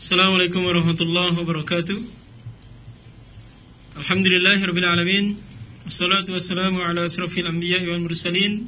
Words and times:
Assalamualaikum 0.00 0.64
warahmatullahi 0.64 1.36
wabarakatuh. 1.36 2.00
Alhamdulillahi 4.00 4.64
rabbil 4.64 4.88
alamin. 4.88 5.36
Wassalatu 5.84 6.32
wassalamu 6.32 6.80
ala 6.80 7.04
asrafil 7.04 7.44
anbiya 7.44 7.84
wal 7.84 8.00
mursalin 8.08 8.64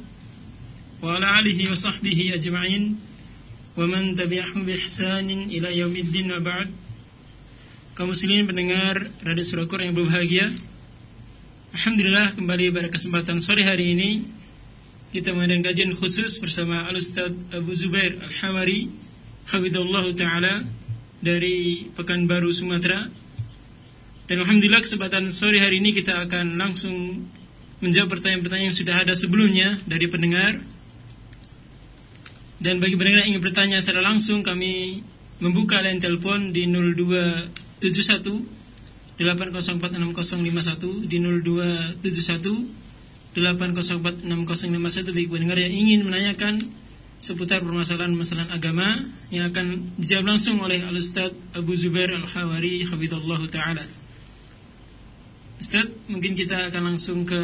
Wa 1.01 1.17
ala 1.17 1.41
alihi 1.41 1.65
wa 1.65 1.73
sahbihi 1.73 2.37
ajma'in. 2.37 3.01
Wa 3.73 3.81
man 3.89 4.13
tabi'ahu 4.13 4.61
bi 4.61 4.77
ihsanin 4.77 5.49
ila 5.49 5.73
yaumiddin 5.73 6.37
wa 6.37 6.53
ba'd. 6.53 6.69
Kaum 7.97 8.13
muslimin 8.13 8.45
pendengar 8.45 9.01
Radio 9.25 9.41
Surakur 9.41 9.81
yang 9.81 9.97
berbahagia. 9.97 10.53
Alhamdulillah 11.73 12.37
kembali 12.37 12.69
pada 12.69 12.93
kesempatan 12.93 13.41
sore 13.41 13.65
hari 13.65 13.97
ini 13.97 14.21
Kita 15.09 15.33
mengadakan 15.33 15.65
kajian 15.65 15.97
khusus 15.97 16.37
bersama 16.37 16.85
Al-Ustaz 16.85 17.33
Abu 17.49 17.73
Zubair 17.73 18.21
Al-Hawari 18.21 18.93
Hafidullah 19.49 20.05
Ta'ala 20.13 20.82
Dari 21.23 21.87
Pekanbaru 21.95 22.51
Sumatera. 22.51 23.07
Dan 24.27 24.43
Alhamdulillah 24.43 24.83
kesempatan 24.83 25.31
sore 25.31 25.63
hari 25.63 25.79
ini 25.79 25.95
kita 25.95 26.19
akan 26.27 26.59
langsung 26.59 27.23
Menjawab 27.83 28.15
pertanyaan-pertanyaan 28.15 28.71
yang 28.71 28.75
sudah 28.75 28.95
ada 28.99 29.15
sebelumnya 29.15 29.79
Dari 29.87 30.11
pendengar. 30.11 30.59
Dan 32.59 32.83
bagi 32.83 32.99
pendengar 32.99 33.23
yang 33.23 33.39
ingin 33.39 33.43
bertanya 33.43 33.79
secara 33.79 34.03
langsung 34.03 34.43
Kami 34.43 34.99
membuka 35.39 35.79
line 35.79 35.99
telepon 35.99 36.51
di 36.51 36.67
0271 36.67 38.63
8046051 39.19 41.07
di 41.07 41.17
0271 41.19 42.83
8046051 43.33 45.15
bagi 45.15 45.29
pendengar 45.29 45.57
yang 45.57 45.73
ingin 45.73 46.05
menanyakan 46.05 46.61
seputar 47.23 47.63
permasalahan-permasalahan 47.63 48.51
agama 48.51 48.99
yang 49.31 49.47
akan 49.47 49.95
dijawab 49.95 50.35
langsung 50.35 50.59
oleh 50.59 50.83
Al-Ustaz 50.83 51.31
Abu 51.55 51.71
Zubair 51.79 52.11
Al-Hawari 52.11 52.83
Habibullah 52.83 53.39
Ta'ala 53.47 53.87
Ustaz, 55.63 55.87
mungkin 56.11 56.35
kita 56.35 56.67
akan 56.67 56.91
langsung 56.91 57.23
ke 57.23 57.39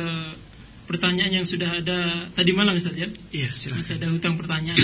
pertanyaan 0.84 1.40
yang 1.40 1.48
sudah 1.48 1.80
ada 1.80 2.28
tadi 2.36 2.52
malam 2.52 2.76
Ustaz 2.76 3.00
ya? 3.00 3.08
Iya, 3.32 3.56
silakan. 3.56 3.80
Masih 3.80 3.96
ada 3.96 4.08
hutang 4.12 4.36
pertanyaan. 4.36 4.76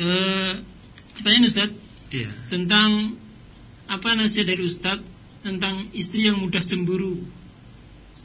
uh, 0.00 0.54
pertanyaan 1.20 1.44
Ustaz, 1.44 1.68
Iya. 2.08 2.32
tentang 2.48 3.20
apa 3.92 4.16
nasihat 4.16 4.48
dari 4.48 4.64
Ustadz 4.64 5.04
tentang 5.44 5.84
istri 5.92 6.24
yang 6.24 6.40
mudah 6.40 6.64
cemburu 6.64 7.20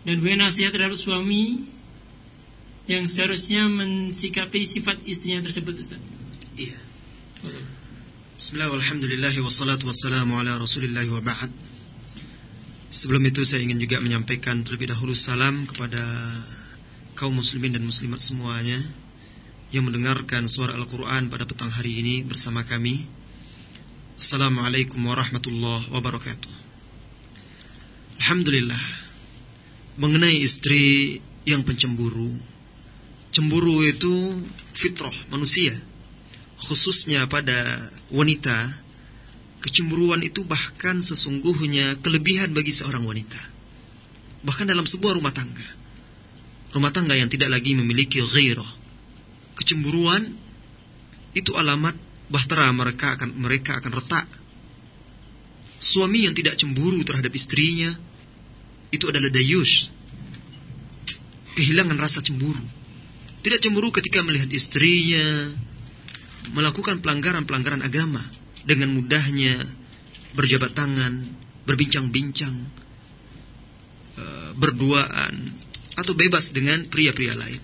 dan 0.08 0.24
bagaimana 0.24 0.48
nasihat 0.48 0.72
terhadap 0.72 0.96
suami 0.96 1.75
yang 2.86 3.10
seharusnya 3.10 3.66
mensikapi 3.66 4.62
sifat 4.62 5.02
istrinya 5.10 5.42
tersebut 5.42 5.74
Ustaz. 5.82 6.02
Iya. 6.54 6.78
Bismillah 8.38 8.70
walhamdulillah 8.70 9.34
wassalatu 9.42 9.90
wassalamu 9.90 10.38
ala 10.38 10.62
wa 10.62 11.36
Sebelum 12.96 13.24
itu 13.28 13.42
saya 13.44 13.66
ingin 13.66 13.82
juga 13.82 14.00
menyampaikan 14.00 14.62
terlebih 14.62 14.94
dahulu 14.94 15.18
salam 15.18 15.66
kepada 15.68 16.00
kaum 17.18 17.36
muslimin 17.36 17.76
dan 17.76 17.84
muslimat 17.84 18.22
semuanya 18.22 18.80
yang 19.74 19.90
mendengarkan 19.90 20.46
suara 20.46 20.78
Al-Quran 20.78 21.28
pada 21.28 21.44
petang 21.44 21.74
hari 21.74 22.00
ini 22.00 22.22
bersama 22.24 22.64
kami 22.64 23.04
Assalamualaikum 24.16 25.04
warahmatullahi 25.04 25.92
wabarakatuh 25.92 26.54
Alhamdulillah 28.24 28.80
Mengenai 30.00 30.40
istri 30.40 31.20
yang 31.44 31.68
pencemburu 31.68 32.55
Cemburu 33.36 33.84
itu 33.84 34.40
fitrah 34.72 35.12
manusia 35.28 35.76
Khususnya 36.56 37.28
pada 37.28 37.92
wanita 38.16 38.80
Kecemburuan 39.60 40.24
itu 40.24 40.48
bahkan 40.48 41.04
sesungguhnya 41.04 42.00
kelebihan 42.00 42.56
bagi 42.56 42.72
seorang 42.72 43.04
wanita 43.04 43.42
Bahkan 44.48 44.72
dalam 44.72 44.88
sebuah 44.88 45.20
rumah 45.20 45.36
tangga 45.36 45.68
Rumah 46.72 46.92
tangga 46.96 47.20
yang 47.20 47.28
tidak 47.28 47.52
lagi 47.52 47.76
memiliki 47.76 48.24
ghairah 48.24 48.72
Kecemburuan 49.60 50.46
itu 51.36 51.52
alamat 51.52 52.00
bahtera 52.32 52.72
mereka 52.72 53.20
akan 53.20 53.36
mereka 53.36 53.78
akan 53.84 53.92
retak. 53.92 54.26
Suami 55.78 56.26
yang 56.26 56.34
tidak 56.34 56.58
cemburu 56.58 57.04
terhadap 57.04 57.30
istrinya 57.36 57.92
itu 58.90 59.06
adalah 59.12 59.30
dayus. 59.30 59.92
Kehilangan 61.54 62.00
rasa 62.00 62.24
cemburu. 62.24 62.64
Tidak 63.46 63.62
cemburu 63.62 63.94
ketika 63.94 64.26
melihat 64.26 64.50
istrinya 64.50 65.54
melakukan 66.50 66.98
pelanggaran-pelanggaran 66.98 67.86
agama 67.86 68.26
dengan 68.66 68.90
mudahnya 68.98 69.54
berjabat 70.34 70.74
tangan, 70.74 71.30
berbincang-bincang, 71.70 72.56
eh, 74.18 74.50
berduaan 74.58 75.54
atau 75.94 76.18
bebas 76.18 76.58
dengan 76.58 76.90
pria-pria 76.90 77.38
lain. 77.38 77.62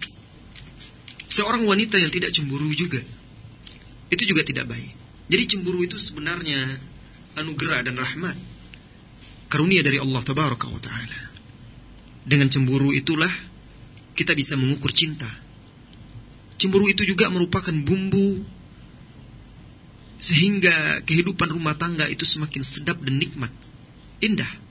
Seorang 1.25 1.65
wanita 1.65 1.97
yang 1.97 2.13
tidak 2.13 2.29
cemburu 2.29 2.69
juga 2.77 3.01
itu 4.11 4.23
juga 4.27 4.45
tidak 4.45 4.69
baik. 4.69 4.93
Jadi 5.31 5.43
cemburu 5.47 5.81
itu 5.81 5.95
sebenarnya 5.95 6.59
anugerah 7.39 7.87
dan 7.87 7.95
rahmat. 7.95 8.37
Karunia 9.49 9.81
dari 9.81 9.97
Allah 9.97 10.21
Ta'ala. 10.21 11.21
Dengan 12.21 12.47
cemburu 12.51 12.93
itulah 12.93 13.31
kita 14.13 14.35
bisa 14.35 14.59
mengukur 14.59 14.91
cinta. 14.91 15.27
Cemburu 16.61 16.85
itu 16.85 17.01
juga 17.09 17.25
merupakan 17.33 17.73
bumbu 17.73 18.45
sehingga 20.21 21.01
kehidupan 21.01 21.49
rumah 21.49 21.73
tangga 21.73 22.05
itu 22.05 22.21
semakin 22.21 22.61
sedap 22.61 23.01
dan 23.01 23.17
nikmat, 23.17 23.49
indah. 24.21 24.61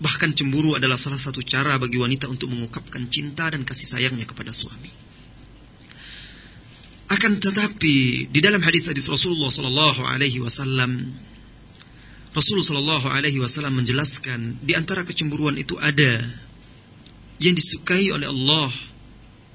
Bahkan 0.00 0.32
cemburu 0.32 0.80
adalah 0.80 0.96
salah 0.96 1.20
satu 1.20 1.44
cara 1.44 1.76
bagi 1.76 2.00
wanita 2.00 2.24
untuk 2.32 2.48
mengungkapkan 2.48 3.12
cinta 3.12 3.52
dan 3.52 3.60
kasih 3.68 3.84
sayangnya 3.84 4.24
kepada 4.24 4.48
suami. 4.48 4.88
Akan 7.12 7.36
tetapi 7.36 8.32
di 8.32 8.40
dalam 8.40 8.64
hadis 8.64 8.88
hadis 8.88 9.12
Rasulullah 9.12 9.52
Sallallahu 9.52 10.08
Alaihi 10.08 10.40
Wasallam, 10.40 11.12
Rasulullah 12.32 12.64
Sallallahu 12.72 13.06
Alaihi 13.12 13.44
Wasallam 13.44 13.76
menjelaskan 13.76 14.64
di 14.64 14.72
antara 14.72 15.04
kecemburuan 15.04 15.60
itu 15.60 15.76
ada 15.76 16.24
yang 17.44 17.52
disukai 17.52 18.08
oleh 18.08 18.24
Allah 18.24 18.89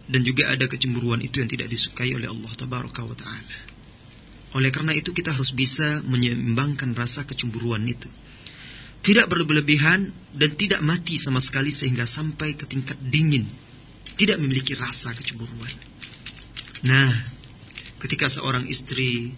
dan 0.06 0.22
juga 0.22 0.54
ada 0.54 0.70
kecemburuan 0.70 1.22
itu 1.22 1.42
yang 1.42 1.50
tidak 1.50 1.70
disukai 1.70 2.14
oleh 2.14 2.30
Allah 2.30 2.52
Tabaraka 2.54 3.02
wa 3.02 3.18
Taala. 3.18 3.58
Oleh 4.56 4.72
karena 4.72 4.96
itu 4.96 5.12
kita 5.12 5.36
harus 5.36 5.52
bisa 5.52 6.00
menyeimbangkan 6.08 6.96
rasa 6.96 7.28
kecemburuan 7.28 7.84
itu. 7.84 8.08
Tidak 9.06 9.28
berlebihan 9.30 10.10
dan 10.34 10.50
tidak 10.58 10.82
mati 10.82 11.20
sama 11.22 11.38
sekali 11.38 11.70
sehingga 11.70 12.10
sampai 12.10 12.58
ke 12.58 12.66
tingkat 12.66 12.98
dingin. 12.98 13.46
Tidak 14.16 14.40
memiliki 14.40 14.74
rasa 14.74 15.12
kecemburuan. 15.14 15.70
Nah, 16.88 17.12
ketika 18.00 18.32
seorang 18.32 18.66
istri 18.66 19.36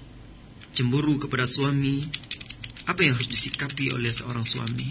cemburu 0.78 1.18
kepada 1.18 1.50
suami, 1.50 2.06
apa 2.86 3.04
yang 3.04 3.18
harus 3.18 3.28
disikapi 3.28 3.92
oleh 3.92 4.14
seorang 4.14 4.46
suami? 4.46 4.88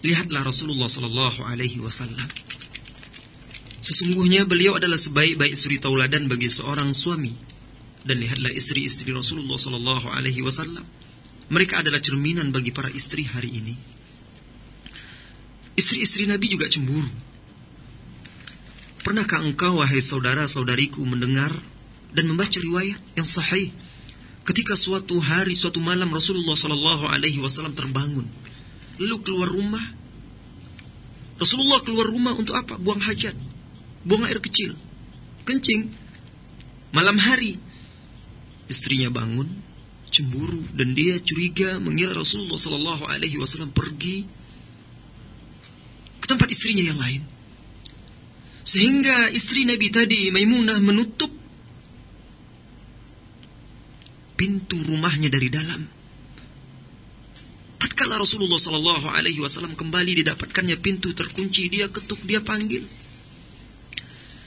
Lihatlah 0.00 0.46
Rasulullah 0.46 0.88
Sallallahu 0.88 1.44
Alaihi 1.44 1.82
Wasallam. 1.82 2.30
Sesungguhnya 3.80 4.44
beliau 4.44 4.76
adalah 4.76 5.00
sebaik-baik 5.00 5.56
suri 5.56 5.80
tauladan 5.80 6.28
bagi 6.28 6.52
seorang 6.52 6.92
suami. 6.92 7.32
Dan 8.00 8.20
lihatlah 8.20 8.52
istri-istri 8.52 9.12
Rasulullah 9.12 9.60
Sallallahu 9.60 10.08
Alaihi 10.08 10.40
Wasallam. 10.40 10.84
Mereka 11.52 11.84
adalah 11.84 12.00
cerminan 12.00 12.52
bagi 12.52 12.72
para 12.72 12.88
istri 12.92 13.28
hari 13.28 13.52
ini. 13.52 13.74
Istri-istri 15.76 16.28
Nabi 16.28 16.46
juga 16.48 16.68
cemburu. 16.68 17.08
Pernahkah 19.00 19.40
engkau, 19.40 19.80
wahai 19.80 20.00
saudara-saudariku, 20.00 21.00
mendengar 21.04 21.52
dan 22.14 22.28
membaca 22.28 22.58
riwayat 22.58 23.00
yang 23.16 23.26
sahih 23.26 23.70
ketika 24.46 24.74
suatu 24.74 25.20
hari 25.22 25.54
suatu 25.54 25.78
malam 25.78 26.10
Rasulullah 26.10 26.58
Shallallahu 26.58 27.06
Alaihi 27.06 27.38
Wasallam 27.38 27.76
terbangun 27.76 28.26
lalu 28.98 29.16
keluar 29.22 29.48
rumah 29.48 29.82
Rasulullah 31.38 31.80
keluar 31.86 32.10
rumah 32.10 32.34
untuk 32.36 32.58
apa 32.58 32.76
buang 32.76 33.00
hajat 33.00 33.32
buang 34.06 34.24
air 34.26 34.40
kecil 34.40 34.76
kencing 35.44 35.90
malam 36.94 37.16
hari 37.20 37.56
istrinya 38.70 39.12
bangun 39.12 39.48
cemburu 40.10 40.66
dan 40.74 40.92
dia 40.96 41.18
curiga 41.22 41.78
mengira 41.78 42.14
Rasulullah 42.14 42.58
Shallallahu 42.58 43.04
Alaihi 43.06 43.38
Wasallam 43.38 43.70
pergi 43.70 44.26
ke 46.18 46.26
tempat 46.26 46.50
istrinya 46.50 46.82
yang 46.82 46.98
lain 46.98 47.22
sehingga 48.66 49.32
istri 49.34 49.64
Nabi 49.64 49.88
tadi 49.90 50.30
Maimunah 50.30 50.78
menutup 50.78 51.40
pintu 54.40 54.80
rumahnya 54.80 55.28
dari 55.28 55.52
dalam. 55.52 55.84
Tatkala 57.76 58.16
Rasulullah 58.16 58.56
Sallallahu 58.56 59.12
Alaihi 59.12 59.36
Wasallam 59.44 59.76
kembali 59.76 60.24
didapatkannya 60.24 60.80
pintu 60.80 61.12
terkunci, 61.12 61.68
dia 61.68 61.92
ketuk, 61.92 62.24
dia 62.24 62.40
panggil. 62.40 62.80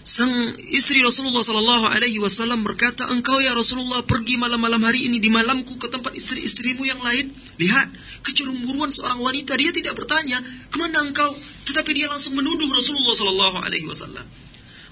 Sang 0.03 0.27
istri 0.67 0.99
Rasulullah 0.99 1.47
Sallallahu 1.47 1.87
Alaihi 1.87 2.19
Wasallam 2.19 2.67
berkata, 2.67 3.07
engkau 3.07 3.39
ya 3.39 3.55
Rasulullah 3.55 4.03
pergi 4.03 4.35
malam-malam 4.35 4.83
hari 4.83 5.07
ini 5.07 5.23
di 5.23 5.31
malamku 5.31 5.79
ke 5.79 5.87
tempat 5.87 6.11
istri-istrimu 6.11 6.83
yang 6.83 6.99
lain. 6.99 7.31
Lihat 7.55 7.87
kecemburuan 8.19 8.91
seorang 8.91 9.23
wanita. 9.23 9.55
Dia 9.55 9.71
tidak 9.71 9.95
bertanya 9.95 10.43
ke 10.43 10.75
mana 10.75 11.07
engkau, 11.07 11.31
tetapi 11.71 11.95
dia 11.95 12.11
langsung 12.11 12.35
menuduh 12.35 12.67
Rasulullah 12.67 13.15
Sallallahu 13.15 13.57
Alaihi 13.63 13.87
Wasallam. 13.87 14.27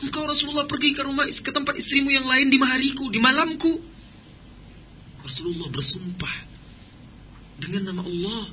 Engkau 0.08 0.24
Rasulullah 0.24 0.64
pergi 0.64 0.96
ke 0.96 1.04
rumah 1.04 1.28
ke 1.28 1.52
tempat 1.52 1.76
istrimu 1.76 2.08
yang 2.08 2.24
lain 2.24 2.48
di 2.48 2.56
hariku, 2.56 3.12
di 3.12 3.20
malamku. 3.20 3.84
Rasulullah 5.28 5.68
bersumpah 5.76 6.36
dengan 7.60 7.92
nama 7.92 8.02
Allah 8.08 8.44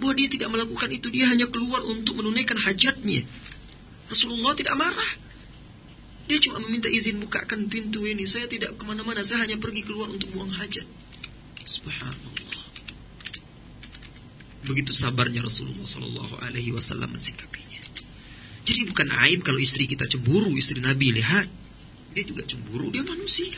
bahwa 0.00 0.12
dia 0.16 0.32
tidak 0.32 0.48
melakukan 0.56 0.88
itu, 0.88 1.12
dia 1.12 1.28
hanya 1.28 1.52
keluar 1.52 1.84
untuk 1.84 2.16
menunaikan 2.16 2.56
hajatnya. 2.64 3.28
Rasulullah 4.08 4.56
tidak 4.56 4.72
marah. 4.80 5.25
Dia 6.26 6.38
cuma 6.42 6.58
meminta 6.62 6.90
izin 6.90 7.22
bukakan 7.22 7.70
pintu 7.70 8.02
ini. 8.02 8.26
Saya 8.26 8.50
tidak 8.50 8.74
ke 8.74 8.82
mana-mana. 8.82 9.22
Saya 9.22 9.46
hanya 9.46 9.56
pergi 9.62 9.86
keluar 9.86 10.10
untuk 10.10 10.30
buang 10.34 10.50
hajat. 10.50 10.86
Subhanallah. 11.62 12.66
Begitu 14.66 14.90
sabarnya 14.90 15.46
Rasulullah 15.46 15.86
Sallallahu 15.86 16.42
Alaihi 16.42 16.74
Wasallam 16.74 17.14
mensikapinya. 17.14 17.78
Jadi 18.66 18.82
bukan 18.90 19.06
aib 19.30 19.46
kalau 19.46 19.62
istri 19.62 19.86
kita 19.86 20.10
cemburu, 20.10 20.50
istri 20.58 20.82
Nabi 20.82 21.14
lihat, 21.14 21.46
dia 22.10 22.24
juga 22.26 22.42
cemburu, 22.42 22.90
dia 22.90 23.06
manusia. 23.06 23.54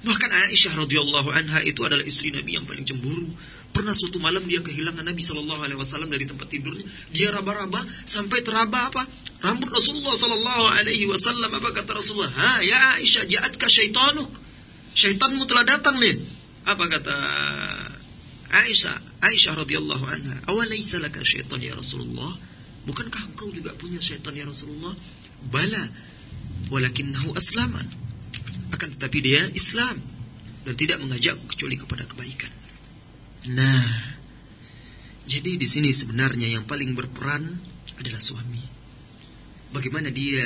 Bahkan 0.00 0.30
Aisyah 0.30 0.78
radhiyallahu 0.80 1.28
anha 1.34 1.60
itu 1.66 1.82
adalah 1.82 2.06
istri 2.06 2.30
Nabi 2.30 2.54
yang 2.54 2.64
paling 2.64 2.86
cemburu. 2.86 3.26
Pernah 3.70 3.94
suatu 3.94 4.18
malam 4.18 4.42
dia 4.50 4.58
kehilangan 4.58 5.06
Nabi 5.06 5.22
Shallallahu 5.22 5.62
Alaihi 5.62 5.78
Wasallam 5.78 6.10
dari 6.10 6.26
tempat 6.26 6.50
tidurnya. 6.50 6.82
Dia 7.14 7.30
raba-raba 7.30 7.78
sampai 8.02 8.42
teraba 8.42 8.90
apa? 8.90 9.06
Rambut 9.46 9.70
Rasulullah 9.70 10.14
Shallallahu 10.18 10.64
Alaihi 10.74 11.06
Wasallam. 11.06 11.54
Apa 11.54 11.70
kata 11.70 11.94
Rasulullah? 11.94 12.34
Ha 12.34 12.66
ya 12.66 12.98
Aisyah 12.98 13.30
ja'atka 13.30 13.70
syaitanuk. 13.70 14.30
Syaitanmu 14.90 15.46
telah 15.46 15.64
datang 15.64 16.02
nih. 16.02 16.18
Apa 16.66 16.84
kata 16.90 17.14
Aisyah? 18.50 19.22
Aisyah 19.22 19.54
radhiyallahu 19.54 20.04
anha. 20.10 20.36
Awalaisa 20.50 20.98
laka 20.98 21.22
syaitan 21.22 21.62
ya 21.62 21.78
Rasulullah? 21.78 22.34
Bukankah 22.90 23.22
engkau 23.32 23.54
juga 23.54 23.70
punya 23.78 24.02
syaitan 24.02 24.34
ya 24.34 24.50
Rasulullah? 24.50 24.92
Bala. 25.46 25.84
Walakinnahu 26.74 27.38
aslama. 27.38 27.80
Akan 28.74 28.90
tetapi 28.98 29.18
dia 29.22 29.46
Islam 29.54 29.94
dan 30.66 30.74
tidak 30.74 30.98
mengajakku 30.98 31.46
kecuali 31.54 31.78
kepada 31.78 32.04
kebaikan. 32.06 32.59
Nah, 33.48 33.88
jadi 35.24 35.56
di 35.56 35.64
sini 35.64 35.88
sebenarnya 35.88 36.60
yang 36.60 36.68
paling 36.68 36.92
berperan 36.92 37.56
adalah 37.96 38.20
suami. 38.20 38.60
Bagaimana 39.72 40.12
dia 40.12 40.44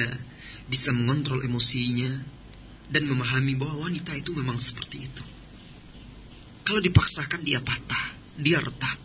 bisa 0.70 0.94
mengontrol 0.94 1.42
emosinya 1.42 2.06
dan 2.86 3.10
memahami 3.10 3.58
bahwa 3.58 3.90
wanita 3.90 4.14
itu 4.14 4.30
memang 4.38 4.62
seperti 4.62 5.10
itu. 5.10 5.24
Kalau 6.62 6.78
dipaksakan 6.78 7.42
dia 7.42 7.58
patah, 7.58 8.14
dia 8.38 8.62
retak. 8.62 9.00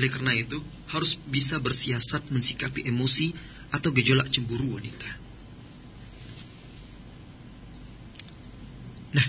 Oleh 0.00 0.08
karena 0.08 0.32
itu, 0.32 0.56
harus 0.96 1.20
bisa 1.28 1.60
bersiasat 1.60 2.32
mensikapi 2.32 2.88
emosi 2.88 3.34
atau 3.74 3.90
gejolak 3.92 4.30
cemburu 4.32 4.80
wanita. 4.80 5.10
Nah, 9.12 9.28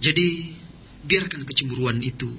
jadi 0.00 0.28
biarkan 1.02 1.42
kecemburuan 1.46 1.98
itu 2.02 2.30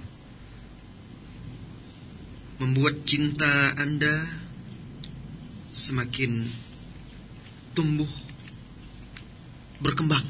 membuat 2.63 3.03
cinta 3.03 3.75
Anda 3.75 4.15
semakin 5.67 6.47
tumbuh 7.75 8.07
berkembang. 9.83 10.23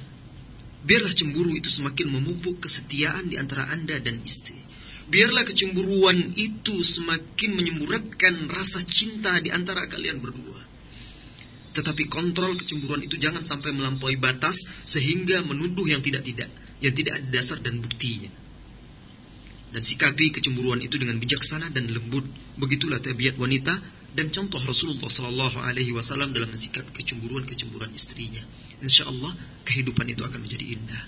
Biarlah 0.83 1.13
cemburu 1.13 1.53
itu 1.53 1.69
semakin 1.69 2.09
memupuk 2.09 2.65
kesetiaan 2.65 3.29
di 3.29 3.37
antara 3.37 3.69
Anda 3.69 4.01
dan 4.01 4.17
istri. 4.25 4.57
Biarlah 5.05 5.45
kecemburuan 5.45 6.33
itu 6.33 6.81
semakin 6.81 7.53
menyemburatkan 7.53 8.49
rasa 8.49 8.81
cinta 8.81 9.37
di 9.37 9.53
antara 9.53 9.85
kalian 9.85 10.17
berdua. 10.17 10.61
Tetapi 11.77 12.09
kontrol 12.09 12.57
kecemburuan 12.57 13.05
itu 13.05 13.21
jangan 13.21 13.45
sampai 13.45 13.77
melampaui 13.77 14.17
batas 14.17 14.65
sehingga 14.83 15.45
menuduh 15.45 15.85
yang 15.85 16.01
tidak-tidak, 16.01 16.49
yang 16.81 16.93
tidak 16.97 17.21
ada 17.21 17.27
dasar 17.29 17.61
dan 17.61 17.77
buktinya 17.77 18.42
dan 19.73 19.81
sikapi 19.81 20.29
kecemburuan 20.29 20.79
itu 20.85 21.01
dengan 21.01 21.17
bijaksana 21.17 21.73
dan 21.73 21.89
lembut. 21.89 22.23
Begitulah 22.61 23.01
tabiat 23.01 23.35
wanita 23.41 23.73
dan 24.13 24.29
contoh 24.29 24.61
Rasulullah 24.61 25.09
Sallallahu 25.09 25.57
Alaihi 25.57 25.89
Wasallam 25.97 26.29
dalam 26.31 26.53
mensikapi 26.53 26.93
kecemburuan-kecemburuan 26.93 27.89
istrinya. 27.97 28.45
Insya 28.85 29.09
Allah 29.09 29.33
kehidupan 29.65 30.05
itu 30.05 30.21
akan 30.21 30.45
menjadi 30.45 30.77
indah. 30.77 31.03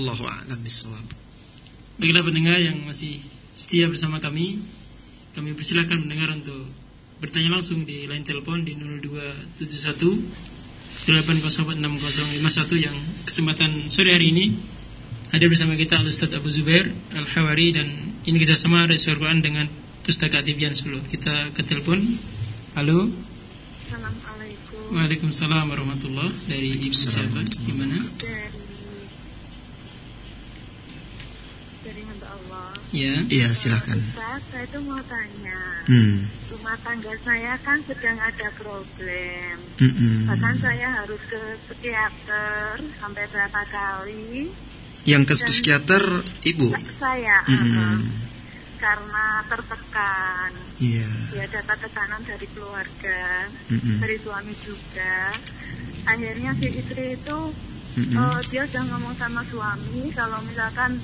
Allahu 0.00 0.24
a'lam 0.24 0.56
bishawab. 0.64 1.04
Baiklah 2.00 2.24
pendengar 2.24 2.56
yang 2.56 2.80
masih 2.88 3.20
setia 3.52 3.84
bersama 3.84 4.16
kami, 4.16 4.64
kami 5.36 5.52
persilakan 5.52 6.08
mendengar 6.08 6.32
untuk 6.32 6.72
bertanya 7.20 7.60
langsung 7.60 7.84
di 7.84 8.08
line 8.08 8.24
telepon 8.24 8.64
di 8.64 8.72
0271 8.72 9.60
8046051 11.02 12.78
yang 12.78 12.94
kesempatan 13.26 13.90
sore 13.90 14.14
hari 14.14 14.30
ini 14.30 14.54
Hadir 15.32 15.48
bersama 15.48 15.72
kita 15.80 15.96
Al-Ustaz 15.96 16.28
Abu 16.36 16.52
Zubair 16.52 16.92
Al-Hawari 17.16 17.72
dan 17.72 17.88
ini 18.28 18.36
kerjasama 18.36 18.84
dari 18.84 19.00
Quran 19.00 19.40
dengan 19.40 19.64
Pustaka 20.04 20.44
Tibian 20.44 20.76
Solo. 20.76 21.00
Kita 21.08 21.56
ke 21.56 21.64
telepon. 21.64 22.04
Halo. 22.76 23.08
Assalamualaikum. 23.88 24.92
Waalaikumsalam 24.92 25.72
warahmatullah. 25.72 26.28
Dari 26.52 26.76
Ibu 26.84 26.92
siapa? 26.92 27.48
Di 27.48 27.72
mana? 27.72 28.04
Dari 28.20 28.60
dari 31.80 32.02
hamba 32.04 32.28
Allah. 32.28 32.68
Ya. 32.92 33.24
Iya, 33.32 33.56
silakan. 33.56 34.04
Ustaz, 34.04 34.44
saya 34.52 34.68
itu 34.68 34.78
mau 34.84 35.00
tanya. 35.08 35.60
Hmm. 35.88 36.28
Rumah 36.52 36.76
tangga 36.84 37.16
saya 37.24 37.56
kan 37.64 37.80
sedang 37.88 38.20
ada 38.20 38.52
problem. 38.60 39.56
Mm-mm. 39.80 40.28
Bahkan 40.28 40.54
saya 40.60 40.92
harus 40.92 41.24
ke 41.24 41.40
psikiater 41.64 42.84
sampai 43.00 43.24
berapa 43.32 43.60
kali. 43.72 44.52
Yang 45.02 45.22
ke 45.28 45.34
psikiater 45.50 46.04
ibu. 46.46 46.70
Saya 46.98 47.42
Mm-mm. 47.50 47.74
uh, 47.74 47.98
karena 48.78 49.26
tertekan. 49.50 50.52
Iya. 50.78 51.10
Ya 51.34 51.44
dapat 51.50 51.78
tekanan 51.86 52.22
dari 52.26 52.46
keluarga, 52.50 53.50
Mm-mm. 53.70 53.98
dari 53.98 54.16
suami 54.22 54.54
juga. 54.62 55.34
Akhirnya 56.06 56.50
si 56.58 56.66
istri 56.70 57.18
itu 57.18 57.38
Mm-mm. 57.92 58.16
Eh, 58.16 58.40
dia 58.48 58.64
udah 58.64 58.82
ngomong 58.88 59.14
sama 59.20 59.44
suami 59.44 60.08
kalau 60.16 60.40
misalkan 60.48 60.96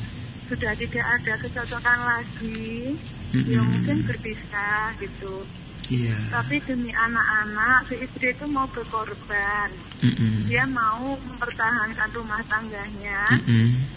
sudah 0.48 0.72
tidak 0.72 1.04
ada 1.04 1.36
kecocokan 1.36 2.00
lagi, 2.00 2.96
ya 3.36 3.60
Mm-mm. 3.60 3.68
mungkin 3.68 3.98
berpisah 4.08 4.96
gitu. 4.96 5.44
Iya. 5.88 6.16
Tapi 6.28 6.60
demi 6.68 6.92
anak-anak, 6.92 7.88
si 7.88 7.94
istri 8.04 8.36
itu 8.36 8.44
mau 8.44 8.68
berkorban. 8.68 9.72
Mm-mm. 10.04 10.44
Dia 10.44 10.68
mau 10.68 11.16
mempertahankan 11.16 12.12
rumah 12.12 12.44
tangganya, 12.44 13.40
Mm-mm. 13.40 13.88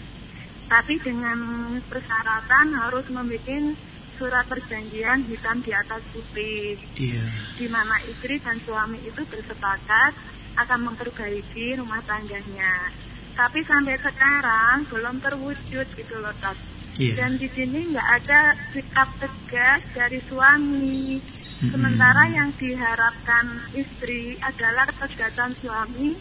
tapi 0.72 0.96
dengan 1.04 1.36
persyaratan 1.84 2.80
harus 2.80 3.04
membuat 3.12 3.76
surat 4.16 4.44
perjanjian 4.48 5.24
hitam 5.28 5.60
di 5.60 5.72
atas 5.76 6.00
putih, 6.16 6.80
Iya. 6.96 7.26
di 7.60 7.66
mana 7.68 8.00
istri 8.08 8.40
dan 8.40 8.56
suami 8.64 8.96
itu 9.04 9.20
bersepakat 9.28 10.16
akan 10.56 10.80
memperbaiki 10.92 11.76
rumah 11.76 12.00
tangganya. 12.08 12.92
Tapi 13.32 13.64
sampai 13.64 13.96
sekarang 14.00 14.84
belum 14.88 15.20
terwujud 15.20 15.86
gitu 15.96 16.14
loh, 16.20 16.32
Tat. 16.40 16.56
Iya. 17.00 17.24
Dan 17.24 17.40
di 17.40 17.48
sini 17.48 17.88
nggak 17.92 18.08
ada 18.20 18.52
sikap 18.72 19.08
tegas 19.16 19.80
dari 19.96 20.20
suami. 20.28 21.20
Sementara 21.62 22.26
yang 22.26 22.50
diharapkan 22.58 23.46
istri 23.78 24.34
adalah 24.42 24.82
ketegasan 24.90 25.54
suami 25.54 26.18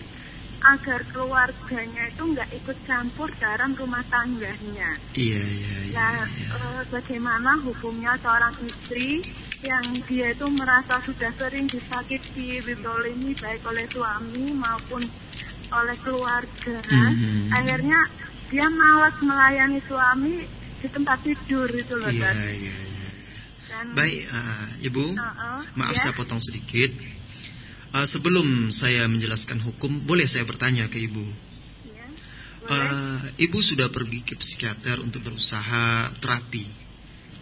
agar 0.61 1.01
keluarganya 1.09 2.13
itu 2.13 2.21
nggak 2.21 2.49
ikut 2.61 2.77
campur 2.85 3.33
dalam 3.41 3.73
rumah 3.73 4.05
tangganya. 4.13 4.93
Iya, 5.17 5.41
iya, 5.41 5.75
iya. 5.89 5.97
Nah, 5.97 6.21
eh, 6.29 6.81
bagaimana 6.93 7.57
hukumnya 7.65 8.13
seorang 8.21 8.53
istri 8.69 9.25
yang 9.65 9.85
dia 10.05 10.33
itu 10.33 10.45
merasa 10.53 11.01
sudah 11.01 11.33
sering 11.33 11.65
disakiti, 11.65 12.61
didolimi 12.61 13.33
baik 13.33 13.65
oleh 13.65 13.89
suami 13.89 14.53
maupun 14.53 15.01
oleh 15.73 15.97
keluarga. 16.05 16.77
Mhm. 16.85 17.49
Akhirnya 17.49 17.99
dia 18.53 18.67
malas 18.69 19.17
melayani 19.25 19.81
suami 19.89 20.45
di 20.81 20.87
tempat 20.89 21.17
tidur 21.25 21.69
itu 21.73 21.93
loh, 21.97 22.09
Iya, 22.09 22.29
iya, 22.37 22.53
iya. 22.57 22.90
Dan, 23.71 23.95
Baik, 23.95 24.21
ah, 24.35 24.67
Ibu. 24.83 25.05
Uh-uh, 25.15 25.59
Maaf 25.79 25.95
ya. 25.95 26.01
saya 26.03 26.13
potong 26.13 26.43
sedikit. 26.43 26.91
Ah, 27.95 28.03
sebelum 28.03 28.71
saya 28.75 29.07
menjelaskan 29.07 29.63
hukum, 29.63 30.03
boleh 30.03 30.27
saya 30.27 30.43
bertanya 30.43 30.91
ke 30.91 30.99
Ibu? 31.07 31.23
Ya. 31.87 32.07
Ah, 32.67 33.19
ibu 33.39 33.59
sudah 33.63 33.87
pergi 33.87 34.27
ke 34.27 34.35
psikiater 34.35 34.99
untuk 34.99 35.23
berusaha 35.23 36.11
terapi. 36.19 36.67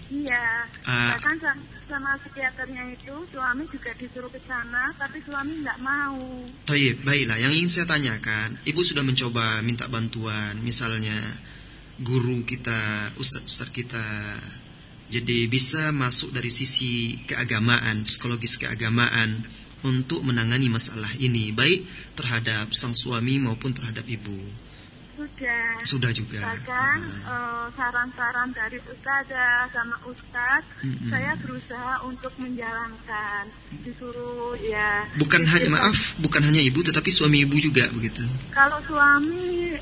Iya. 0.10 0.66
Ah. 0.90 1.18
Bahkan 1.18 1.38
sa- 1.38 1.62
sama 1.86 2.18
psikiaternya 2.22 2.94
itu 2.94 3.14
suami 3.34 3.66
juga 3.70 3.94
disuruh 3.98 4.30
ke 4.30 4.42
sana, 4.46 4.94
tapi 4.98 5.22
suami 5.26 5.66
nggak 5.66 5.80
mau. 5.82 6.46
Tayyib, 6.66 7.02
baiklah. 7.02 7.38
Yang 7.42 7.54
ingin 7.62 7.70
saya 7.70 7.86
tanyakan, 7.90 8.62
ibu 8.66 8.82
sudah 8.86 9.02
mencoba 9.02 9.62
minta 9.66 9.90
bantuan, 9.90 10.62
misalnya 10.62 11.18
guru 12.02 12.46
kita, 12.46 13.12
ustadz-ustadz 13.18 13.74
kita, 13.74 14.06
jadi 15.10 15.50
bisa 15.50 15.90
masuk 15.90 16.30
dari 16.32 16.54
sisi 16.54 17.18
keagamaan, 17.26 18.06
psikologis 18.06 18.62
keagamaan 18.62 19.42
untuk 19.82 20.22
menangani 20.22 20.70
masalah 20.70 21.10
ini, 21.18 21.50
baik 21.50 21.84
terhadap 22.14 22.70
sang 22.78 22.94
suami 22.94 23.42
maupun 23.42 23.74
terhadap 23.74 24.06
ibu. 24.06 24.38
Sudah. 25.20 25.84
Sudah 25.84 26.12
juga. 26.16 26.40
Bahkan 26.40 26.98
Ah. 27.28 27.34
eh, 27.36 27.66
saran-saran 27.76 28.56
dari 28.56 28.80
ustazah 28.80 29.68
sama 29.68 30.00
ustadz, 30.08 30.80
Mm-mm. 30.80 31.12
saya 31.12 31.36
berusaha 31.36 31.94
untuk 32.08 32.32
menjalankan. 32.40 33.52
Disuruh 33.84 34.56
ya. 34.64 35.04
Bukan 35.20 35.44
hanya 35.44 35.70
maaf, 35.76 36.16
bukan 36.24 36.40
hanya 36.48 36.64
ibu, 36.64 36.80
tetapi 36.80 37.12
suami 37.12 37.44
ibu 37.44 37.60
juga 37.60 37.92
begitu. 37.92 38.24
Kalau 38.56 38.80
suami 38.88 39.76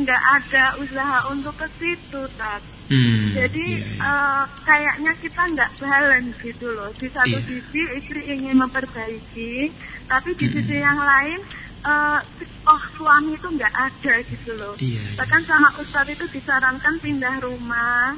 nggak 0.00 0.22
ada 0.40 0.64
usaha 0.80 1.28
untuk 1.28 1.52
ke 1.52 1.68
situ, 1.76 2.22
Tat. 2.40 2.64
Hmm, 2.88 3.36
Jadi 3.36 3.66
iya, 3.74 3.84
iya. 3.84 4.00
eh, 4.02 4.44
kayaknya 4.64 5.12
kita 5.14 5.42
nggak 5.46 5.70
balance 5.76 6.36
gitu 6.40 6.66
loh. 6.72 6.88
Di 6.90 7.08
satu 7.08 7.28
Iya. 7.30 7.44
sisi 7.44 7.80
istri 7.94 8.20
ingin 8.26 8.56
memperbaiki, 8.56 9.68
tapi 10.06 10.32
di 10.32 10.46
Mm-mm. 10.46 10.56
sisi 10.56 10.76
yang 10.78 10.96
lain, 10.96 11.36
eh, 11.84 12.18
oh 12.64 12.82
suami 12.94 13.36
itu 13.36 13.44
nggak 13.46 13.74
ada 13.74 14.14
gitu 14.24 14.50
loh. 14.54 14.72
Iya, 14.78 15.04
iya. 15.04 15.16
Bahkan 15.16 15.42
sama 15.44 15.68
Ustadz 15.76 16.10
itu 16.10 16.24
disarankan 16.30 16.96
pindah 16.98 17.36
rumah. 17.38 18.16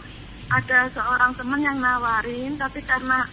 Ada 0.49 0.91
seorang 0.91 1.35
teman 1.35 1.61
yang 1.61 1.79
nawarin, 1.79 2.55
tapi 2.55 2.79
karena 2.81 3.27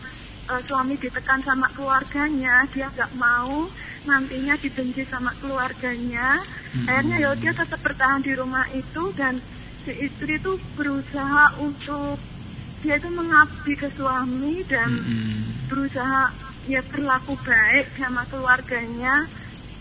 eh, 0.48 0.62
suami 0.64 0.96
ditekan 0.96 1.42
sama 1.42 1.70
keluarganya, 1.72 2.66
dia 2.68 2.90
nggak 2.90 3.14
mau. 3.14 3.70
Nantinya 4.04 4.56
dibenci 4.56 5.06
sama 5.06 5.30
keluarganya. 5.38 6.42
Mm-mm. 6.74 6.88
Akhirnya 6.88 7.18
ya 7.20 7.32
dia 7.36 7.54
tetap 7.54 7.78
bertahan 7.78 8.22
di 8.22 8.34
rumah 8.34 8.66
itu 8.72 9.14
dan 9.14 9.38
istri 9.92 10.38
itu 10.38 10.60
berusaha 10.76 11.56
untuk 11.60 12.18
dia 12.82 12.96
itu 12.96 13.10
mengabdi 13.10 13.74
ke 13.74 13.90
suami 13.94 14.62
dan 14.70 14.90
Mm-mm. 14.92 15.68
berusaha 15.68 16.30
ya 16.68 16.84
berlaku 16.84 17.34
baik 17.42 17.88
sama 17.96 18.28
keluarganya. 18.28 19.26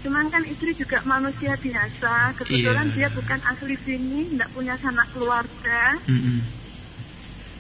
Cuman 0.01 0.31
kan 0.31 0.47
istri 0.47 0.71
juga 0.73 1.03
manusia 1.03 1.59
biasa. 1.59 2.37
Kebetulan 2.39 2.89
Iya. 2.89 2.95
dia 2.95 3.09
bukan 3.11 3.41
asli 3.43 3.75
sini, 3.83 4.31
tidak 4.31 4.49
punya 4.55 4.75
sanak 4.79 5.11
keluarga. 5.11 5.99
Mm-mm. 6.07 6.47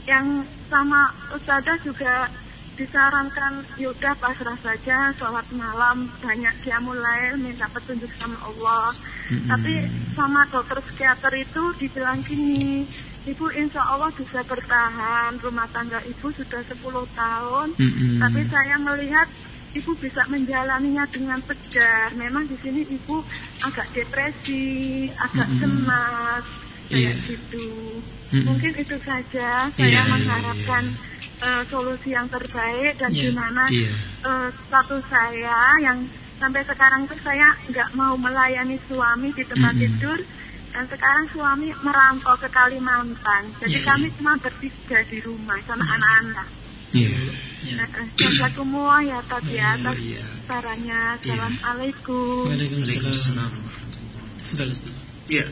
Yang 0.06 0.26
sama 0.70 1.10
Ustazah 1.34 1.78
juga 1.82 2.30
disarankan 2.76 3.64
yaudah 3.76 4.14
pasrah 4.14 4.56
saja 4.60 5.10
sholat 5.12 5.48
malam 5.50 6.12
banyak 6.20 6.54
dia 6.60 6.78
mulai 6.78 7.32
minta 7.34 7.66
petunjuk 7.66 8.12
sama 8.14 8.36
Allah 8.44 8.92
Mm-mm. 9.26 9.48
tapi 9.48 9.72
sama 10.12 10.44
dokter 10.46 10.78
psikiater 10.80 11.32
itu 11.34 11.62
dibilang 11.76 12.20
gini 12.20 12.84
ibu 13.24 13.48
insya 13.50 13.82
Allah 13.82 14.12
bisa 14.12 14.44
bertahan 14.44 15.40
rumah 15.40 15.66
tangga 15.68 15.98
ibu 16.04 16.28
sudah 16.30 16.62
10 16.62 16.76
tahun 17.12 17.68
Mm-mm. 17.74 18.20
tapi 18.20 18.40
saya 18.46 18.76
melihat 18.76 19.28
ibu 19.72 19.92
bisa 19.92 20.24
menjalaninya 20.26 21.04
dengan 21.04 21.36
tegar. 21.44 22.08
Memang 22.16 22.48
di 22.48 22.56
sini 22.56 22.80
ibu 22.88 23.20
agak 23.60 23.92
depresi, 23.92 24.64
agak 25.12 25.44
Mm-mm. 25.44 25.60
cemas, 25.60 26.44
Iya. 26.88 27.12
kayak 27.12 27.16
gitu. 27.28 27.68
Mm-mm. 28.32 28.44
Mungkin 28.48 28.72
itu 28.72 28.96
saja. 29.04 29.68
Iya, 29.68 29.76
Saya 29.76 29.90
iya, 29.90 30.02
mengharapkan 30.08 30.84
eh, 31.38 31.62
solusi 31.66 32.10
yang 32.10 32.26
terbaik 32.26 32.96
dan 32.96 33.10
Iya. 33.10 33.22
gimana 33.28 33.64
Iya. 33.68 33.92
eh, 34.22 34.48
status 34.52 35.02
saya 35.06 35.58
yang 35.80 35.98
sampai 36.36 36.62
sekarang 36.62 37.04
itu 37.04 37.16
saya 37.20 37.56
nggak 37.66 37.88
mau 37.92 38.14
melayani 38.14 38.76
suami 38.84 39.32
di 39.32 39.42
tempat 39.42 39.72
Mm-mm. 39.72 39.82
tidur. 39.82 40.20
Dan 40.66 40.84
sekarang 40.92 41.24
suami 41.32 41.72
merantau 41.80 42.36
ke 42.36 42.52
Kalimantan. 42.52 43.48
Jadi 43.64 43.80
Iya, 43.80 43.88
kami 43.88 44.12
cuma 44.12 44.36
bertiga 44.36 45.00
di 45.08 45.24
rumah 45.24 45.56
sama 45.64 45.80
anak-anak. 45.80 46.48
Iya. 46.92 47.16
Ya. 47.64 47.84
Assalamualaikum 47.88 48.76
ya 49.00 49.18
tadi 49.24 49.56
Iya, 49.56 49.72
atas 49.72 49.96
iya. 49.98 50.24
sarannya. 50.44 51.00
Assalamualaikum. 51.16 52.52
Waalaikumsalam. 52.52 53.08
Waalaikumsalam. 53.08 53.52
Tafadhal, 54.36 54.68
Ustaz. 54.68 54.92
Ya, 55.32 55.46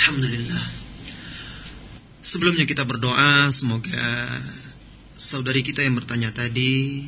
Alhamdulillah. 0.00 0.64
Sebelumnya 2.22 2.64
kita 2.64 2.88
berdoa 2.88 3.52
semoga 3.52 4.00
saudari 5.22 5.62
kita 5.62 5.86
yang 5.86 5.94
bertanya 5.94 6.34
tadi 6.34 7.06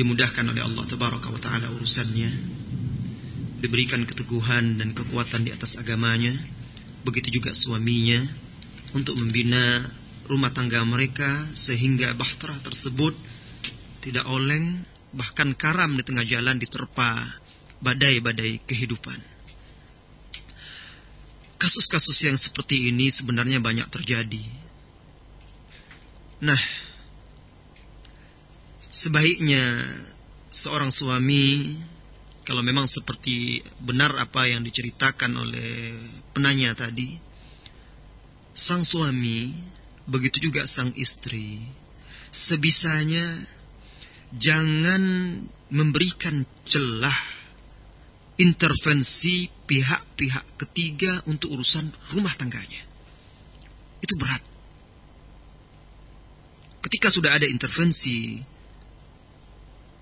dimudahkan 0.00 0.48
oleh 0.48 0.64
Allah 0.64 0.84
Tabaraka 0.88 1.28
wa 1.28 1.36
Ta'ala 1.36 1.68
urusannya. 1.76 2.56
Diberikan 3.60 4.08
keteguhan 4.08 4.80
dan 4.80 4.96
kekuatan 4.96 5.44
di 5.44 5.52
atas 5.52 5.76
agamanya. 5.76 6.32
Begitu 7.04 7.36
juga 7.36 7.52
suaminya 7.52 8.18
untuk 8.96 9.20
membina 9.20 9.84
rumah 10.24 10.50
tangga 10.56 10.80
mereka 10.88 11.28
sehingga 11.52 12.16
bahtera 12.16 12.56
tersebut 12.64 13.12
tidak 14.00 14.24
oleng 14.26 14.82
bahkan 15.12 15.52
karam 15.52 15.94
di 16.00 16.02
tengah 16.02 16.24
jalan 16.24 16.56
diterpa 16.56 17.28
badai-badai 17.84 18.64
kehidupan. 18.64 19.20
Kasus-kasus 21.60 22.16
yang 22.24 22.36
seperti 22.40 22.88
ini 22.88 23.08
sebenarnya 23.08 23.60
banyak 23.60 23.88
terjadi. 23.88 24.44
Nah, 26.44 26.60
sebaiknya 28.96 29.84
seorang 30.48 30.88
suami 30.88 31.76
kalau 32.48 32.64
memang 32.64 32.88
seperti 32.88 33.60
benar 33.76 34.16
apa 34.16 34.48
yang 34.48 34.64
diceritakan 34.64 35.36
oleh 35.36 35.92
penanya 36.32 36.72
tadi, 36.72 37.12
sang 38.56 38.88
suami 38.88 39.52
begitu 40.06 40.48
juga 40.48 40.64
sang 40.70 40.94
istri 40.94 41.58
sebisanya 42.30 43.26
jangan 44.30 45.02
memberikan 45.74 46.46
celah 46.62 47.18
intervensi 48.38 49.50
pihak-pihak 49.50 50.56
ketiga 50.56 51.26
untuk 51.26 51.58
urusan 51.58 51.90
rumah 52.14 52.32
tangganya. 52.38 52.86
Itu 53.98 54.14
berat. 54.14 54.40
Ketika 56.86 57.10
sudah 57.10 57.34
ada 57.34 57.50
intervensi 57.50 58.38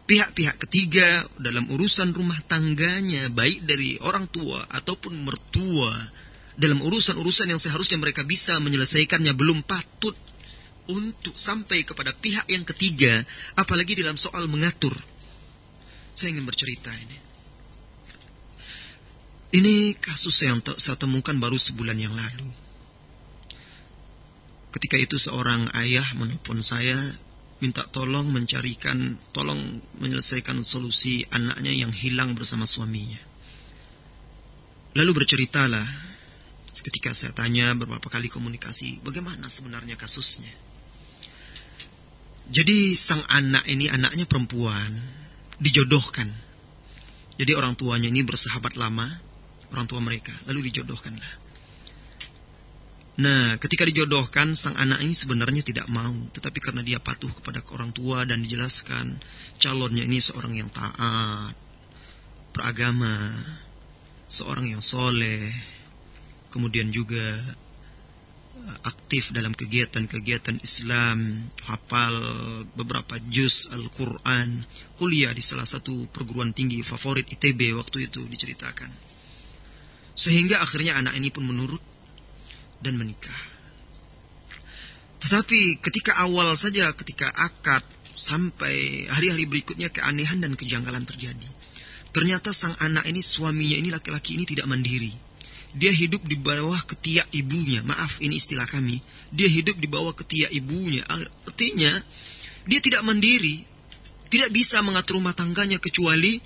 pihak-pihak 0.04 0.61
ketiga 0.68 1.25
dalam 1.40 1.68
urusan 1.73 2.12
rumah 2.12 2.37
tangganya, 2.44 3.32
baik 3.32 3.64
dari 3.64 3.96
orang 4.04 4.28
tua 4.28 4.68
ataupun 4.68 5.25
mertua, 5.25 5.92
dalam 6.54 6.84
urusan-urusan 6.84 7.50
yang 7.50 7.61
seharusnya 7.61 7.96
mereka 7.96 8.23
bisa 8.23 8.61
menyelesaikannya 8.61 9.32
belum 9.32 9.64
patut 9.64 10.14
untuk 10.84 11.34
sampai 11.40 11.88
kepada 11.88 12.12
pihak 12.12 12.44
yang 12.52 12.62
ketiga, 12.68 13.25
apalagi 13.56 13.96
dalam 13.96 14.20
soal 14.20 14.44
mengatur. 14.46 14.92
Saya 16.12 16.37
ingin 16.37 16.46
bercerita 16.46 16.92
ini. 16.92 17.18
Ini 19.54 19.94
kasus 20.02 20.34
yang 20.44 20.61
saya 20.76 20.99
temukan 20.99 21.34
baru 21.38 21.56
sebulan 21.56 21.96
yang 21.96 22.12
lalu. 22.12 22.50
Ketika 24.75 24.99
itu 24.99 25.14
seorang 25.14 25.70
ayah 25.78 26.04
menelpon 26.18 26.58
saya 26.58 26.99
minta 27.64 27.88
tolong 27.88 28.28
mencarikan, 28.28 29.16
tolong 29.33 29.80
menyelesaikan 29.97 30.61
solusi 30.61 31.25
anaknya 31.33 31.73
yang 31.73 31.97
hilang 31.97 32.37
bersama 32.37 32.68
suaminya. 32.68 33.16
Lalu 34.92 35.25
berceritalah, 35.25 35.88
ketika 36.76 37.16
saya 37.16 37.33
tanya 37.33 37.73
beberapa 37.73 38.04
kali 38.12 38.28
komunikasi, 38.28 39.00
bagaimana 39.00 39.49
sebenarnya 39.49 39.97
kasusnya. 39.97 40.52
Jadi 42.52 42.92
sang 42.92 43.25
anak 43.33 43.64
ini 43.64 43.88
anaknya 43.88 44.28
perempuan, 44.28 45.00
dijodohkan. 45.56 46.28
Jadi 47.40 47.56
orang 47.56 47.80
tuanya 47.80 48.12
ini 48.12 48.21
bersahabat 48.28 48.76
lama, 48.76 49.09
orang 49.73 49.88
tua 49.88 50.04
mereka, 50.04 50.37
lalu 50.44 50.68
dijodohkanlah. 50.68 51.43
Nah, 53.14 53.54
ketika 53.62 53.87
dijodohkan, 53.87 54.59
sang 54.59 54.75
anak 54.75 54.99
ini 54.99 55.14
sebenarnya 55.14 55.62
tidak 55.62 55.87
mau, 55.87 56.11
tetapi 56.35 56.59
karena 56.59 56.83
dia 56.83 56.99
patuh 56.99 57.30
kepada 57.30 57.62
orang 57.71 57.94
tua 57.94 58.26
dan 58.26 58.42
dijelaskan 58.42 59.23
calonnya 59.62 60.02
ini 60.02 60.18
seorang 60.18 60.50
yang 60.59 60.66
taat, 60.75 61.54
beragama, 62.50 63.38
seorang 64.26 64.75
yang 64.75 64.83
soleh, 64.83 65.47
kemudian 66.50 66.90
juga 66.90 67.38
eh, 68.59 68.78
aktif 68.83 69.30
dalam 69.30 69.54
kegiatan-kegiatan 69.54 70.59
Islam, 70.66 71.47
hafal 71.71 72.18
beberapa 72.75 73.23
juz 73.30 73.71
Al-Quran, 73.71 74.66
kuliah 74.99 75.30
di 75.30 75.42
salah 75.47 75.71
satu 75.71 76.11
perguruan 76.11 76.50
tinggi 76.50 76.83
favorit 76.83 77.30
ITB 77.30 77.78
waktu 77.78 78.11
itu 78.11 78.26
diceritakan. 78.26 78.90
Sehingga 80.18 80.66
akhirnya 80.66 80.99
anak 80.99 81.14
ini 81.14 81.30
pun 81.30 81.47
menurut 81.47 81.93
dan 82.85 83.00
menikah. 83.00 83.41
Tetapi 85.25 85.81
ketika 85.81 86.21
awal 86.21 86.53
saja, 86.53 86.93
ketika 86.93 87.33
akad 87.33 87.81
sampai 88.12 89.09
hari-hari 89.11 89.49
berikutnya 89.49 89.88
keanehan 89.88 90.38
dan 90.45 90.55
kejanggalan 90.55 91.03
terjadi. 91.09 91.49
Ternyata 92.14 92.55
sang 92.55 92.79
anak 92.79 93.11
ini 93.11 93.25
suaminya 93.25 93.75
ini 93.75 93.91
laki-laki 93.91 94.38
ini 94.38 94.47
tidak 94.47 94.71
mandiri. 94.71 95.11
Dia 95.75 95.91
hidup 95.91 96.23
di 96.31 96.38
bawah 96.38 96.79
ketiak 96.87 97.26
ibunya. 97.35 97.83
Maaf, 97.83 98.23
ini 98.23 98.38
istilah 98.38 98.71
kami. 98.71 99.03
Dia 99.35 99.50
hidup 99.50 99.75
di 99.83 99.91
bawah 99.91 100.14
ketiak 100.14 100.55
ibunya. 100.55 101.03
Artinya, 101.11 101.91
dia 102.71 102.79
tidak 102.79 103.03
mandiri. 103.03 103.67
Tidak 104.31 104.55
bisa 104.55 104.79
mengatur 104.87 105.19
rumah 105.19 105.35
tangganya 105.35 105.83
kecuali 105.83 106.38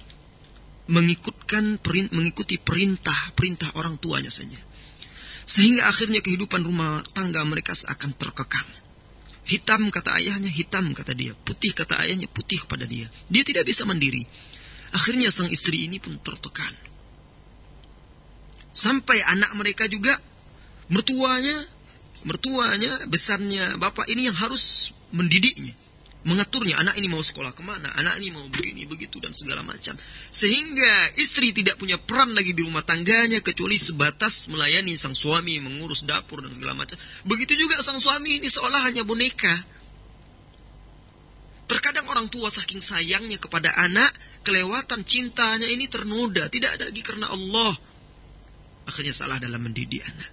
mengikutkan 0.88 1.76
mengikuti 2.16 2.56
perintah 2.56 3.36
perintah 3.36 3.68
orang 3.76 4.00
tuanya 4.00 4.32
saja. 4.32 4.56
Sehingga 5.48 5.88
akhirnya 5.88 6.20
kehidupan 6.20 6.60
rumah 6.60 7.00
tangga 7.16 7.40
mereka 7.48 7.72
seakan 7.72 8.12
terkekang. 8.12 8.68
Hitam 9.48 9.88
kata 9.88 10.20
ayahnya, 10.20 10.52
hitam 10.52 10.92
kata 10.92 11.16
dia. 11.16 11.32
Putih 11.32 11.72
kata 11.72 11.96
ayahnya, 12.04 12.28
putih 12.28 12.68
kepada 12.68 12.84
dia. 12.84 13.08
Dia 13.32 13.42
tidak 13.48 13.64
bisa 13.64 13.88
mandiri. 13.88 14.28
Akhirnya 14.92 15.32
sang 15.32 15.48
istri 15.48 15.88
ini 15.88 15.96
pun 15.96 16.20
tertekan. 16.20 16.76
Sampai 18.76 19.24
anak 19.24 19.56
mereka 19.56 19.88
juga, 19.88 20.20
mertuanya, 20.92 21.56
mertuanya, 22.28 23.08
besarnya 23.08 23.80
bapak 23.80 24.04
ini 24.12 24.28
yang 24.28 24.36
harus 24.36 24.92
mendidiknya 25.16 25.87
mengaturnya 26.26 26.82
anak 26.82 26.98
ini 26.98 27.06
mau 27.06 27.22
sekolah 27.22 27.54
ke 27.54 27.62
mana? 27.62 27.86
Anak 27.94 28.18
ini 28.18 28.34
mau 28.34 28.42
begini 28.50 28.82
begitu 28.90 29.22
dan 29.22 29.30
segala 29.30 29.62
macam. 29.62 29.94
Sehingga 30.34 31.14
istri 31.14 31.54
tidak 31.54 31.78
punya 31.78 31.94
peran 31.94 32.34
lagi 32.34 32.50
di 32.50 32.66
rumah 32.66 32.82
tangganya 32.82 33.38
kecuali 33.38 33.78
sebatas 33.78 34.50
melayani 34.50 34.98
sang 34.98 35.14
suami 35.14 35.62
mengurus 35.62 36.02
dapur 36.02 36.42
dan 36.42 36.50
segala 36.50 36.74
macam. 36.74 36.98
Begitu 37.22 37.54
juga 37.54 37.78
sang 37.78 38.02
suami 38.02 38.42
ini 38.42 38.50
seolah 38.50 38.90
hanya 38.90 39.06
boneka. 39.06 39.54
Terkadang 41.68 42.08
orang 42.08 42.26
tua 42.32 42.48
saking 42.48 42.80
sayangnya 42.80 43.36
kepada 43.36 43.70
anak 43.76 44.10
kelewatan 44.42 45.04
cintanya 45.04 45.68
ini 45.68 45.86
ternoda. 45.86 46.48
Tidak 46.50 46.80
ada 46.80 46.88
lagi 46.90 47.02
karena 47.04 47.30
Allah. 47.30 47.76
Akhirnya 48.88 49.12
salah 49.12 49.36
dalam 49.36 49.60
mendidik 49.60 50.00
anak. 50.00 50.32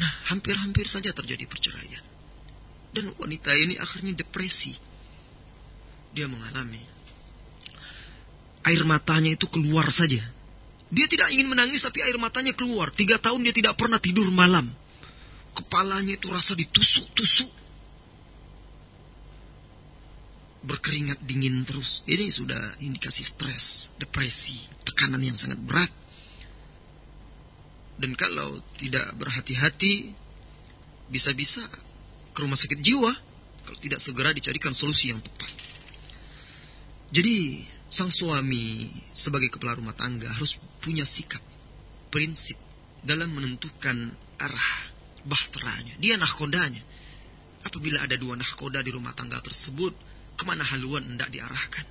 Nah 0.00 0.12
hampir-hampir 0.32 0.88
saja 0.88 1.12
terjadi 1.12 1.44
perceraian 1.44 2.15
dan 2.96 3.12
wanita 3.20 3.52
ini 3.52 3.76
akhirnya 3.76 4.16
depresi. 4.16 4.72
Dia 6.16 6.24
mengalami. 6.32 6.80
Air 8.64 8.82
matanya 8.88 9.36
itu 9.36 9.44
keluar 9.52 9.92
saja. 9.92 10.24
Dia 10.88 11.06
tidak 11.06 11.28
ingin 11.36 11.52
menangis 11.52 11.84
tapi 11.84 12.00
air 12.00 12.16
matanya 12.16 12.56
keluar. 12.56 12.88
Tiga 12.88 13.20
tahun 13.20 13.44
dia 13.44 13.52
tidak 13.52 13.76
pernah 13.76 14.00
tidur 14.00 14.32
malam. 14.32 14.72
Kepalanya 15.52 16.16
itu 16.16 16.32
rasa 16.32 16.56
ditusuk-tusuk. 16.56 17.52
Berkeringat 20.64 21.20
dingin 21.20 21.62
terus. 21.68 22.00
Ini 22.08 22.32
sudah 22.32 22.80
indikasi 22.80 23.22
stres, 23.22 23.92
depresi, 24.00 24.56
tekanan 24.88 25.20
yang 25.20 25.36
sangat 25.36 25.60
berat. 25.60 25.92
Dan 27.96 28.16
kalau 28.18 28.60
tidak 28.76 29.14
berhati-hati, 29.16 30.12
bisa-bisa 31.08 31.62
ke 32.36 32.44
rumah 32.44 32.60
sakit 32.60 32.76
jiwa 32.84 33.08
kalau 33.64 33.78
tidak 33.80 34.04
segera 34.04 34.36
dicarikan 34.36 34.76
solusi 34.76 35.08
yang 35.08 35.24
tepat. 35.24 35.48
Jadi 37.08 37.64
sang 37.88 38.12
suami 38.12 38.92
sebagai 39.16 39.48
kepala 39.48 39.80
rumah 39.80 39.96
tangga 39.96 40.28
harus 40.28 40.60
punya 40.84 41.08
sikap, 41.08 41.40
prinsip 42.12 42.60
dalam 43.00 43.32
menentukan 43.32 44.12
arah 44.36 44.72
bahteranya. 45.24 45.96
Dia 45.96 46.20
nahkodanya. 46.20 46.84
Apabila 47.64 47.98
ada 48.04 48.14
dua 48.14 48.38
nahkoda 48.38 48.84
di 48.84 48.94
rumah 48.94 49.10
tangga 49.16 49.42
tersebut, 49.42 49.90
ke 50.38 50.44
mana 50.46 50.62
haluan 50.62 51.02
hendak 51.02 51.32
diarahkan? 51.32 51.82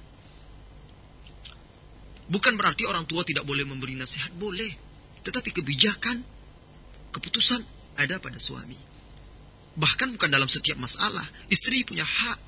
Bukan 2.32 2.54
berarti 2.56 2.88
orang 2.88 3.04
tua 3.04 3.28
tidak 3.28 3.44
boleh 3.44 3.68
memberi 3.68 3.98
nasihat, 4.00 4.32
boleh. 4.32 4.72
Tetapi 5.26 5.50
kebijakan, 5.52 6.24
keputusan 7.12 7.60
ada 8.00 8.22
pada 8.24 8.40
suami. 8.40 8.95
Bahkan 9.76 10.16
bukan 10.16 10.30
dalam 10.32 10.48
setiap 10.48 10.80
masalah. 10.80 11.24
Istri 11.52 11.84
punya 11.84 12.08
hak 12.08 12.40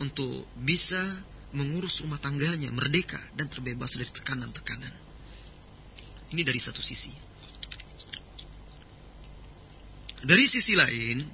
untuk 0.00 0.48
bisa 0.56 1.00
mengurus 1.52 2.04
rumah 2.04 2.20
tangganya 2.20 2.68
merdeka 2.72 3.18
dan 3.36 3.48
terbebas 3.48 3.96
dari 3.96 4.08
tekanan-tekanan. 4.08 4.92
Ini 6.32 6.42
dari 6.44 6.60
satu 6.60 6.84
sisi. 6.84 7.12
Dari 10.18 10.44
sisi 10.44 10.74
lain, 10.74 11.24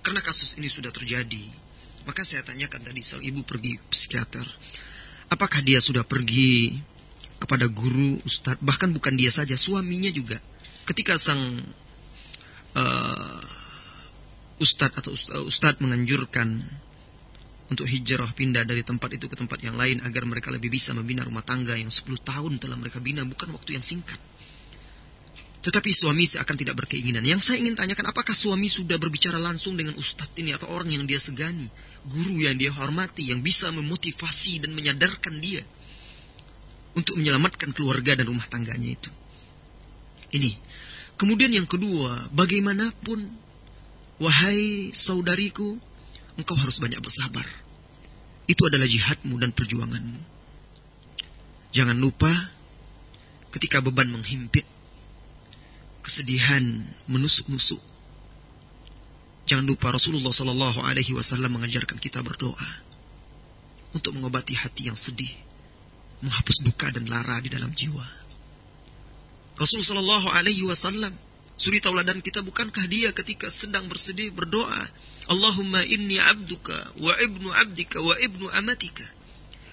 karena 0.00 0.22
kasus 0.22 0.56
ini 0.56 0.70
sudah 0.70 0.94
terjadi, 0.94 1.42
maka 2.06 2.22
saya 2.22 2.46
tanyakan 2.46 2.86
tadi 2.86 3.02
sang 3.02 3.20
ibu 3.20 3.42
pergi 3.42 3.76
ke 3.76 3.84
psikiater. 3.90 4.46
Apakah 5.26 5.58
dia 5.60 5.82
sudah 5.82 6.06
pergi 6.06 6.78
kepada 7.42 7.66
guru, 7.66 8.16
ustadz, 8.22 8.62
bahkan 8.62 8.94
bukan 8.94 9.18
dia 9.18 9.28
saja, 9.34 9.58
suaminya 9.58 10.08
juga. 10.14 10.38
Ketika 10.86 11.18
sang 11.18 11.66
uh, 12.76 13.40
ustadz 14.60 15.00
atau 15.00 15.12
ustadz 15.48 15.80
menganjurkan 15.80 16.60
untuk 17.66 17.88
hijrah 17.90 18.30
pindah 18.30 18.62
dari 18.62 18.86
tempat 18.86 19.18
itu 19.18 19.26
ke 19.26 19.34
tempat 19.34 19.58
yang 19.58 19.74
lain 19.74 19.98
agar 20.06 20.22
mereka 20.22 20.54
lebih 20.54 20.70
bisa 20.70 20.94
membina 20.94 21.26
rumah 21.26 21.42
tangga 21.42 21.74
yang 21.74 21.90
10 21.90 22.06
tahun 22.22 22.62
telah 22.62 22.78
mereka 22.78 23.02
bina 23.02 23.26
bukan 23.26 23.50
waktu 23.50 23.74
yang 23.74 23.82
singkat. 23.82 24.20
Tetapi 25.66 25.90
suami 25.90 26.22
akan 26.22 26.56
tidak 26.62 26.78
berkeinginan. 26.78 27.26
Yang 27.26 27.50
saya 27.50 27.66
ingin 27.66 27.74
tanyakan 27.74 28.14
apakah 28.14 28.30
suami 28.30 28.70
sudah 28.70 29.02
berbicara 29.02 29.34
langsung 29.42 29.74
dengan 29.74 29.98
ustadz 29.98 30.38
ini 30.38 30.54
atau 30.54 30.70
orang 30.70 30.94
yang 30.94 31.02
dia 31.10 31.18
segani, 31.18 31.66
guru 32.06 32.46
yang 32.46 32.54
dia 32.54 32.70
hormati 32.70 33.34
yang 33.34 33.42
bisa 33.42 33.74
memotivasi 33.74 34.62
dan 34.62 34.70
menyadarkan 34.70 35.42
dia 35.42 35.66
untuk 36.94 37.18
menyelamatkan 37.18 37.74
keluarga 37.74 38.14
dan 38.14 38.30
rumah 38.30 38.46
tangganya 38.46 38.94
itu. 38.94 39.10
Ini 40.38 40.54
Kemudian 41.16 41.48
yang 41.48 41.64
kedua, 41.64 42.28
bagaimanapun, 42.36 43.32
wahai 44.20 44.92
saudariku, 44.92 45.80
engkau 46.36 46.56
harus 46.56 46.76
banyak 46.76 47.00
bersabar. 47.00 47.44
Itu 48.44 48.68
adalah 48.68 48.84
jihadmu 48.84 49.40
dan 49.40 49.50
perjuanganmu. 49.56 50.20
Jangan 51.72 51.96
lupa, 51.96 52.30
ketika 53.52 53.80
beban 53.80 54.12
menghimpit, 54.12 54.68
kesedihan 56.04 56.84
menusuk-nusuk. 57.08 57.80
Jangan 59.48 59.66
lupa 59.66 59.90
Rasulullah 59.94 60.30
Shallallahu 60.30 60.84
Alaihi 60.84 61.16
Wasallam 61.16 61.56
mengajarkan 61.58 61.96
kita 61.98 62.20
berdoa 62.20 62.68
untuk 63.94 64.12
mengobati 64.12 64.52
hati 64.52 64.92
yang 64.92 64.98
sedih, 64.98 65.32
menghapus 66.20 66.60
duka 66.60 66.92
dan 66.92 67.08
lara 67.08 67.40
di 67.40 67.48
dalam 67.48 67.72
jiwa. 67.72 68.25
Rasul 69.56 69.80
Shallallahu 69.80 70.28
Alaihi 70.36 70.68
Wasallam 70.68 71.16
suri 71.56 71.80
tauladan 71.80 72.20
kita 72.20 72.44
bukankah 72.44 72.84
dia 72.88 73.12
ketika 73.16 73.48
sedang 73.48 73.88
bersedih 73.88 74.28
berdoa 74.28 74.84
Allahumma 75.26 75.82
inni 75.88 76.20
abduka 76.20 76.76
wa 77.00 77.12
ibnu 77.18 77.48
abdika 77.50 77.98
wa 77.98 78.14
ibnu 78.20 78.46
amatika 78.52 79.16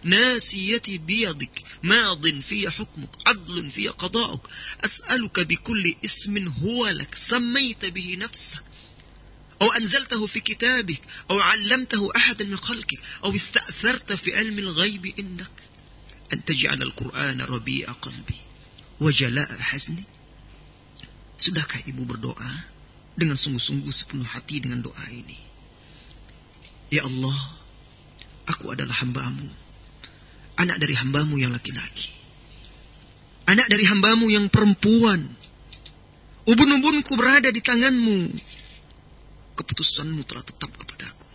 ناسيتي 0.04 0.98
بيدك 0.98 1.64
ماض 1.84 2.28
في 2.40 2.70
حكمك 2.70 3.10
عدل 3.28 3.72
في 3.72 3.88
قضاءك 3.88 4.42
أسألك 4.86 5.40
بكل 5.40 5.96
اسم 6.06 6.48
هو 6.48 6.88
لك 6.88 7.16
سميت 7.16 7.86
به 7.86 8.18
نفسك 8.20 8.64
أو 9.62 9.72
أنزلته 9.72 10.28
في 10.28 10.40
كتابك 10.40 11.02
أو 11.32 11.40
علمته 11.40 12.10
أحد 12.16 12.44
من 12.44 12.58
خلقك 12.58 13.00
أو 13.24 13.36
استأثرت 13.36 14.14
في 14.14 14.36
علم 14.36 14.60
الغيب 14.60 15.14
إنك 15.20 15.52
أن 16.34 16.46
تجعل 16.46 16.82
القرآن 16.82 17.42
ربيع 17.42 17.92
قلبي 17.92 18.40
wajala'a 19.04 19.76
hasni? 19.76 20.08
Sudahkah 21.36 21.84
ibu 21.92 22.08
berdoa 22.08 22.72
dengan 23.20 23.36
sungguh-sungguh 23.36 23.92
sepenuh 23.92 24.24
hati 24.24 24.64
dengan 24.64 24.80
doa 24.80 25.06
ini? 25.12 25.36
Ya 26.88 27.04
Allah, 27.04 27.36
aku 28.48 28.72
adalah 28.72 28.96
hambamu. 29.04 29.52
Anak 30.56 30.80
dari 30.80 30.96
hambamu 30.96 31.36
yang 31.36 31.52
laki-laki. 31.52 32.16
Anak 33.50 33.68
dari 33.68 33.84
hambamu 33.84 34.32
yang 34.32 34.48
perempuan. 34.48 35.20
Ubun-ubunku 36.48 37.20
berada 37.20 37.52
di 37.52 37.60
tanganmu. 37.60 38.32
Keputusanmu 39.58 40.22
telah 40.24 40.46
tetap 40.46 40.70
kepadaku. 40.70 41.28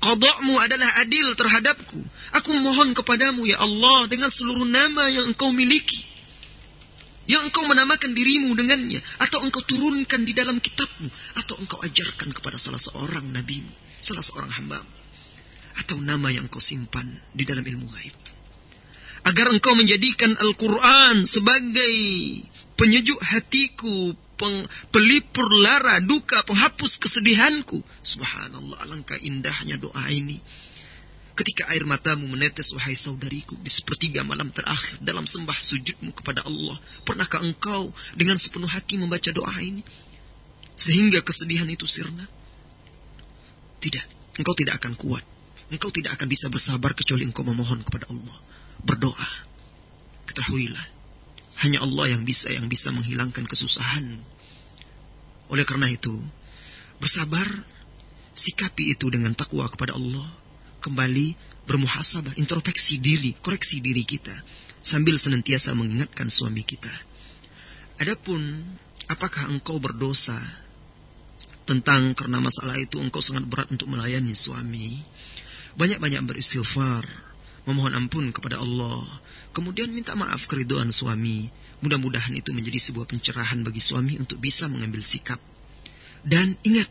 Qadakmu 0.00 0.56
adalah 0.56 1.04
adil 1.04 1.36
terhadapku. 1.36 2.00
Aku 2.40 2.50
mohon 2.64 2.96
kepadamu 2.96 3.44
ya 3.44 3.60
Allah 3.60 4.08
dengan 4.08 4.32
seluruh 4.32 4.64
nama 4.64 5.12
yang 5.12 5.28
engkau 5.30 5.52
miliki 5.52 6.09
yang 7.30 7.46
engkau 7.46 7.62
menamakan 7.62 8.10
dirimu 8.10 8.58
dengannya 8.58 8.98
atau 9.22 9.46
engkau 9.46 9.62
turunkan 9.62 10.26
di 10.26 10.34
dalam 10.34 10.58
kitabmu 10.58 11.06
atau 11.38 11.54
engkau 11.62 11.78
ajarkan 11.86 12.34
kepada 12.34 12.58
salah 12.58 12.82
seorang 12.82 13.30
nabimu, 13.30 13.70
salah 14.02 14.26
seorang 14.26 14.50
hambamu 14.50 14.98
atau 15.78 15.96
nama 16.02 16.28
yang 16.34 16.50
engkau 16.50 16.58
simpan 16.58 17.06
di 17.30 17.46
dalam 17.46 17.62
ilmu 17.62 17.86
gaib. 17.86 18.18
Agar 19.30 19.52
engkau 19.52 19.76
menjadikan 19.78 20.32
Al-Quran 20.34 21.28
sebagai 21.28 21.94
penyejuk 22.74 23.20
hatiku, 23.20 24.16
peng, 24.40 24.64
pelipur 24.88 25.52
lara, 25.52 26.00
duka, 26.00 26.40
penghapus 26.48 26.96
kesedihanku. 26.96 27.84
Subhanallah, 28.00 28.80
alangkah 28.88 29.20
indahnya 29.20 29.76
doa 29.76 30.08
ini. 30.08 30.40
Ketika 31.40 31.72
air 31.72 31.88
matamu 31.88 32.28
menetes, 32.28 32.76
wahai 32.76 32.92
saudariku, 32.92 33.56
di 33.64 33.72
sepertiga 33.72 34.20
malam 34.20 34.52
terakhir 34.52 35.00
dalam 35.00 35.24
sembah 35.24 35.56
sujudmu 35.56 36.12
kepada 36.12 36.44
Allah. 36.44 36.76
Pernahkah 37.00 37.40
engkau 37.40 37.96
dengan 38.12 38.36
sepenuh 38.36 38.68
hati 38.68 39.00
membaca 39.00 39.32
doa 39.32 39.56
ini? 39.64 39.80
Sehingga 40.76 41.24
kesedihan 41.24 41.64
itu 41.64 41.88
sirna? 41.88 42.28
Tidak, 43.80 44.36
engkau 44.36 44.52
tidak 44.52 44.84
akan 44.84 44.92
kuat. 45.00 45.24
Engkau 45.72 45.88
tidak 45.88 46.20
akan 46.20 46.28
bisa 46.28 46.52
bersabar 46.52 46.92
kecuali 46.92 47.24
engkau 47.24 47.40
memohon 47.40 47.80
kepada 47.88 48.12
Allah. 48.12 48.36
Berdoa. 48.84 49.28
Ketahuilah, 50.28 50.86
hanya 51.64 51.80
Allah 51.80 52.20
yang 52.20 52.28
bisa 52.28 52.52
yang 52.52 52.68
bisa 52.68 52.92
menghilangkan 52.92 53.48
kesusahan. 53.48 54.20
Oleh 55.48 55.64
karena 55.64 55.88
itu, 55.88 56.20
bersabar, 57.00 57.48
sikapi 58.36 58.92
itu 58.92 59.08
dengan 59.08 59.32
takwa 59.32 59.64
kepada 59.72 59.96
Allah, 59.96 60.39
kembali 60.80 61.36
bermuhasabah, 61.68 62.34
introspeksi 62.40 62.98
diri, 62.98 63.36
koreksi 63.38 63.78
diri 63.78 64.02
kita, 64.02 64.32
sambil 64.80 65.20
senantiasa 65.20 65.76
mengingatkan 65.76 66.32
suami 66.32 66.64
kita. 66.64 66.90
Adapun 68.00 68.40
apakah 69.06 69.52
engkau 69.52 69.76
berdosa 69.76 70.40
tentang 71.68 72.16
karena 72.16 72.42
masalah 72.42 72.74
itu 72.80 72.98
engkau 72.98 73.22
sangat 73.22 73.44
berat 73.46 73.68
untuk 73.70 73.92
melayani 73.92 74.34
suami, 74.34 75.04
banyak-banyak 75.78 76.24
beristighfar, 76.26 77.06
memohon 77.68 77.94
ampun 77.94 78.32
kepada 78.34 78.58
Allah, 78.58 79.04
Kemudian 79.50 79.90
minta 79.90 80.14
maaf 80.14 80.46
keriduan 80.46 80.94
suami. 80.94 81.50
Mudah-mudahan 81.82 82.36
itu 82.36 82.54
menjadi 82.54 82.78
sebuah 82.78 83.08
pencerahan 83.08 83.66
bagi 83.66 83.82
suami 83.82 84.20
untuk 84.20 84.38
bisa 84.38 84.70
mengambil 84.70 85.02
sikap. 85.02 85.40
Dan 86.22 86.54
ingat, 86.62 86.86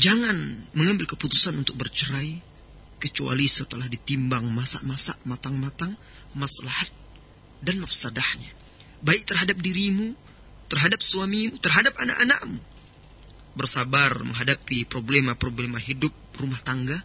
jangan 0.00 0.64
mengambil 0.72 1.04
keputusan 1.04 1.60
untuk 1.60 1.76
bercerai 1.76 2.40
kecuali 2.96 3.44
setelah 3.44 3.84
ditimbang 3.84 4.48
masak-masak 4.48 5.20
matang-matang 5.28 5.92
maslahat 6.32 6.88
dan 7.60 7.84
mafsadahnya. 7.84 8.48
Baik 9.04 9.28
terhadap 9.28 9.60
dirimu, 9.60 10.16
terhadap 10.72 11.04
suamimu, 11.04 11.60
terhadap 11.60 11.92
anak-anakmu. 12.00 12.60
Bersabar 13.56 14.24
menghadapi 14.24 14.88
problema-problema 14.88 15.76
hidup 15.76 16.12
rumah 16.40 16.60
tangga 16.64 16.96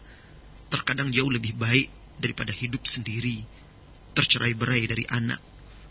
terkadang 0.72 1.12
jauh 1.12 1.28
lebih 1.28 1.52
baik 1.52 1.92
daripada 2.16 2.52
hidup 2.52 2.80
sendiri 2.88 3.44
tercerai 4.16 4.56
berai 4.56 4.88
dari 4.88 5.04
anak, 5.04 5.44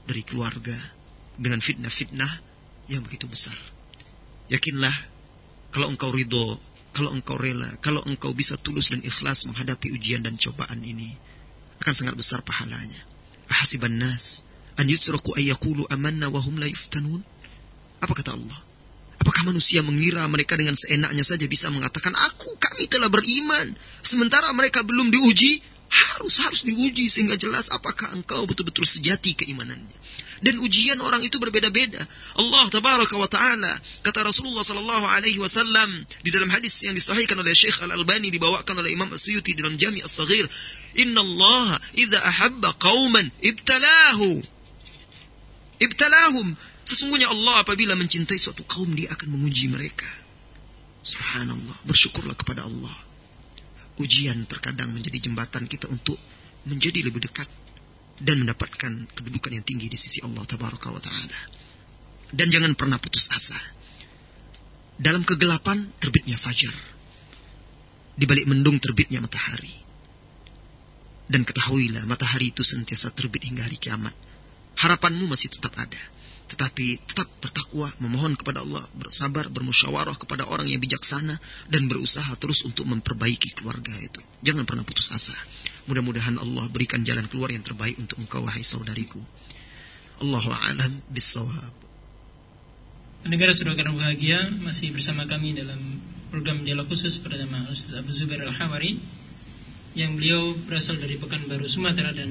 dari 0.09 0.25
keluarga, 0.25 0.73
dengan 1.37 1.61
fitnah-fitnah 1.61 2.33
yang 2.89 3.05
begitu 3.05 3.29
besar. 3.29 3.53
Yakinlah, 4.49 4.93
kalau 5.69 5.93
engkau 5.93 6.09
ridho, 6.09 6.57
kalau 6.95 7.11
engkau 7.11 7.35
rela, 7.35 7.67
kalau 7.83 7.99
engkau 8.07 8.31
bisa 8.31 8.55
tulus 8.55 8.87
dan 8.87 9.03
ikhlas 9.03 9.43
menghadapi 9.51 9.91
ujian 9.91 10.23
dan 10.23 10.39
cobaan 10.39 10.79
ini, 10.79 11.11
akan 11.83 11.91
sangat 11.91 12.15
besar 12.15 12.39
pahalanya. 12.39 13.03
Ahasiban 13.51 13.99
nas, 13.99 14.47
an 14.79 14.87
yutsraku 14.87 15.35
ayyakulu 15.35 15.83
amanna 15.91 16.31
wa 16.31 16.39
hum 16.39 16.55
la 16.55 16.71
yuftanun. 16.71 17.19
Apa 17.99 18.15
kata 18.15 18.39
Allah? 18.39 18.59
Apakah 19.19 19.43
manusia 19.43 19.83
mengira 19.83 20.23
mereka 20.31 20.55
dengan 20.55 20.71
seenaknya 20.71 21.27
saja 21.27 21.43
bisa 21.51 21.67
mengatakan, 21.67 22.15
Aku, 22.31 22.55
kami 22.55 22.87
telah 22.87 23.11
beriman. 23.11 23.75
Sementara 23.99 24.47
mereka 24.55 24.79
belum 24.87 25.11
diuji, 25.11 25.59
harus 25.91 26.39
harus 26.47 26.63
diuji 26.63 27.11
sehingga 27.11 27.35
jelas 27.35 27.67
apakah 27.75 28.15
engkau 28.15 28.47
betul-betul 28.47 28.87
sejati 28.87 29.35
keimanannya. 29.35 29.99
Dan 30.43 30.59
ujian 30.59 30.99
orang 30.99 31.23
itu 31.23 31.39
berbeda-beda. 31.39 31.99
Allah 32.35 32.65
tabaraka 32.67 33.15
wa 33.15 33.29
taala 33.29 33.71
kata 34.03 34.27
Rasulullah 34.27 34.63
sallallahu 34.63 35.05
alaihi 35.07 35.39
wasallam 35.39 36.03
di 36.23 36.29
dalam 36.31 36.51
hadis 36.51 36.83
yang 36.83 36.95
disahihkan 36.95 37.39
oleh 37.39 37.55
Syekh 37.55 37.79
Al-Albani 37.83 38.31
dibawakan 38.31 38.83
oleh 38.83 38.91
Imam 38.91 39.11
As-Suyuti 39.15 39.55
dalam 39.55 39.79
Jami' 39.79 40.03
As-Saghir, 40.03 40.43
"Inna 40.99 41.23
Allah 41.23 41.79
idza 41.95 42.19
ahabba 42.19 42.75
qauman 42.79 43.31
ibtalahu." 43.39 44.43
Ibtalahum. 45.75 46.55
Sesungguhnya 46.87 47.27
Allah 47.27 47.67
apabila 47.67 47.99
mencintai 47.99 48.39
suatu 48.39 48.63
kaum 48.63 48.95
dia 48.95 49.11
akan 49.11 49.35
menguji 49.35 49.67
mereka. 49.67 50.07
Subhanallah, 51.03 51.83
bersyukurlah 51.83 52.31
kepada 52.39 52.63
Allah 52.63 52.95
ujian 53.99 54.43
terkadang 54.47 54.91
menjadi 54.91 55.29
jembatan 55.29 55.67
kita 55.67 55.87
untuk 55.87 56.19
menjadi 56.67 57.07
lebih 57.07 57.23
dekat 57.23 57.47
dan 58.15 58.45
mendapatkan 58.47 59.11
kedudukan 59.11 59.51
yang 59.59 59.65
tinggi 59.67 59.91
di 59.91 59.99
sisi 59.99 60.23
Allah 60.23 60.43
tabaraka 60.47 60.91
wa 60.91 61.01
taala. 61.03 61.39
Dan 62.31 62.47
jangan 62.51 62.73
pernah 62.73 62.99
putus 62.99 63.27
asa. 63.31 63.59
Dalam 64.95 65.27
kegelapan 65.27 65.91
terbitnya 65.99 66.39
fajar. 66.39 66.73
Di 68.15 68.23
balik 68.23 68.47
mendung 68.47 68.79
terbitnya 68.79 69.19
matahari. 69.19 69.83
Dan 71.27 71.43
ketahuilah 71.43 72.07
matahari 72.07 72.55
itu 72.55 72.63
sentiasa 72.63 73.11
terbit 73.11 73.43
hingga 73.43 73.67
hari 73.67 73.75
kiamat. 73.75 74.15
Harapanmu 74.79 75.27
masih 75.27 75.51
tetap 75.51 75.75
ada 75.75 76.14
tetapi 76.45 77.01
tetap 77.09 77.25
bertakwa, 77.41 77.89
memohon 77.97 78.37
kepada 78.37 78.61
Allah, 78.61 78.85
bersabar, 78.93 79.49
bermusyawarah 79.49 80.13
kepada 80.15 80.45
orang 80.45 80.69
yang 80.69 80.77
bijaksana 80.77 81.35
dan 81.69 81.81
berusaha 81.89 82.29
terus 82.37 82.61
untuk 82.63 82.85
memperbaiki 82.85 83.57
keluarga 83.57 83.93
itu. 83.97 84.21
Jangan 84.45 84.63
pernah 84.63 84.85
putus 84.85 85.09
asa. 85.09 85.33
Mudah-mudahan 85.89 86.37
Allah 86.37 86.65
berikan 86.69 87.01
jalan 87.01 87.25
keluar 87.29 87.49
yang 87.49 87.65
terbaik 87.65 87.97
untuk 87.97 88.21
engkau 88.21 88.45
wahai 88.45 88.61
saudariku. 88.61 89.21
Allahu 90.21 90.49
a'lam 90.53 91.01
bissawab. 91.11 91.73
Negara 93.25 93.51
saudara 93.57 93.89
bahagia 93.89 94.53
masih 94.61 94.93
bersama 94.93 95.25
kami 95.25 95.57
dalam 95.57 95.97
program 96.29 96.61
dialog 96.61 96.85
khusus 96.85 97.17
pada 97.17 97.41
Ustaz 97.73 97.97
Abu 97.97 98.13
Zubair 98.13 98.45
Al-Hawari 98.45 99.01
yang 99.97 100.13
beliau 100.13 100.53
berasal 100.69 101.01
dari 101.01 101.17
Pekanbaru 101.17 101.65
Sumatera 101.65 102.13
dan 102.13 102.29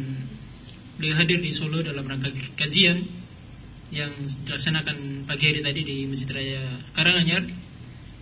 beliau 1.00 1.18
hadir 1.18 1.42
di 1.42 1.50
Solo 1.50 1.82
dalam 1.82 2.06
rangka 2.06 2.30
kajian 2.54 3.23
yang 3.92 4.12
dilaksanakan 4.46 5.28
pagi 5.28 5.44
hari 5.52 5.60
tadi 5.60 5.80
di 5.84 5.98
Masjid 6.08 6.30
Raya 6.32 6.64
Karanganyar. 6.96 7.44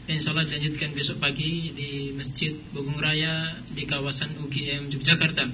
Dan 0.03 0.13
insya 0.19 0.35
Allah 0.35 0.49
dilanjutkan 0.51 0.91
besok 0.99 1.23
pagi 1.23 1.71
di 1.71 2.11
Masjid 2.11 2.51
Bogung 2.75 2.99
Raya 2.99 3.55
di 3.71 3.87
kawasan 3.87 4.35
UGM 4.43 4.91
Yogyakarta. 4.91 5.47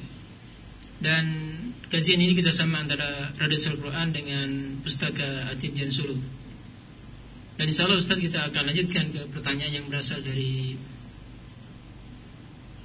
Dan 0.99 1.25
kajian 1.92 2.18
ini 2.18 2.33
kerjasama 2.33 2.81
antara 2.81 3.33
Radul 3.37 3.77
Quran 3.77 4.09
dengan 4.11 4.49
Pustaka 4.81 5.53
Atibian 5.53 5.92
Sulu. 5.92 6.16
Dan 7.59 7.66
insya 7.68 7.85
Allah 7.85 8.01
Ustaz 8.01 8.16
kita 8.16 8.49
akan 8.49 8.73
lanjutkan 8.73 9.11
ke 9.12 9.21
pertanyaan 9.35 9.83
yang 9.83 9.87
berasal 9.90 10.23
dari 10.25 10.79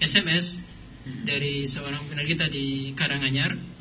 SMS 0.02 0.66
dari 1.04 1.68
seorang 1.68 2.00
pendengar 2.08 2.28
kita 2.28 2.46
di 2.52 2.92
Karanganyar 2.96 3.73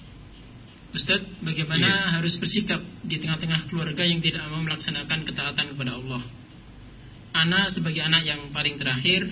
Ustadz, 0.93 1.25
bagaimana 1.41 1.89
yeah. 1.89 2.21
harus 2.21 2.37
bersikap 2.37 2.85
di 3.01 3.17
tengah-tengah 3.17 3.65
keluarga 3.65 4.05
yang 4.05 4.21
tidak 4.21 4.45
mau 4.53 4.61
melaksanakan 4.61 5.25
ketaatan 5.25 5.73
kepada 5.73 5.97
Allah? 5.97 6.21
Anak 7.33 7.73
sebagai 7.73 8.05
anak 8.05 8.29
yang 8.29 8.53
paling 8.53 8.77
terakhir 8.77 9.25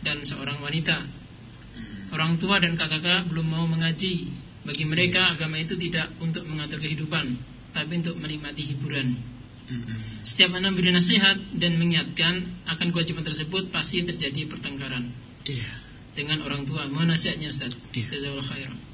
dan 0.00 0.24
seorang 0.24 0.56
wanita. 0.64 0.96
Hmm. 0.96 2.16
Orang 2.16 2.40
tua 2.40 2.56
dan 2.64 2.80
kakak-kakak 2.80 3.28
belum 3.28 3.44
mau 3.44 3.68
mengaji. 3.68 4.24
Bagi 4.64 4.88
mereka 4.88 5.20
yeah. 5.20 5.34
agama 5.36 5.60
itu 5.60 5.76
tidak 5.76 6.16
untuk 6.16 6.48
mengatur 6.48 6.80
kehidupan, 6.80 7.28
tapi 7.76 7.92
untuk 8.00 8.16
menikmati 8.16 8.64
hiburan. 8.64 9.20
Hmm. 9.68 10.00
Setiap 10.24 10.56
anak 10.56 10.80
memberi 10.80 10.96
nasihat 10.96 11.36
dan 11.52 11.76
mengingatkan 11.76 12.64
akan 12.72 12.88
kewajiban 12.88 13.20
tersebut 13.20 13.68
pasti 13.68 14.00
terjadi 14.00 14.48
pertengkaran. 14.48 15.12
Yeah. 15.44 15.84
Dengan 16.16 16.40
orang 16.40 16.64
tua. 16.64 16.88
Mohon 16.88 17.12
nasihatnya 17.12 17.52
Ustaz. 17.52 17.76
Yeah. 17.92 18.08
Jazakallahu 18.16 18.48
khairan. 18.48 18.85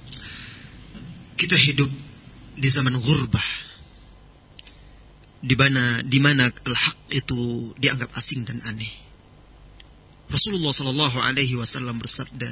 Kita 1.36 1.56
hidup 1.58 1.90
di 2.56 2.68
zaman 2.68 2.96
gurbah. 2.96 3.48
Di 5.42 5.58
mana 5.58 5.98
di 6.06 6.22
mana 6.22 6.46
al-haq 6.46 6.98
itu 7.10 7.72
dianggap 7.74 8.14
asing 8.14 8.46
dan 8.46 8.62
aneh. 8.62 8.90
Rasulullah 10.30 10.70
sallallahu 10.70 11.18
alaihi 11.18 11.58
wasallam 11.58 11.98
bersabda 11.98 12.48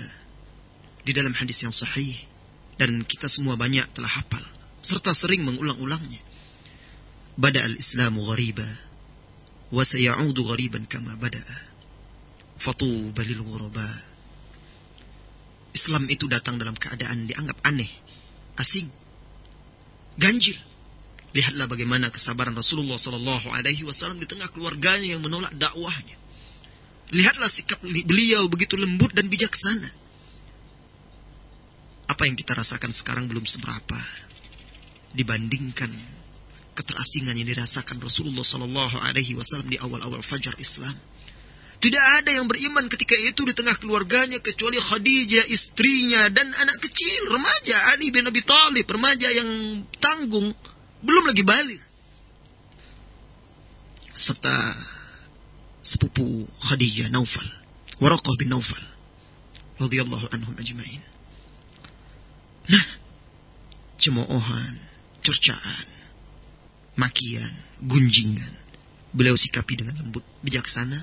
di 1.06 1.12
dalam 1.14 1.32
hadis 1.32 1.64
yang 1.64 1.72
sahih 1.72 2.12
dan 2.76 3.06
kita 3.06 3.30
semua 3.30 3.56
banyak 3.56 3.86
telah 3.94 4.10
hafal 4.10 4.42
serta 4.82 5.14
sering 5.14 5.46
mengulang-ulangnya. 5.46 6.20
Bada 7.38 7.62
al-Islamu 7.62 8.26
ghariba 8.26 8.66
wa 9.70 9.86
sayaudu 9.86 10.44
ghariban 10.50 10.84
kama 10.90 11.14
bada'a. 11.14 11.58
Fatuba 12.58 13.22
lil 13.22 13.40
ghuraba. 13.40 13.86
Islam 15.72 16.10
itu 16.10 16.26
datang 16.26 16.58
dalam 16.58 16.74
keadaan 16.74 17.30
dianggap 17.30 17.62
aneh 17.62 17.88
asing, 18.58 18.88
ganjil. 20.16 20.56
Lihatlah 21.30 21.70
bagaimana 21.70 22.10
kesabaran 22.10 22.58
Rasulullah 22.58 22.98
Sallallahu 22.98 23.54
Alaihi 23.54 23.86
Wasallam 23.86 24.18
di 24.18 24.26
tengah 24.26 24.50
keluarganya 24.50 25.14
yang 25.14 25.22
menolak 25.22 25.54
dakwahnya. 25.54 26.18
Lihatlah 27.14 27.46
sikap 27.46 27.78
beliau 27.82 28.50
begitu 28.50 28.74
lembut 28.74 29.14
dan 29.14 29.30
bijaksana. 29.30 29.90
Apa 32.10 32.26
yang 32.26 32.34
kita 32.34 32.58
rasakan 32.58 32.90
sekarang 32.90 33.30
belum 33.30 33.46
seberapa 33.46 33.98
dibandingkan 35.14 35.90
keterasingan 36.74 37.38
yang 37.38 37.46
dirasakan 37.46 38.02
Rasulullah 38.02 38.46
Sallallahu 38.46 38.98
Alaihi 38.98 39.38
Wasallam 39.38 39.70
di 39.70 39.78
awal-awal 39.78 40.22
fajar 40.22 40.58
Islam. 40.58 40.94
Tidak 41.80 42.04
ada 42.20 42.28
yang 42.36 42.44
beriman 42.44 42.92
ketika 42.92 43.16
itu 43.16 43.40
di 43.48 43.56
tengah 43.56 43.72
keluarganya 43.80 44.36
kecuali 44.44 44.76
Khadijah, 44.76 45.48
istrinya 45.48 46.28
dan 46.28 46.52
anak 46.52 46.76
kecil, 46.84 47.32
remaja 47.32 47.96
Ali 47.96 48.12
bin 48.12 48.28
Abi 48.28 48.44
Thalib, 48.44 48.84
remaja 48.84 49.32
yang 49.32 49.80
tanggung, 49.96 50.52
belum 51.00 51.24
lagi 51.24 51.40
balik. 51.40 51.80
Serta 54.12 54.76
sepupu 55.80 56.44
Khadijah 56.68 57.08
Naufal, 57.08 57.48
Waraqah 57.96 58.36
bin 58.36 58.52
Naufal 58.52 58.84
radhiyallahu 59.80 60.28
anhum 60.36 60.52
ajmain. 60.60 61.00
Nah, 62.68 62.86
cemoohan, 63.96 64.76
cercaan, 65.24 65.88
makian, 67.00 67.56
gunjingan. 67.80 68.52
Beliau 69.16 69.34
sikapi 69.34 69.80
dengan 69.80 69.96
lembut, 69.96 70.22
bijaksana, 70.44 71.02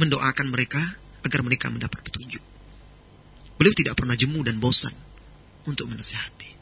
mendoakan 0.00 0.48
mereka 0.48 0.80
agar 1.20 1.44
mereka 1.44 1.68
mendapat 1.68 2.00
petunjuk. 2.00 2.40
Beliau 3.60 3.76
tidak 3.76 4.00
pernah 4.00 4.16
jemu 4.16 4.40
dan 4.40 4.56
bosan 4.56 4.96
untuk 5.68 5.84
menasihati. 5.92 6.56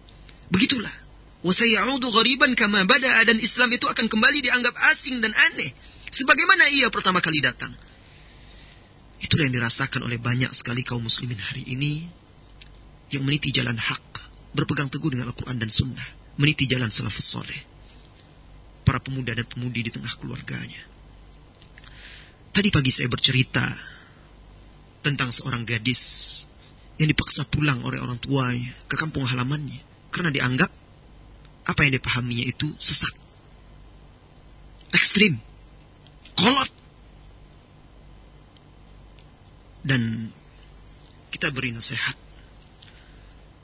Begitulah. 0.51 1.07
Wasayaudu 1.39 2.11
ghariban 2.11 2.59
kama 2.59 2.83
bada'a 2.83 3.23
dan 3.23 3.39
Islam 3.39 3.71
itu 3.71 3.87
akan 3.87 4.11
kembali 4.11 4.43
dianggap 4.43 4.75
asing 4.91 5.23
dan 5.23 5.31
aneh. 5.31 5.71
Sebagaimana 6.11 6.67
ia 6.75 6.91
pertama 6.91 7.23
kali 7.23 7.39
datang. 7.39 7.71
Itulah 9.23 9.47
yang 9.47 9.55
dirasakan 9.55 10.03
oleh 10.03 10.19
banyak 10.19 10.51
sekali 10.51 10.83
kaum 10.83 11.07
muslimin 11.07 11.39
hari 11.39 11.63
ini 11.71 12.11
yang 13.15 13.23
meniti 13.23 13.55
jalan 13.55 13.79
hak, 13.79 14.03
berpegang 14.51 14.91
teguh 14.91 15.15
dengan 15.15 15.31
Al-Quran 15.31 15.63
dan 15.63 15.71
Sunnah, 15.71 16.35
meniti 16.43 16.67
jalan 16.67 16.91
salafus 16.91 17.31
soleh. 17.31 17.61
Para 18.83 18.99
pemuda 18.99 19.31
dan 19.39 19.47
pemudi 19.47 19.87
di 19.87 19.95
tengah 19.95 20.19
keluarganya. 20.19 20.98
Tadi 22.59 22.75
pagi 22.75 22.91
saya 22.91 23.07
bercerita 23.07 23.63
tentang 24.99 25.31
seorang 25.31 25.63
gadis 25.63 26.43
yang 26.99 27.07
dipaksa 27.07 27.47
pulang 27.47 27.87
oleh 27.87 28.03
orang 28.03 28.19
tuanya 28.19 28.75
ke 28.91 28.99
kampung 28.99 29.23
halamannya 29.31 29.79
karena 30.11 30.35
dianggap 30.35 30.67
apa 31.71 31.81
yang 31.87 32.03
dipahaminya 32.03 32.43
itu 32.43 32.67
sesat, 32.83 33.15
ekstrim, 34.91 35.39
kolot, 36.35 36.67
dan 39.87 40.35
kita 41.31 41.55
beri 41.55 41.71
nasihat. 41.71 42.19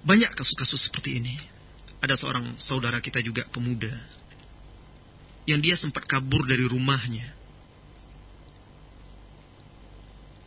Banyak 0.06 0.38
kasus-kasus 0.38 0.86
seperti 0.86 1.18
ini. 1.18 1.34
Ada 1.98 2.14
seorang 2.14 2.54
saudara 2.62 3.02
kita 3.02 3.18
juga 3.26 3.42
pemuda 3.50 3.90
yang 5.50 5.58
dia 5.58 5.74
sempat 5.74 6.06
kabur 6.06 6.46
dari 6.46 6.62
rumahnya 6.62 7.33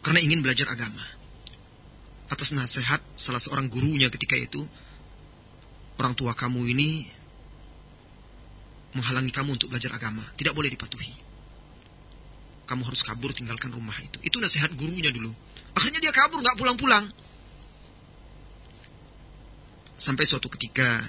karena 0.08 0.24
ingin 0.24 0.39
belajar 0.39 0.72
agama. 0.72 1.04
Atas 2.32 2.56
nasihat 2.56 3.04
salah 3.12 3.43
seorang 3.43 3.67
gurunya 3.67 4.08
ketika 4.08 4.39
itu, 4.39 4.63
orang 6.00 6.15
tua 6.15 6.32
kamu 6.32 6.63
ini 6.72 7.04
menghalangi 8.96 9.36
kamu 9.36 9.60
untuk 9.60 9.67
belajar 9.67 9.91
agama, 10.00 10.24
tidak 10.39 10.56
boleh 10.56 10.72
dipatuhi. 10.72 11.12
Kamu 12.72 12.88
harus 12.88 13.04
kabur 13.04 13.36
tinggalkan 13.36 13.67
rumah 13.67 14.00
itu. 14.00 14.15
Itu 14.24 14.39
nasihat 14.39 14.72
gurunya 14.80 15.12
dulu. 15.12 15.28
Akhirnya 15.76 16.00
dia 16.00 16.15
kabur, 16.15 16.39
nggak 16.39 16.56
pulang-pulang. 16.56 17.12
Sampai 20.00 20.24
suatu 20.24 20.48
ketika 20.56 21.04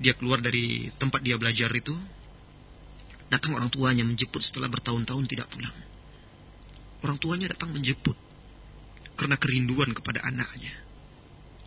dia 0.00 0.16
keluar 0.16 0.40
dari 0.40 0.88
tempat 0.96 1.20
dia 1.20 1.36
belajar 1.36 1.68
itu, 1.76 1.92
datang 3.28 3.52
orang 3.52 3.68
tuanya 3.68 4.00
menjemput 4.08 4.40
setelah 4.40 4.72
bertahun-tahun 4.72 5.28
tidak 5.28 5.44
pulang. 5.52 5.89
Orang 7.00 7.16
tuanya 7.16 7.48
datang 7.48 7.72
menjemput 7.72 8.16
karena 9.16 9.36
kerinduan 9.36 9.92
kepada 9.92 10.24
anaknya. 10.24 10.72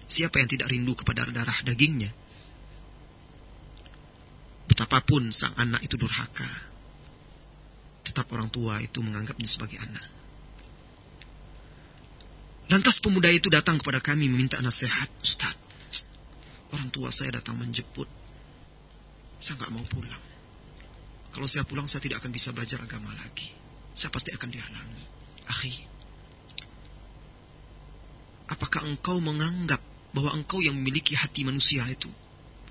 Siapa 0.05 0.37
yang 0.37 0.49
tidak 0.49 0.69
rindu 0.69 0.93
kepada 0.93 1.25
darah 1.29 1.57
dagingnya? 1.65 2.13
Betapapun 4.69 5.33
sang 5.33 5.53
anak 5.57 5.85
itu 5.85 5.97
durhaka, 5.97 6.49
tetap 8.05 8.29
orang 8.33 8.49
tua 8.49 8.81
itu 8.81 9.01
menganggapnya 9.01 9.49
sebagai 9.49 9.77
anak. 9.81 10.05
Lantas 12.73 12.97
pemuda 12.97 13.29
itu 13.29 13.53
datang 13.53 13.77
kepada 13.77 14.01
kami 14.01 14.29
meminta 14.29 14.57
nasihat. 14.61 15.05
Ustaz, 15.21 15.53
orang 16.73 16.89
tua 16.89 17.13
saya 17.13 17.37
datang 17.37 17.59
menjemput. 17.61 18.09
Saya 19.37 19.61
nggak 19.61 19.73
mau 19.73 19.85
pulang. 19.85 20.23
Kalau 21.33 21.45
saya 21.49 21.65
pulang, 21.65 21.85
saya 21.89 22.01
tidak 22.01 22.21
akan 22.25 22.33
bisa 22.33 22.49
belajar 22.49 22.81
agama 22.81 23.13
lagi. 23.13 23.49
Saya 23.93 24.09
pasti 24.09 24.33
akan 24.33 24.49
dihalangi. 24.49 25.12
Akhi, 25.49 25.73
apakah 28.47 28.87
engkau 28.87 29.19
menganggap 29.19 29.81
bahwa 30.13 30.31
engkau 30.37 30.61
yang 30.63 30.77
memiliki 30.77 31.17
hati 31.17 31.43
manusia 31.43 31.83
itu? 31.89 32.07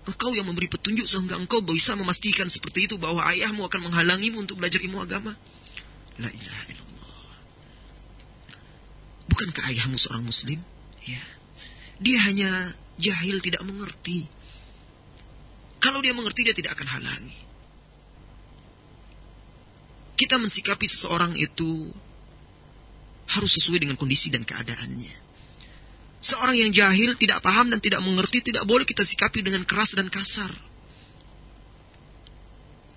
Engkau 0.02 0.34
yang 0.34 0.50
memberi 0.50 0.66
petunjuk 0.66 1.06
sehingga 1.06 1.38
engkau 1.38 1.62
bisa 1.62 1.94
memastikan 1.94 2.50
seperti 2.50 2.90
itu 2.90 2.98
bahwa 2.98 3.22
ayahmu 3.30 3.62
akan 3.70 3.90
menghalangimu 3.90 4.42
untuk 4.42 4.58
belajar 4.58 4.82
ilmu 4.82 4.98
agama? 4.98 5.30
La 6.18 6.26
ilaha 6.26 6.62
illallah. 6.74 7.34
Bukankah 9.30 9.64
ayahmu 9.70 9.94
seorang 9.94 10.26
muslim? 10.26 10.58
Ya. 11.06 11.22
Dia 12.02 12.18
hanya 12.26 12.50
jahil 12.98 13.38
tidak 13.38 13.62
mengerti. 13.62 14.26
Kalau 15.78 16.02
dia 16.02 16.14
mengerti 16.14 16.46
dia 16.46 16.54
tidak 16.54 16.74
akan 16.78 16.98
halangi. 16.98 17.40
Kita 20.18 20.38
mensikapi 20.38 20.86
seseorang 20.86 21.34
itu 21.38 21.90
harus 23.38 23.56
sesuai 23.56 23.82
dengan 23.82 23.96
kondisi 23.96 24.28
dan 24.28 24.44
keadaannya. 24.44 25.22
Seorang 26.22 26.54
yang 26.54 26.70
jahil, 26.70 27.18
tidak 27.18 27.42
paham 27.42 27.66
dan 27.72 27.82
tidak 27.82 27.98
mengerti 27.98 28.46
tidak 28.46 28.62
boleh 28.62 28.86
kita 28.86 29.02
sikapi 29.02 29.42
dengan 29.42 29.66
keras 29.66 29.98
dan 29.98 30.06
kasar. 30.06 30.54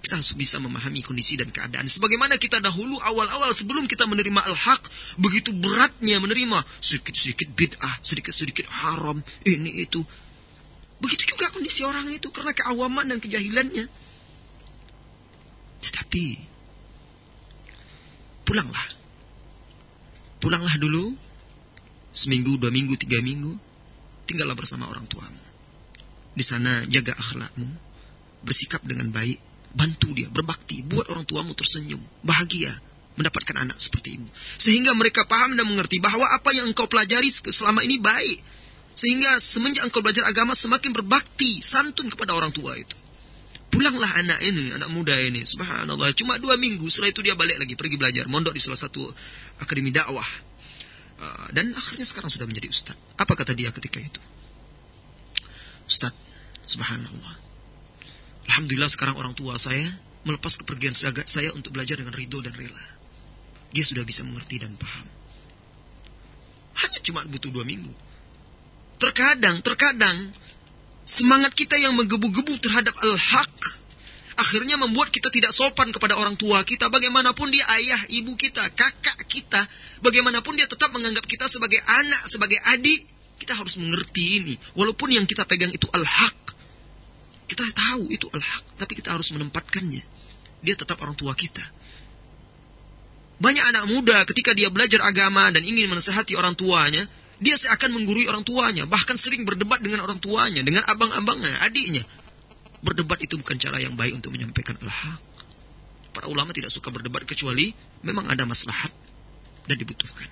Kita 0.06 0.21
harus 0.21 0.38
bisa 0.38 0.62
memahami 0.62 1.02
kondisi 1.02 1.34
dan 1.34 1.50
keadaan. 1.50 1.89
Sebagaimana 1.89 2.38
kita 2.38 2.62
dahulu 2.62 3.02
awal-awal 3.02 3.50
sebelum 3.58 3.89
kita 3.89 4.06
menerima 4.06 4.38
al-haq, 4.45 4.86
begitu 5.17 5.50
beratnya 5.50 6.21
menerima 6.21 6.62
sedikit-sedikit 6.78 7.50
bid'ah, 7.58 7.98
sedikit-sedikit 8.06 8.69
haram, 8.69 9.17
ini 9.50 9.82
itu. 9.82 10.06
Begitu 11.02 11.34
juga 11.34 11.50
kondisi 11.50 11.82
orang 11.82 12.06
itu 12.13 12.30
karena 12.30 12.54
keawaman 12.54 13.10
dan 13.10 13.17
kejahilannya. 13.17 13.89
Tetapi 15.82 16.26
pulanglah. 18.45 19.05
Pulanglah 20.39 20.76
dulu 20.78 21.15
seminggu, 22.12 22.60
dua 22.60 22.71
minggu, 22.71 22.95
tiga 23.00 23.19
minggu. 23.19 23.56
Tinggallah 24.26 24.58
bersama 24.58 24.89
orang 24.89 25.06
tuamu. 25.06 25.43
Di 26.36 26.43
sana 26.43 26.84
jaga 26.89 27.13
akhlakmu, 27.15 27.69
bersikap 28.43 28.82
dengan 28.84 29.13
baik, 29.13 29.39
Bantu 29.76 30.15
dia, 30.15 30.32
berbakti, 30.32 30.88
buat 30.88 31.04
orang 31.12 31.28
tuamu 31.28 31.52
tersenyum, 31.52 32.00
bahagia 32.24 32.71
mendapatkan 33.19 33.60
anak 33.60 33.76
seperti 33.76 34.15
ini. 34.15 34.30
Sehingga 34.56 34.95
mereka 34.95 35.28
paham 35.28 35.60
dan 35.60 35.67
mengerti 35.67 36.00
bahwa 36.00 36.24
apa 36.32 36.56
yang 36.56 36.71
engkau 36.71 36.88
pelajari 36.88 37.28
selama 37.28 37.84
ini 37.84 38.00
baik. 38.00 38.39
Sehingga 38.95 39.36
semenjak 39.43 39.84
engkau 39.84 40.00
belajar 40.00 40.24
agama 40.24 40.56
semakin 40.56 40.95
berbakti, 40.95 41.60
santun 41.60 42.08
kepada 42.08 42.32
orang 42.32 42.56
tua 42.56 42.80
itu. 42.80 42.95
Pulanglah 43.76 44.08
anak 44.16 44.40
ini, 44.40 44.72
anak 44.72 44.88
muda 44.88 45.20
ini. 45.20 45.44
Subhanallah, 45.44 46.16
cuma 46.16 46.40
dua 46.40 46.56
minggu, 46.56 46.88
setelah 46.88 47.12
itu 47.12 47.20
dia 47.20 47.36
balik 47.36 47.60
lagi, 47.60 47.76
pergi 47.76 48.00
belajar. 48.00 48.24
Mondok 48.32 48.56
di 48.56 48.64
salah 48.64 48.80
satu 48.80 49.04
akademi 49.60 49.92
dakwah. 49.92 50.24
Uh, 51.20 51.48
dan 51.52 51.76
akhirnya 51.76 52.08
sekarang 52.08 52.32
sudah 52.32 52.48
menjadi 52.48 52.72
ustaz. 52.72 52.96
Apa 53.20 53.36
kata 53.36 53.52
dia 53.52 53.76
ketika 53.76 54.00
itu? 54.00 54.24
Ustaz, 55.84 56.16
subhanallah. 56.64 57.36
Alhamdulillah 58.48 58.88
sekarang 58.88 59.20
orang 59.20 59.36
tua 59.36 59.60
saya 59.60 59.92
melepas 60.24 60.56
kepergian 60.64 60.96
saya 61.28 61.52
untuk 61.52 61.76
belajar 61.76 62.00
dengan 62.00 62.16
ridho 62.16 62.40
dan 62.40 62.56
rela. 62.56 62.86
Dia 63.76 63.84
sudah 63.84 64.08
bisa 64.08 64.24
mengerti 64.24 64.64
dan 64.64 64.72
paham. 64.80 65.04
Hanya 66.80 67.00
cuma 67.04 67.28
butuh 67.28 67.52
dua 67.52 67.68
minggu. 67.68 67.92
Terkadang, 69.04 69.60
terkadang, 69.60 70.32
semangat 71.06 71.54
kita 71.54 71.78
yang 71.78 71.94
menggebu-gebu 71.94 72.58
terhadap 72.60 72.98
al-haq, 73.06 73.54
akhirnya 74.36 74.76
membuat 74.76 75.13
kita 75.13 75.30
tidak 75.30 75.54
sopan 75.54 75.94
kepada 75.94 76.18
orang 76.18 76.34
tua 76.36 76.65
kita. 76.65 76.89
Bagaimanapun 76.89 77.54
dia 77.54 77.63
ayah, 77.78 78.02
ibu 78.12 78.34
kita, 78.36 78.65
kakak 78.74 79.24
kita, 79.30 79.62
bagaimanapun 80.02 80.58
dia 80.58 80.65
tetap 80.65 80.91
menganggap 80.91 81.24
kita 81.30 81.46
sebagai 81.46 81.80
anak, 81.86 82.26
sebagai 82.28 82.58
adik, 82.74 83.06
kita 83.38 83.54
harus 83.56 83.78
mengerti 83.78 84.41
ini. 84.41 84.54
Walaupun 84.74 85.13
yang 85.13 85.24
kita 85.30 85.46
pegang 85.46 85.72
itu 85.72 85.86
al-haq, 85.94 86.36
kita 87.46 87.63
tahu 87.72 88.10
itu 88.10 88.26
al-haq, 88.34 88.65
tapi 88.76 88.98
kita 88.98 89.13
harus 89.13 89.30
menempatkannya. 89.32 90.04
Dia 90.65 90.74
tetap 90.74 90.98
orang 91.06 91.13
tua 91.13 91.38
kita. 91.38 91.62
Banyak 93.36 93.65
anak 93.76 93.86
muda 93.91 94.24
ketika 94.26 94.56
dia 94.56 94.72
belajar 94.72 95.04
agama 95.04 95.52
dan 95.52 95.62
ingin 95.62 95.91
menasehati 95.91 96.34
orang 96.39 96.56
tuanya, 96.58 97.06
dia 97.39 97.56
seakan 97.60 98.00
menggurui 98.00 98.32
orang 98.32 98.48
tuanya, 98.48 98.88
bahkan 98.88 99.19
sering 99.19 99.43
berdebat 99.43 99.84
dengan 99.84 100.08
orang 100.08 100.19
tuanya, 100.24 100.63
dengan 100.63 100.88
abang-abangnya, 100.88 101.52
adiknya. 101.67 102.04
Berdebat 102.80 103.19
itu 103.19 103.36
bukan 103.36 103.60
cara 103.60 103.82
yang 103.82 103.98
baik 103.98 104.15
untuk 104.15 104.32
menyampaikan 104.32 104.80
al-haq. 104.80 105.19
Para 106.15 106.32
ulama 106.32 106.56
tidak 106.56 106.71
suka 106.71 106.93
berdebat 106.95 107.28
kecuali 107.28 107.76
memang 108.08 108.32
ada 108.32 108.48
maslahat 108.48 108.93
dan 109.67 109.76
dibutuhkan. 109.76 110.32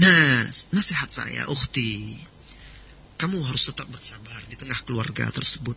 Nah, 0.00 0.48
nasihat 0.72 1.06
saya, 1.12 1.46
ukhti, 1.52 2.18
kamu 3.20 3.38
harus 3.46 3.68
tetap 3.70 3.86
bersabar 3.92 4.40
di 4.48 4.56
tengah 4.58 4.80
keluarga 4.82 5.28
tersebut. 5.30 5.76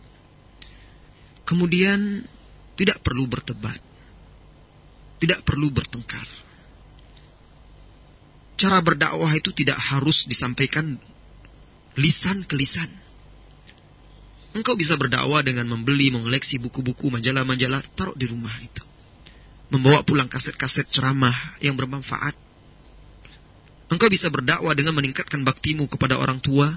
Kemudian, 1.46 2.24
tidak 2.74 3.04
perlu 3.04 3.28
berdebat. 3.30 3.78
Tidak 5.22 5.44
perlu 5.46 5.70
bertengkar. 5.70 6.45
Cara 8.56 8.80
berdakwah 8.80 9.28
itu 9.36 9.52
tidak 9.52 9.76
harus 9.76 10.24
disampaikan 10.24 10.96
lisan 12.00 12.44
ke 12.48 12.56
lisan. 12.56 12.88
Engkau 14.56 14.72
bisa 14.72 14.96
berdakwah 14.96 15.44
dengan 15.44 15.68
membeli, 15.68 16.08
mengoleksi 16.08 16.56
buku-buku, 16.56 17.12
majalah-majalah, 17.12 17.84
taruh 17.92 18.16
di 18.16 18.24
rumah 18.24 18.52
itu. 18.64 18.80
Membawa 19.68 20.00
pulang 20.00 20.32
kaset-kaset 20.32 20.88
ceramah 20.88 21.60
yang 21.60 21.76
bermanfaat. 21.76 22.32
Engkau 23.92 24.08
bisa 24.08 24.32
berdakwah 24.32 24.72
dengan 24.72 24.96
meningkatkan 24.96 25.44
baktimu 25.44 25.84
kepada 25.92 26.16
orang 26.16 26.40
tua. 26.40 26.72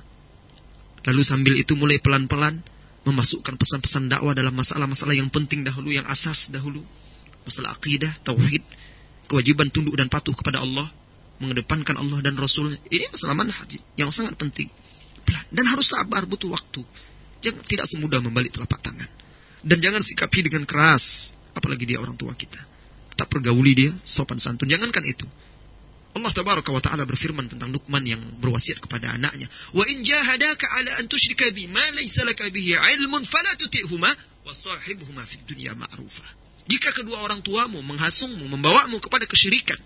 Lalu 1.08 1.22
sambil 1.24 1.56
itu 1.56 1.80
mulai 1.80 2.04
pelan-pelan 2.04 2.60
memasukkan 3.08 3.56
pesan-pesan 3.56 4.12
dakwah 4.12 4.36
dalam 4.36 4.52
masalah-masalah 4.52 5.16
yang 5.16 5.32
penting 5.32 5.64
dahulu, 5.64 5.96
yang 5.96 6.04
asas 6.12 6.52
dahulu. 6.52 6.84
Masalah 7.48 7.72
akidah, 7.80 8.12
tauhid, 8.28 8.62
kewajiban 9.32 9.72
tunduk 9.72 9.96
dan 9.96 10.12
patuh 10.12 10.36
kepada 10.36 10.60
Allah, 10.60 10.92
mengedepankan 11.40 11.96
Allah 11.96 12.20
dan 12.20 12.36
Rasulnya. 12.36 12.78
Ini 12.92 13.10
masalah 13.12 13.36
manhaj 13.36 13.80
yang 13.96 14.12
sangat 14.12 14.36
penting. 14.36 14.68
Dan 15.50 15.66
harus 15.70 15.94
sabar, 15.94 16.26
butuh 16.26 16.50
waktu. 16.52 16.82
Jangan 17.42 17.64
tidak 17.66 17.86
semudah 17.90 18.20
membalik 18.22 18.54
telapak 18.54 18.82
tangan. 18.84 19.08
Dan 19.60 19.80
jangan 19.80 20.04
sikapi 20.04 20.46
dengan 20.46 20.64
keras, 20.64 21.36
apalagi 21.56 21.88
dia 21.88 22.00
orang 22.00 22.16
tua 22.16 22.32
kita. 22.36 22.60
Tetap 23.16 23.28
pergauli 23.28 23.76
dia, 23.76 23.92
sopan 24.04 24.40
santun. 24.40 24.70
Jangankan 24.70 25.04
itu. 25.04 25.28
Allah 26.10 26.32
tabaraka 26.34 26.74
wa 26.74 26.82
taala 26.82 27.06
berfirman 27.06 27.46
tentang 27.46 27.70
Luqman 27.70 28.02
yang 28.02 28.22
berwasiat 28.42 28.82
kepada 28.82 29.14
anaknya, 29.14 29.46
"Wa 29.78 29.86
in 29.94 30.02
jahadaka 30.02 30.66
'ala 30.66 30.92
an 31.00 31.06
tusyrika 31.06 31.46
bi 31.54 31.70
ma 31.70 31.84
laysa 31.94 32.26
laka 32.26 32.50
bihi 32.50 32.74
'ilmun 32.74 33.22
fala 33.30 33.54
tuti'huma 33.62 34.10
wa 34.44 34.54
sahibhuma 34.54 35.22
fid 35.22 35.46
dunya 35.46 35.78
ma'rufa." 35.78 36.26
Jika 36.66 36.94
kedua 36.98 37.22
orang 37.22 37.46
tuamu 37.46 37.82
menghasungmu, 37.86 38.46
membawamu 38.50 38.98
kepada 39.02 39.30
kesyirikan, 39.30 39.78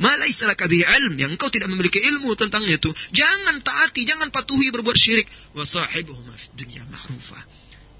Malaisa 0.00 0.48
laka 0.48 0.64
bihi 0.66 0.82
ilm 0.82 1.14
yang 1.20 1.36
engkau 1.36 1.52
tidak 1.52 1.68
memiliki 1.68 2.00
ilmu 2.00 2.32
tentang 2.34 2.64
itu. 2.64 2.90
Jangan 3.12 3.60
taati, 3.60 4.02
jangan 4.08 4.32
patuhi 4.32 4.72
berbuat 4.72 4.96
syirik. 4.96 5.28
Wa 5.52 5.64
dunya 6.56 6.82
ma'rufa. 6.88 7.38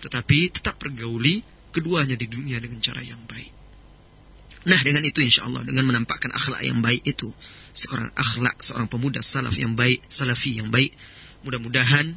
Tetapi 0.02 0.38
tetap 0.50 0.80
pergauli 0.80 1.44
keduanya 1.70 2.18
di 2.18 2.26
dunia 2.26 2.58
dengan 2.58 2.80
cara 2.82 3.04
yang 3.04 3.22
baik. 3.28 3.52
Nah, 4.62 4.78
dengan 4.82 5.02
itu 5.02 5.18
insya 5.18 5.46
Allah 5.46 5.66
dengan 5.66 5.90
menampakkan 5.90 6.30
akhlak 6.30 6.62
yang 6.62 6.78
baik 6.82 7.02
itu, 7.02 7.30
seorang 7.74 8.10
akhlak 8.14 8.62
seorang 8.62 8.86
pemuda 8.86 9.18
salaf 9.18 9.58
yang 9.58 9.74
baik, 9.74 10.06
salafi 10.06 10.62
yang 10.62 10.70
baik, 10.70 10.94
mudah-mudahan 11.42 12.14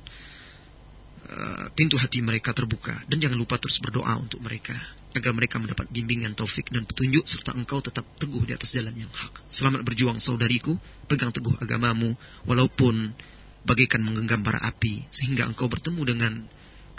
uh, 1.25 1.65
pintu 1.73 1.97
hati 1.97 2.21
mereka 2.21 2.53
terbuka 2.53 2.93
dan 3.09 3.17
jangan 3.17 3.37
lupa 3.37 3.57
terus 3.57 3.81
berdoa 3.81 4.13
untuk 4.21 4.41
mereka 4.45 4.73
agar 5.15 5.31
mereka 5.31 5.57
mendapat 5.57 5.87
bimbingan 5.87 6.35
taufik 6.35 6.67
dan 6.69 6.83
petunjuk 6.83 7.23
serta 7.23 7.55
engkau 7.55 7.79
tetap 7.79 8.03
teguh 8.19 8.43
di 8.43 8.51
atas 8.51 8.75
jalan 8.75 8.91
yang 8.91 9.09
hak. 9.09 9.47
Selamat 9.47 9.87
berjuang 9.87 10.19
saudariku, 10.19 10.75
pegang 11.07 11.31
teguh 11.31 11.55
agamamu 11.63 12.13
walaupun 12.43 13.15
bagaikan 13.63 14.03
menggenggam 14.03 14.43
bara 14.43 14.59
api 14.67 15.07
sehingga 15.09 15.47
engkau 15.47 15.71
bertemu 15.71 16.01
dengan 16.03 16.33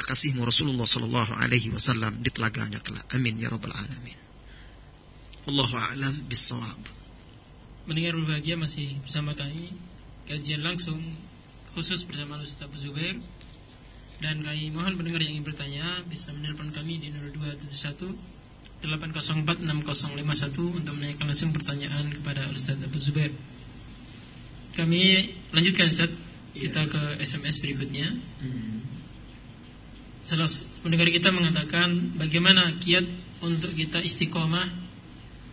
kekasihmu 0.01 0.43
Rasulullah 0.43 0.89
sallallahu 0.89 1.37
alaihi 1.37 1.71
wasallam 1.71 2.25
di 2.25 2.33
telaganya 2.33 2.81
kelak. 2.81 3.05
Amin 3.13 3.37
ya 3.37 3.53
rabbal 3.53 3.77
alamin. 3.77 4.19
Allahu 5.47 5.79
a'lam 5.79 6.27
bissawab. 6.27 6.81
Mendengar 7.87 8.19
berbahagia 8.19 8.59
masih 8.59 8.99
bersama 9.05 9.31
kami 9.37 9.71
kajian 10.27 10.65
langsung 10.67 10.99
khusus 11.71 12.03
bersama 12.03 12.43
Ustaz 12.43 12.67
Zubair 12.83 13.15
dan 14.25 14.41
kami 14.41 14.73
mohon 14.73 14.97
pendengar 14.97 15.21
yang 15.21 15.37
ingin 15.37 15.45
bertanya 15.45 15.85
bisa 16.09 16.33
menelpon 16.33 16.73
kami 16.73 16.97
di 16.97 17.13
0271 17.13 18.37
804 18.85 19.67
6051 19.67 20.79
untuk 20.79 20.93
menanyakan 20.97 21.27
langsung 21.27 21.51
pertanyaan 21.53 22.07
kepada 22.13 22.45
Ustaz 22.53 22.81
Abu 22.81 22.97
Zubair. 23.01 23.33
Kami 24.77 25.33
lanjutkan 25.53 25.89
Ustaz 25.89 26.13
kita 26.57 26.85
ke 26.89 27.03
SMS 27.21 27.61
berikutnya. 27.61 28.09
Salah 30.27 30.49
pendengar 30.83 31.09
kita 31.09 31.31
mengatakan 31.31 32.17
bagaimana 32.19 32.77
kiat 32.81 33.07
untuk 33.45 33.73
kita 33.73 34.01
istiqomah 34.01 34.65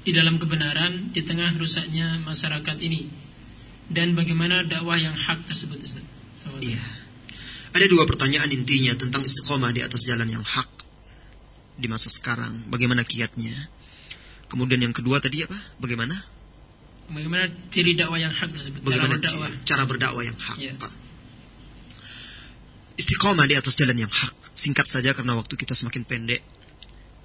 di 0.03 0.11
dalam 0.11 0.35
kebenaran 0.35 1.15
di 1.15 1.21
tengah 1.23 1.51
rusaknya 1.55 2.19
masyarakat 2.23 2.77
ini 2.83 3.07
dan 3.87 4.15
bagaimana 4.15 4.67
dakwah 4.67 4.99
yang 4.99 5.15
hak 5.15 5.47
tersebut 5.47 5.79
Ustaz. 5.79 6.03
Iya. 6.59 7.02
Ada 7.73 7.89
dua 7.89 8.05
pertanyaan 8.05 8.53
intinya 8.53 8.93
tentang 8.93 9.25
istiqomah 9.25 9.73
di 9.73 9.81
atas 9.81 10.05
jalan 10.05 10.29
yang 10.29 10.45
hak 10.45 10.69
di 11.73 11.89
masa 11.89 12.13
sekarang. 12.13 12.69
Bagaimana 12.69 13.01
kiatnya? 13.01 13.53
Kemudian 14.45 14.77
yang 14.85 14.93
kedua 14.93 15.17
tadi 15.17 15.41
apa? 15.41 15.57
Bagaimana? 15.81 16.13
Bagaimana 17.09 17.49
ciri 17.73 17.97
dakwah 17.97 18.21
yang 18.21 18.29
hak 18.29 18.53
tersebut? 18.53 18.85
Bagaimana 18.85 19.17
cara 19.17 19.17
berdakwah? 19.17 19.51
Cara 19.65 19.83
berdakwah 19.89 20.23
yang 20.23 20.37
hak. 20.37 20.57
Ya. 20.61 20.73
Istiqomah 22.93 23.49
di 23.49 23.57
atas 23.57 23.73
jalan 23.73 23.97
yang 23.97 24.13
hak. 24.13 24.53
Singkat 24.53 24.85
saja 24.85 25.17
karena 25.17 25.33
waktu 25.33 25.57
kita 25.57 25.73
semakin 25.73 26.05
pendek. 26.05 26.45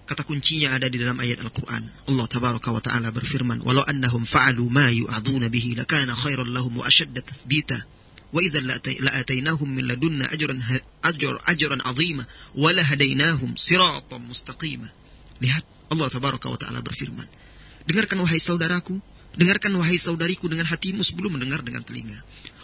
Kata 0.09 0.25
kuncinya 0.25 0.73
ada 0.73 0.89
di 0.89 0.97
dalam 0.97 1.21
ayat 1.21 1.45
Al-Quran. 1.45 1.85
Allah 2.09 2.25
tabaraka 2.25 2.73
wa 2.73 2.81
ta'ala 2.81 3.13
berfirman, 3.13 3.61
Walau 3.61 3.85
annahum 3.85 4.25
fa'alu 4.25 4.65
ma 4.73 4.89
yu'aduna 4.89 5.53
bihi 5.53 5.77
lakana 5.77 6.17
khairan 6.17 6.49
lahum 6.49 6.81
wa 6.81 6.89
ashadda 6.89 7.21
tathbita 7.21 7.98
wa 8.33 8.41
idza 8.45 8.61
la'atainahum 8.61 9.69
min 9.69 9.89
ladunna 9.89 10.29
ajran 10.29 10.61
ajr 11.03 11.35
ajran 11.49 11.81
'azima 11.85 12.25
wa 12.55 12.71
lahadainahum. 12.73 13.57
Lihat 15.39 15.65
Allah 15.89 16.09
tabaraka 16.13 16.53
berfirman, 16.85 17.29
dengarkan 17.89 18.21
wahai 18.21 18.41
saudaraku, 18.41 19.01
dengarkan 19.39 19.73
wahai 19.81 19.97
saudariku 19.97 20.51
dengan 20.51 20.69
hatimu 20.69 21.01
sebelum 21.01 21.41
mendengar 21.41 21.65
dengan 21.65 21.81
telinga. 21.81 22.19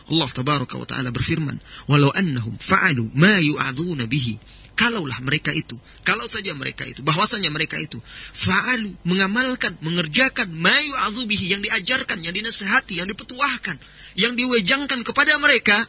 Allah 0.05 0.29
wa 0.77 0.85
taala 0.85 1.09
berfirman, 1.09 1.57
walau 1.89 2.13
annahum 2.13 2.61
fa'alu 2.61 3.09
ma 3.17 3.41
yu'adzuna 3.41 4.05
bihi 4.05 4.37
kalaulah 4.75 5.19
mereka 5.23 5.55
itu, 5.55 5.79
kalau 6.03 6.27
saja 6.27 6.53
mereka 6.53 6.85
itu, 6.85 7.01
bahwasanya 7.01 7.51
mereka 7.51 7.79
itu 7.79 8.03
fa'alu 8.35 8.95
mengamalkan, 9.07 9.79
mengerjakan 9.81 10.51
mayu 10.51 10.93
azubihi 11.09 11.55
yang 11.55 11.63
diajarkan, 11.63 12.21
yang 12.21 12.35
dinasehati, 12.35 12.99
yang 12.99 13.09
dipetuahkan, 13.09 13.79
yang 14.19 14.35
diwejangkan 14.35 15.07
kepada 15.07 15.39
mereka, 15.39 15.87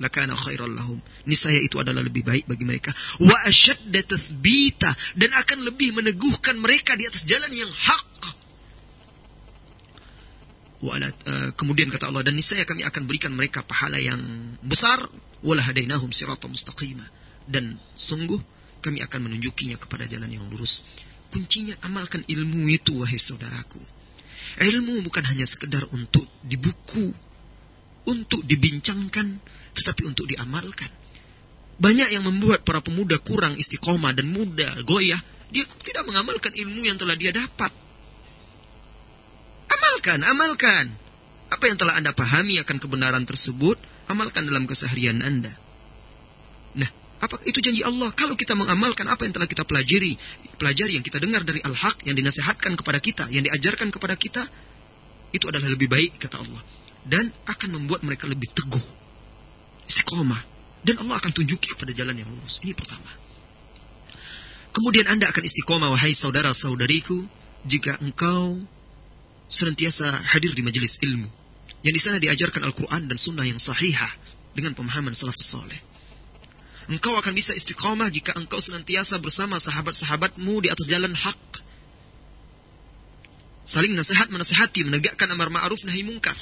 lakana 0.00 0.34
khairal 0.34 0.72
lahum. 0.72 0.98
Niscaya 1.28 1.60
itu 1.60 1.78
adalah 1.78 2.00
lebih 2.02 2.26
baik 2.26 2.48
bagi 2.48 2.64
mereka. 2.64 2.90
Wa 3.22 3.36
asyadda 3.46 4.00
tathbita 4.02 4.90
dan 5.18 5.30
akan 5.36 5.68
lebih 5.68 5.94
meneguhkan 5.94 6.56
mereka 6.58 6.96
di 6.96 7.04
atas 7.06 7.28
jalan 7.28 7.52
yang 7.52 7.70
hak. 7.70 8.10
Uh, 10.82 11.54
kemudian 11.54 11.86
kata 11.94 12.10
Allah 12.10 12.26
dan 12.26 12.34
niscaya 12.34 12.66
kami 12.66 12.82
akan 12.82 13.06
berikan 13.06 13.30
mereka 13.30 13.62
pahala 13.62 14.02
yang 14.02 14.18
besar 14.66 14.98
wala 15.46 15.62
hadainahum 15.62 16.10
sirata 16.10 16.50
mustaqima 16.50 17.06
dan 17.52 17.76
sungguh 17.92 18.40
kami 18.82 19.04
akan 19.04 19.30
menunjukinya 19.30 19.78
kepada 19.78 20.08
jalan 20.10 20.32
yang 20.32 20.44
lurus. 20.50 20.82
Kuncinya 21.30 21.78
amalkan 21.86 22.26
ilmu 22.26 22.66
itu 22.68 22.98
wahai 22.98 23.16
saudaraku. 23.16 23.80
Ilmu 24.60 25.00
bukan 25.06 25.24
hanya 25.32 25.48
sekedar 25.48 25.86
untuk 25.94 26.28
di 26.44 26.60
buku, 26.60 27.08
untuk 28.10 28.44
dibincangkan, 28.44 29.40
tetapi 29.72 30.02
untuk 30.04 30.28
diamalkan. 30.28 30.90
Banyak 31.80 32.12
yang 32.12 32.28
membuat 32.28 32.66
para 32.68 32.84
pemuda 32.84 33.16
kurang 33.22 33.56
istiqomah 33.56 34.12
dan 34.12 34.28
muda 34.28 34.68
goyah, 34.84 35.18
dia 35.48 35.64
tidak 35.80 36.04
mengamalkan 36.04 36.52
ilmu 36.52 36.84
yang 36.84 37.00
telah 37.00 37.16
dia 37.16 37.32
dapat. 37.32 37.72
Amalkan, 39.72 40.20
amalkan. 40.20 40.86
Apa 41.48 41.68
yang 41.68 41.80
telah 41.80 41.96
Anda 41.96 42.12
pahami 42.12 42.60
akan 42.60 42.76
kebenaran 42.76 43.24
tersebut, 43.24 43.80
amalkan 44.08 44.44
dalam 44.44 44.68
keseharian 44.68 45.24
Anda. 45.24 45.52
Apa 47.22 47.38
itu 47.46 47.62
janji 47.62 47.86
Allah? 47.86 48.10
Kalau 48.18 48.34
kita 48.34 48.58
mengamalkan 48.58 49.06
apa 49.06 49.22
yang 49.22 49.30
telah 49.30 49.46
kita 49.46 49.62
pelajari, 49.62 50.18
pelajari 50.58 50.98
yang 50.98 51.06
kita 51.06 51.22
dengar 51.22 51.46
dari 51.46 51.62
al-haq 51.62 52.02
yang 52.02 52.18
dinasihatkan 52.18 52.74
kepada 52.74 52.98
kita, 52.98 53.30
yang 53.30 53.46
diajarkan 53.46 53.94
kepada 53.94 54.18
kita, 54.18 54.42
itu 55.30 55.46
adalah 55.46 55.70
lebih 55.70 55.86
baik 55.86 56.18
kata 56.18 56.42
Allah 56.42 56.62
dan 57.06 57.30
akan 57.46 57.78
membuat 57.78 58.02
mereka 58.02 58.26
lebih 58.26 58.50
teguh, 58.50 58.82
istiqomah 59.86 60.42
dan 60.82 60.98
Allah 60.98 61.22
akan 61.22 61.30
tunjuki 61.30 61.78
kepada 61.78 61.94
jalan 61.94 62.18
yang 62.18 62.26
lurus. 62.26 62.58
Ini 62.66 62.74
pertama. 62.74 63.10
Kemudian 64.74 65.06
Anda 65.06 65.30
akan 65.30 65.46
istiqomah 65.46 65.94
wahai 65.94 66.18
saudara-saudariku 66.18 67.22
jika 67.62 68.02
engkau 68.02 68.66
senantiasa 69.46 70.26
hadir 70.34 70.56
di 70.58 70.64
majelis 70.64 70.98
ilmu 70.98 71.28
yang 71.86 71.94
di 71.94 72.00
sana 72.02 72.18
diajarkan 72.18 72.66
Al-Quran 72.66 73.06
dan 73.06 73.14
Sunnah 73.20 73.46
yang 73.46 73.60
sahihah 73.60 74.10
dengan 74.56 74.72
pemahaman 74.72 75.12
salafus 75.12 75.54
saleh 75.54 75.91
Engkau 76.90 77.14
akan 77.14 77.32
bisa 77.34 77.54
istiqomah 77.54 78.10
jika 78.10 78.34
engkau 78.34 78.58
senantiasa 78.58 79.22
bersama 79.22 79.60
sahabat-sahabatmu 79.62 80.66
di 80.66 80.68
atas 80.70 80.90
jalan 80.90 81.14
hak. 81.14 81.42
Saling 83.62 83.94
nasihat 83.94 84.26
menasihati, 84.34 84.82
menegakkan 84.82 85.30
amar 85.30 85.46
ma'ruf 85.46 85.86
nahi 85.86 86.02
mungkar. 86.02 86.34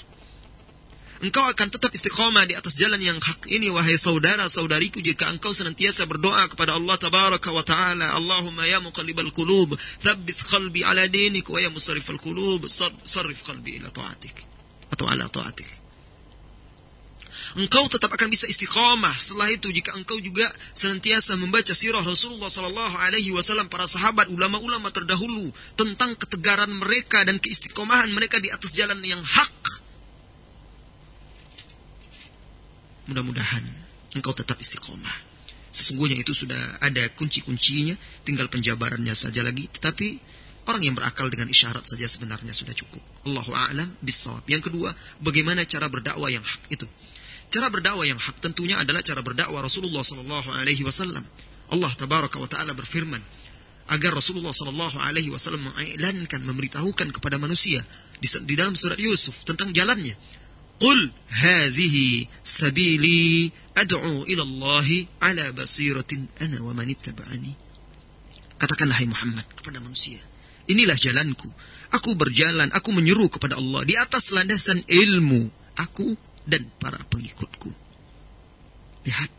Engkau 1.20 1.44
akan 1.44 1.68
tetap 1.68 1.92
istiqomah 1.92 2.48
di 2.48 2.56
atas 2.56 2.80
jalan 2.80 2.96
yang 2.96 3.20
hak 3.20 3.44
ini 3.52 3.68
wahai 3.68 3.92
saudara-saudariku 4.00 5.04
jika 5.04 5.28
engkau 5.28 5.52
senantiasa 5.52 6.08
berdoa 6.08 6.48
kepada 6.48 6.72
Allah 6.72 6.96
tabaraka 6.96 7.52
wa 7.52 7.60
taala 7.60 8.16
Allahumma 8.16 8.64
ya 8.64 8.80
muqallibal 8.80 9.28
qulub 9.28 9.76
thabbit 10.00 10.40
qalbi 10.48 10.80
ala 10.80 11.04
dinik 11.12 11.44
wa 11.52 11.60
ya 11.60 11.68
musarrifal 11.68 12.16
qulub 12.16 12.64
sarrif 13.04 13.44
qalbi 13.44 13.76
ila 13.76 13.92
ta'atik 13.92 14.32
atau 14.96 15.12
ala 15.12 15.28
ta'atik 15.28 15.79
engkau 17.58 17.86
tetap 17.90 18.12
akan 18.14 18.28
bisa 18.30 18.46
istiqamah 18.46 19.14
setelah 19.18 19.50
itu 19.50 19.70
jika 19.74 19.94
engkau 19.96 20.18
juga 20.22 20.46
senantiasa 20.76 21.34
membaca 21.38 21.74
sirah 21.74 22.02
Rasulullah 22.04 22.50
sallallahu 22.50 22.94
alaihi 23.00 23.34
wasallam 23.34 23.66
para 23.66 23.88
sahabat 23.90 24.30
ulama-ulama 24.30 24.90
terdahulu 24.94 25.50
tentang 25.74 26.14
ketegaran 26.14 26.70
mereka 26.70 27.26
dan 27.26 27.42
keistiqomahan 27.42 28.10
mereka 28.14 28.38
di 28.38 28.52
atas 28.52 28.74
jalan 28.74 28.98
yang 29.02 29.22
hak 29.22 29.60
Mudah-mudahan 33.10 33.66
engkau 34.14 34.30
tetap 34.30 34.54
istiqomah. 34.62 35.26
Sesungguhnya 35.74 36.14
itu 36.14 36.30
sudah 36.30 36.78
ada 36.78 37.02
kunci-kuncinya, 37.18 37.98
tinggal 38.22 38.46
penjabarannya 38.46 39.14
saja 39.18 39.42
lagi. 39.42 39.66
Tetapi 39.66 40.08
orang 40.70 40.82
yang 40.86 40.94
berakal 40.94 41.26
dengan 41.26 41.50
isyarat 41.50 41.86
saja 41.90 42.06
sebenarnya 42.06 42.54
sudah 42.54 42.70
cukup. 42.70 43.02
Allahu 43.26 43.50
a'lam 43.50 43.98
bisawab. 43.98 44.46
Yang 44.46 44.70
kedua, 44.70 44.94
bagaimana 45.18 45.66
cara 45.66 45.90
berdakwah 45.90 46.30
yang 46.30 46.42
hak 46.46 46.70
itu? 46.70 46.86
Cara 47.50 47.66
berdakwah 47.66 48.06
yang 48.06 48.18
hak 48.18 48.38
tentunya 48.38 48.78
adalah 48.78 49.02
cara 49.02 49.26
berdakwah 49.26 49.66
Rasulullah 49.66 50.06
Sallallahu 50.06 50.54
Alaihi 50.54 50.86
Wasallam. 50.86 51.26
Allah 51.70 51.90
Tabaraka 51.98 52.38
wa 52.38 52.46
Taala 52.46 52.74
berfirman 52.78 53.18
agar 53.90 54.14
Rasulullah 54.14 54.54
Sallallahu 54.54 55.02
Alaihi 55.02 55.34
Wasallam 55.34 55.66
mengiklankan, 55.66 56.46
memberitahukan 56.46 57.10
kepada 57.10 57.42
manusia 57.42 57.82
di, 58.22 58.54
dalam 58.54 58.78
surat 58.78 58.98
Yusuf 59.02 59.42
tentang 59.42 59.74
jalannya. 59.74 60.14
Qul 60.80 61.12
hadhihi 61.28 62.24
sabili 62.40 63.50
ad'u 63.76 64.24
ila 64.30 64.42
Allah 64.46 64.88
ala 65.20 65.44
basiratin 65.52 66.30
ana 66.38 66.62
wa 66.62 66.72
man 66.72 66.86
ittaba'ani. 66.86 67.52
Katakanlah 68.56 68.96
hai 68.96 69.10
Muhammad 69.10 69.44
kepada 69.58 69.82
manusia, 69.82 70.22
inilah 70.70 70.96
jalanku. 70.96 71.50
Aku 71.90 72.14
berjalan, 72.14 72.70
aku 72.70 72.94
menyeru 72.94 73.26
kepada 73.26 73.58
Allah 73.58 73.82
di 73.82 73.98
atas 73.98 74.30
landasan 74.30 74.86
ilmu. 74.86 75.50
Aku 75.74 76.14
dan 76.50 76.66
para 76.82 76.98
pengikutku. 77.06 77.70
Lihat. 79.06 79.30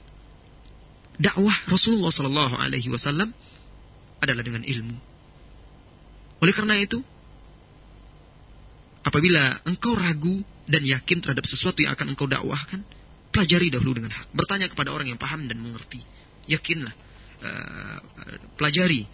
Dakwah 1.22 1.53
Rasulullah 1.70 2.09
Sallallahu 2.09 2.55
Alaihi 2.57 2.89
Wasallam 2.89 3.30
adalah 4.24 4.41
dengan 4.41 4.66
ilmu. 4.66 4.97
Oleh 6.41 6.53
karena 6.55 6.74
itu, 6.80 6.97
apabila 9.05 9.62
engkau 9.70 9.93
ragu 9.93 10.41
dan 10.66 10.82
yakin 10.82 11.22
terhadap 11.22 11.45
sesuatu 11.45 11.86
yang 11.86 11.93
akan 11.93 12.18
engkau 12.18 12.26
dakwahkan, 12.26 12.82
pelajari 13.30 13.70
dahulu 13.70 14.01
dengan 14.01 14.18
hak. 14.18 14.34
Bertanya 14.34 14.66
kepada 14.66 14.89
orang 14.95 15.14
yang 15.14 15.22
paham 15.22 15.45
dan 15.45 15.62
mengerti. 15.62 16.01
Yakinlah, 16.49 16.93
uh, 17.45 17.99
pelajari 18.57 19.05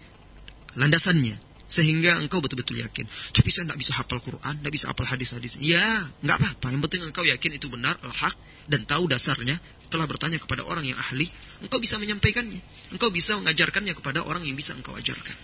landasannya 0.78 1.47
sehingga 1.68 2.16
engkau 2.16 2.40
betul-betul 2.40 2.80
yakin. 2.80 3.04
Tapi 3.36 3.48
saya 3.52 3.68
tidak 3.68 3.78
bisa 3.78 3.92
hafal 4.00 4.18
Quran, 4.24 4.54
tidak 4.64 4.72
bisa 4.72 4.88
hafal 4.88 5.04
hadis-hadis. 5.04 5.60
Ya, 5.60 6.08
nggak 6.24 6.36
apa-apa. 6.40 6.66
Yang 6.72 6.82
penting 6.88 7.00
engkau 7.12 7.24
yakin 7.28 7.50
itu 7.60 7.68
benar, 7.68 8.00
al-haq 8.00 8.34
dan 8.72 8.88
tahu 8.88 9.04
dasarnya. 9.06 9.60
Telah 9.88 10.04
bertanya 10.04 10.36
kepada 10.40 10.64
orang 10.68 10.84
yang 10.84 10.96
ahli, 11.00 11.28
engkau 11.64 11.80
bisa 11.80 12.00
menyampaikannya. 12.00 12.60
Engkau 12.92 13.12
bisa 13.12 13.36
mengajarkannya 13.36 13.92
kepada 13.96 14.24
orang 14.24 14.44
yang 14.44 14.56
bisa 14.56 14.72
engkau 14.72 14.96
ajarkan. 14.96 15.36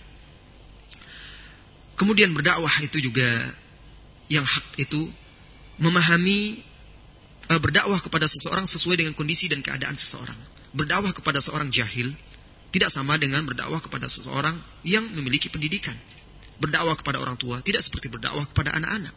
Kemudian 1.95 2.33
berdakwah 2.35 2.73
itu 2.83 2.99
juga 2.99 3.25
yang 4.27 4.43
hak 4.43 4.81
itu 4.81 5.07
memahami 5.77 6.61
uh, 7.49 7.59
berdakwah 7.61 8.01
kepada 8.01 8.25
seseorang 8.25 8.65
sesuai 8.65 9.01
dengan 9.01 9.13
kondisi 9.13 9.45
dan 9.45 9.61
keadaan 9.61 9.95
seseorang. 9.95 10.37
Berdakwah 10.75 11.13
kepada 11.13 11.39
seorang 11.39 11.71
jahil 11.71 12.13
tidak 12.75 12.91
sama 12.91 13.15
dengan 13.15 13.47
berdakwah 13.47 13.79
kepada 13.79 14.11
seseorang 14.11 14.59
yang 14.83 15.07
memiliki 15.15 15.47
pendidikan. 15.47 15.95
Berdakwah 16.59 16.99
kepada 16.99 17.23
orang 17.23 17.39
tua 17.39 17.63
tidak 17.63 17.79
seperti 17.79 18.11
berdakwah 18.11 18.43
kepada 18.51 18.75
anak-anak. 18.75 19.15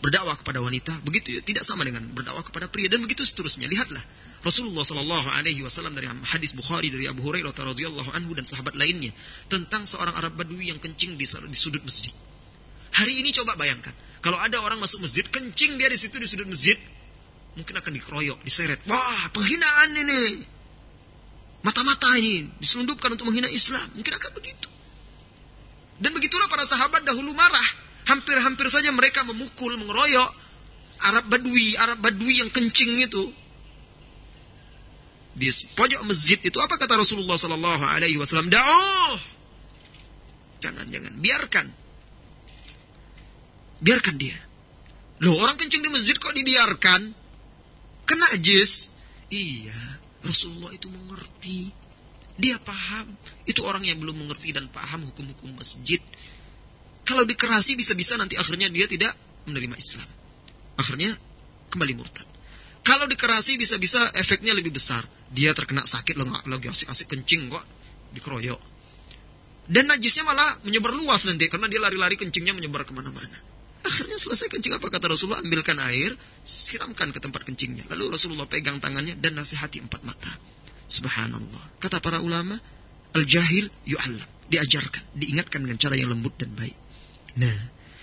Berdakwah 0.00 0.40
kepada 0.40 0.64
wanita 0.64 0.96
begitu 1.04 1.36
ya, 1.36 1.40
tidak 1.44 1.68
sama 1.68 1.84
dengan 1.84 2.08
berdakwah 2.08 2.40
kepada 2.40 2.72
pria 2.72 2.88
dan 2.88 3.04
begitu 3.04 3.20
seterusnya. 3.20 3.68
Lihatlah 3.68 4.00
Rasulullah 4.40 4.80
Shallallahu 4.80 5.28
Alaihi 5.28 5.60
Wasallam 5.60 5.92
dari 5.92 6.08
hadis 6.08 6.56
Bukhari 6.56 6.88
dari 6.88 7.04
Abu 7.04 7.20
Hurairah 7.20 7.52
radhiyallahu 7.52 8.16
anhu 8.16 8.32
dan 8.32 8.48
sahabat 8.48 8.72
lainnya 8.72 9.12
tentang 9.52 9.84
seorang 9.84 10.16
Arab 10.16 10.40
Badui 10.40 10.72
yang 10.72 10.80
kencing 10.80 11.20
di, 11.20 11.28
di 11.28 11.56
sudut 11.56 11.84
masjid. 11.84 12.12
Hari 12.96 13.20
ini 13.20 13.28
coba 13.36 13.60
bayangkan 13.60 13.92
kalau 14.24 14.40
ada 14.40 14.56
orang 14.64 14.80
masuk 14.80 15.04
masjid, 15.04 15.22
kencing 15.28 15.76
dia 15.76 15.92
di 15.92 15.98
situ 16.00 16.16
di 16.16 16.24
sudut 16.24 16.48
masjid, 16.48 16.80
mungkin 17.60 17.76
akan 17.76 17.92
dikeroyok, 17.92 18.38
diseret. 18.40 18.80
Wah, 18.88 19.28
penghinaan 19.36 19.92
ini. 20.00 20.55
Mata-mata 21.66 22.14
ini 22.14 22.46
diselundupkan 22.62 23.10
untuk 23.10 23.26
menghina 23.26 23.50
Islam. 23.50 23.90
Mungkin 23.98 24.14
akan 24.14 24.30
begitu. 24.38 24.70
Dan 25.98 26.14
begitulah 26.14 26.46
para 26.46 26.62
sahabat 26.62 27.02
dahulu 27.02 27.34
marah. 27.34 27.68
Hampir-hampir 28.06 28.70
saja 28.70 28.94
mereka 28.94 29.26
memukul, 29.26 29.74
mengeroyok 29.74 30.30
Arab 31.10 31.26
Badui, 31.26 31.74
Arab 31.74 31.98
Badui 31.98 32.38
yang 32.38 32.54
kencing 32.54 33.02
itu. 33.02 33.34
Di 35.34 35.50
pojok 35.74 36.06
masjid 36.06 36.38
itu 36.38 36.56
apa 36.62 36.78
kata 36.78 36.96
Rasulullah 36.96 37.34
Sallallahu 37.34 37.82
Alaihi 37.82 38.16
Wasallam? 38.16 38.48
Da'oh, 38.48 39.18
jangan 40.64 40.86
jangan 40.88 41.12
biarkan 41.18 41.66
Biarkan 43.76 44.16
dia. 44.16 44.36
Loh 45.20 45.36
orang 45.36 45.56
kencing 45.60 45.84
di 45.84 45.90
masjid 45.92 46.16
kok 46.16 46.32
dibiarkan? 46.32 47.12
Kena 48.08 48.28
jis. 48.40 48.88
Iya, 49.28 49.95
Rasulullah 50.26 50.74
itu 50.74 50.90
mengerti. 50.90 51.70
Dia 52.36 52.58
paham. 52.60 53.16
Itu 53.48 53.64
orang 53.64 53.86
yang 53.86 54.02
belum 54.02 54.26
mengerti 54.26 54.52
dan 54.52 54.68
paham 54.68 55.06
hukum-hukum 55.08 55.56
masjid. 55.56 56.02
Kalau 57.06 57.22
dikerasi 57.22 57.78
bisa-bisa 57.78 58.18
nanti 58.18 58.34
akhirnya 58.34 58.66
dia 58.68 58.90
tidak 58.90 59.14
menerima 59.46 59.78
Islam. 59.78 60.08
Akhirnya 60.76 61.14
kembali 61.70 61.92
murtad. 61.94 62.26
Kalau 62.82 63.06
dikerasi 63.06 63.56
bisa-bisa 63.56 64.02
efeknya 64.18 64.52
lebih 64.52 64.74
besar. 64.74 65.06
Dia 65.26 65.50
terkena 65.54 65.82
sakit 65.82 66.14
loh, 66.14 66.30
lagi 66.30 66.70
asik-asik 66.70 67.10
kencing 67.10 67.50
kok 67.50 67.64
dikeroyok. 68.14 68.60
Dan 69.66 69.90
najisnya 69.90 70.22
malah 70.22 70.62
menyebar 70.62 70.94
luas 70.94 71.26
nanti 71.26 71.50
karena 71.50 71.66
dia 71.66 71.82
lari-lari 71.82 72.14
kencingnya 72.14 72.54
menyebar 72.54 72.86
ke 72.86 72.94
mana-mana. 72.94 73.55
Akhirnya 73.86 74.18
selesai 74.18 74.50
kencing 74.50 74.74
apa 74.74 74.90
kata 74.90 75.06
Rasulullah? 75.06 75.38
Ambilkan 75.38 75.78
air, 75.78 76.10
siramkan 76.42 77.14
ke 77.14 77.22
tempat 77.22 77.46
kencingnya. 77.46 77.86
Lalu 77.94 78.18
Rasulullah 78.18 78.50
pegang 78.50 78.82
tangannya 78.82 79.14
dan 79.14 79.38
nasihati 79.38 79.78
empat 79.78 80.02
mata. 80.02 80.34
Subhanallah. 80.90 81.78
Kata 81.78 82.02
para 82.02 82.18
ulama, 82.18 82.58
al-jahil 83.14 83.70
yu'allam. 83.86 84.26
Diajarkan, 84.46 85.02
diingatkan 85.14 85.62
dengan 85.62 85.78
cara 85.78 85.94
yang 85.94 86.10
lembut 86.10 86.34
dan 86.38 86.50
baik. 86.54 86.74
Nah, 87.38 87.58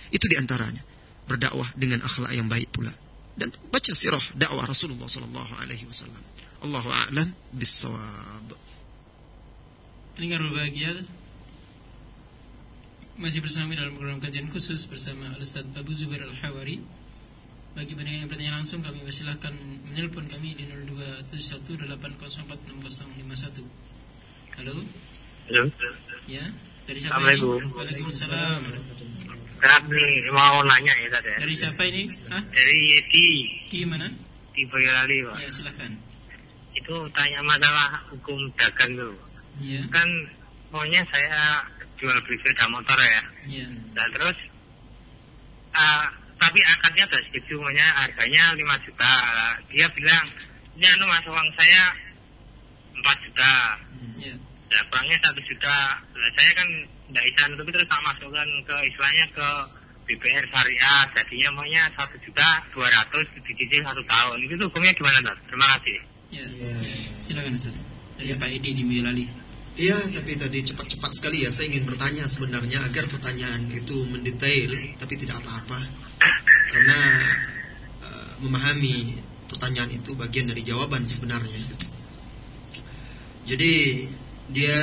itu 0.08 0.24
di 0.24 0.36
antaranya. 0.40 0.80
Berdakwah 1.24 1.72
dengan 1.76 2.04
akhlak 2.04 2.32
yang 2.32 2.48
baik 2.48 2.72
pula. 2.72 2.92
Dan 3.36 3.52
baca 3.68 3.92
sirah 3.92 4.22
dakwah 4.36 4.64
Rasulullah 4.64 5.08
sallallahu 5.08 5.52
alaihi 5.60 5.84
wasallam. 5.88 6.20
Allahu 6.64 6.88
a'lam 6.88 7.28
bissawab. 7.52 8.56
Ini 10.16 10.26
kan 10.32 10.38
berbahagia 10.48 10.90
masih 13.14 13.46
bersama 13.46 13.78
dalam 13.78 13.94
program 13.94 14.18
kajian 14.18 14.50
khusus 14.50 14.90
bersama 14.90 15.38
Ustaz 15.38 15.62
Abu 15.78 15.94
Zubair 15.94 16.26
Al-Hawari. 16.26 16.82
Bagi 17.74 17.94
pendengar 17.98 18.22
yang 18.22 18.30
bertanya 18.30 18.54
langsung 18.58 18.82
kami 18.86 19.02
persilahkan 19.02 19.50
menelpon 19.90 20.26
kami 20.30 20.54
di 20.54 20.62
0271804051. 21.30 23.62
Halo. 24.58 24.74
Halo. 25.50 25.62
Ya, 26.30 26.44
dari 26.86 26.98
siapa 27.02 27.18
Assalamualaikum. 27.18 27.66
ini? 27.66 27.74
Waalaikumsalam. 27.74 28.62
Kami 29.58 30.06
mau 30.30 30.62
nanya 30.62 30.94
ya 31.02 31.08
tadi. 31.10 31.28
Ya. 31.34 31.38
Dari 31.42 31.54
siapa 31.54 31.82
ini? 31.90 32.06
Hah? 32.30 32.42
Dari 32.46 32.78
Yeti. 32.94 33.26
Di 33.66 33.82
mana? 33.86 34.06
Di 34.54 34.62
Boyolali, 34.70 35.26
Pak. 35.26 35.36
Ya, 35.42 35.50
silakan. 35.50 35.98
Itu 36.78 36.94
tanya 37.10 37.42
masalah 37.42 38.06
hukum 38.14 38.38
dagang 38.54 38.94
tuh. 38.94 39.18
Ya. 39.58 39.82
Kan 39.90 40.06
maunya 40.70 41.02
saya 41.10 41.66
jual 42.04 42.18
beli 42.28 42.36
sepeda 42.44 42.68
motor 42.68 42.98
ya. 43.00 43.22
Iya. 43.48 43.66
Dan 43.96 44.08
terus 44.12 44.36
uh, 45.72 46.06
tapi 46.36 46.60
akadnya 46.60 47.08
udah 47.08 47.20
setuju 47.32 47.56
maunya 47.56 47.86
harganya 47.96 48.52
5 48.52 48.84
juta. 48.84 49.12
Dia 49.72 49.86
bilang, 49.96 50.26
"Ini 50.76 50.86
anu 50.92 51.08
Mas 51.08 51.24
uang 51.24 51.48
saya 51.56 51.82
4 53.00 53.24
juta." 53.24 53.52
Iya. 54.20 54.34
Ya, 54.68 54.80
kurangnya 54.92 55.16
1 55.24 55.40
juta. 55.48 55.76
Nah, 56.12 56.30
saya 56.36 56.50
kan 56.52 56.68
tidak 57.08 57.24
bisa 57.24 57.42
nutupi 57.48 57.70
terus 57.72 57.88
tak 57.88 58.02
masukkan 58.04 58.48
ke 58.68 58.76
istilahnya 58.92 59.26
ke 59.32 59.48
BPR 60.04 60.44
syariah 60.52 61.00
jadinya 61.16 61.48
maunya 61.56 61.82
satu 61.96 62.16
juta 62.20 62.60
dua 62.76 62.88
ratus 62.92 63.24
dicicil 63.40 63.80
satu 63.80 64.02
tahun 64.04 64.36
itu 64.44 64.60
hukumnya 64.60 64.92
gimana 64.92 65.18
Dok? 65.24 65.36
Terima 65.48 65.66
kasih. 65.78 65.98
Ya, 66.34 66.44
ya. 66.60 66.74
silakan 67.16 67.56
Ustaz. 67.56 67.76
dari 68.20 68.28
Ya. 68.28 68.36
Pak 68.36 68.50
Edi 68.50 68.70
di 68.76 68.82
Boyolali. 68.84 69.24
Iya, 69.74 69.98
tapi 70.06 70.38
tadi 70.38 70.62
cepat-cepat 70.62 71.10
sekali 71.10 71.42
ya. 71.42 71.50
Saya 71.50 71.74
ingin 71.74 71.82
bertanya 71.82 72.30
sebenarnya 72.30 72.78
agar 72.86 73.10
pertanyaan 73.10 73.66
itu 73.74 74.06
mendetail, 74.06 74.70
tapi 75.02 75.18
tidak 75.18 75.42
apa-apa. 75.42 75.82
Karena 76.70 76.98
eh, 78.06 78.30
memahami 78.38 79.18
pertanyaan 79.50 79.90
itu 79.98 80.14
bagian 80.14 80.46
dari 80.46 80.62
jawaban 80.62 81.10
sebenarnya. 81.10 81.58
Jadi 83.44 83.74
dia 84.54 84.78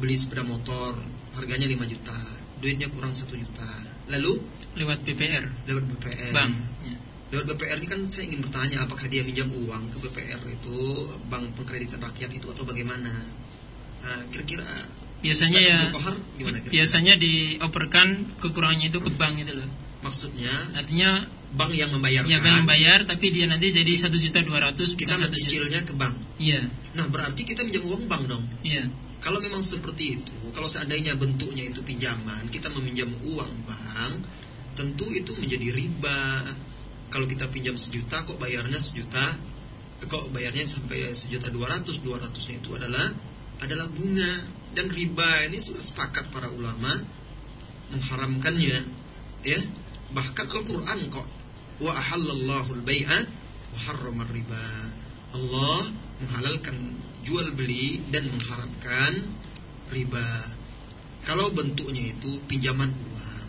beli 0.00 0.16
sepeda 0.16 0.42
motor, 0.48 0.96
harganya 1.36 1.68
5 1.68 1.84
juta, 1.92 2.16
duitnya 2.58 2.88
kurang 2.88 3.12
1 3.12 3.28
juta. 3.36 3.68
Lalu 4.08 4.40
Lewat 4.76 5.00
BPR, 5.08 5.44
lewat 5.64 5.84
BPR. 5.88 6.32
bank. 6.36 6.52
Ya. 6.84 6.96
Lewat 7.32 7.44
BPR 7.56 7.80
ini 7.80 7.88
kan 7.88 8.00
saya 8.12 8.28
ingin 8.28 8.44
bertanya 8.44 8.84
apakah 8.84 9.08
dia 9.08 9.24
minjam 9.24 9.48
uang 9.48 9.88
ke 9.88 9.96
BPR 10.04 10.40
itu 10.52 10.76
bank 11.32 11.56
pengkreditan 11.56 12.04
rakyat 12.04 12.28
itu 12.36 12.44
atau 12.52 12.64
bagaimana? 12.68 13.08
Nah, 14.06 14.22
kira-kira 14.30 14.62
Biasanya 15.16 15.58
ya, 15.58 15.78
Qahar 15.90 16.14
gimana 16.38 16.62
kira-kira? 16.62 16.72
biasanya 16.78 17.14
dioperkan 17.18 18.08
kekurangannya 18.38 18.88
itu 18.94 19.00
ke 19.02 19.10
bank 19.10 19.42
itu 19.42 19.52
loh. 19.58 19.66
Maksudnya 20.06 20.52
Artinya 20.78 21.26
bank 21.50 21.72
yang 21.74 21.90
membayarkan 21.90 22.30
ya 22.30 22.38
bank 22.38 22.62
bayar 22.68 23.02
tapi 23.08 23.34
dia 23.34 23.50
nanti 23.50 23.74
jadi 23.74 23.90
satu 23.98 24.14
juta 24.14 24.44
dua 24.46 24.62
ratus 24.70 24.94
kita 24.94 25.18
mencicilnya 25.18 25.82
ke 25.82 25.92
bank. 25.98 26.14
Iya, 26.38 26.62
Nah, 26.94 27.10
berarti 27.10 27.42
kita 27.42 27.66
minjam 27.66 27.82
uang 27.84 28.06
bank 28.06 28.24
dong. 28.30 28.44
iya. 28.62 28.86
Kalau 29.18 29.42
memang 29.42 29.64
seperti 29.64 30.22
itu, 30.22 30.36
kalau 30.54 30.70
seandainya 30.70 31.18
bentuknya 31.18 31.66
itu 31.66 31.82
pinjaman, 31.82 32.46
kita 32.46 32.70
meminjam 32.70 33.10
uang 33.26 33.66
bank, 33.66 34.22
tentu 34.78 35.10
itu 35.10 35.34
menjadi 35.34 35.74
riba. 35.74 36.46
Kalau 37.10 37.26
kita 37.26 37.50
pinjam 37.50 37.74
sejuta, 37.74 38.22
kok 38.22 38.38
bayarnya 38.38 38.78
sejuta, 38.78 39.34
kok 40.06 40.30
bayarnya 40.30 40.62
sampai 40.68 41.10
sejuta 41.10 41.50
dua 41.50 41.66
ratus, 41.74 42.04
dua 42.06 42.22
ratusnya 42.22 42.62
itu 42.62 42.76
adalah 42.78 43.10
adalah 43.62 43.88
bunga 43.88 44.44
dan 44.76 44.92
riba 44.92 45.48
ini 45.48 45.56
sudah 45.62 45.80
sepakat 45.80 46.28
para 46.28 46.52
ulama 46.52 46.92
mengharamkannya, 47.92 48.78
ya. 49.46 49.60
Bahkan 50.12 50.46
Al-Quran 50.46 51.00
kok 51.10 51.26
wa 51.82 51.92
ahallallahu 51.92 52.82
al-bai'a 52.82 53.18
wa 53.72 53.78
harrama 53.90 54.24
riba. 54.30 54.66
Allah 55.34 55.90
menghalalkan 56.22 56.76
jual 57.26 57.52
beli 57.52 58.00
dan 58.08 58.28
mengharamkan 58.30 59.28
riba. 59.90 60.28
Kalau 61.26 61.50
bentuknya 61.50 62.14
itu 62.14 62.38
pinjaman 62.46 62.94
uang. 62.94 63.48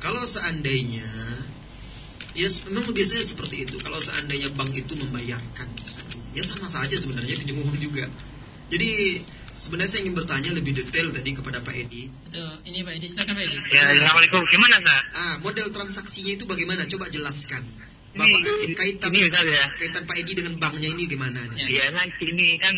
Kalau 0.00 0.24
seandainya 0.24 1.04
ya 2.32 2.48
memang 2.72 2.96
biasanya 2.96 3.24
seperti 3.26 3.68
itu. 3.68 3.76
Kalau 3.76 4.00
seandainya 4.00 4.48
bank 4.56 4.72
itu 4.72 4.96
membayarkan 4.96 5.68
misalnya, 5.76 6.24
ya 6.32 6.42
sama 6.46 6.66
saja 6.72 6.96
sebenarnya 6.96 7.36
pinjam 7.36 7.60
uang 7.60 7.76
juga. 7.76 8.08
Jadi 8.70 9.20
sebenarnya 9.54 9.90
saya 9.90 10.00
ingin 10.06 10.16
bertanya 10.16 10.50
lebih 10.54 10.72
detail 10.76 11.08
tadi 11.14 11.30
kepada 11.34 11.58
Pak 11.62 11.74
Edi. 11.74 12.06
Itu 12.06 12.44
ini 12.66 12.82
Pak 12.82 12.94
Edi, 12.98 13.06
silakan 13.06 13.34
Pak 13.38 13.44
Edi. 13.46 13.56
Ya, 13.70 13.82
Assalamualaikum. 13.90 14.42
Gimana, 14.50 14.74
Ustaz? 14.78 15.02
Ah, 15.14 15.34
model 15.42 15.66
transaksinya 15.70 16.32
itu 16.34 16.44
bagaimana? 16.46 16.86
Coba 16.86 17.06
jelaskan. 17.10 17.62
Ini, 18.10 18.18
Bapak 18.18 18.38
ini, 18.42 18.74
kaitan 18.74 19.10
ini 19.14 19.20
Ustaz 19.30 19.46
ya. 19.46 19.64
kaitan 19.78 20.02
Pak 20.06 20.16
Edi 20.18 20.32
dengan 20.34 20.54
banknya 20.58 20.88
ini 20.90 21.02
gimana? 21.06 21.38
nih? 21.54 21.56
Ya. 21.70 21.84
Ya, 21.84 21.84
kan 21.94 22.08
gini 22.18 22.58
kan 22.58 22.74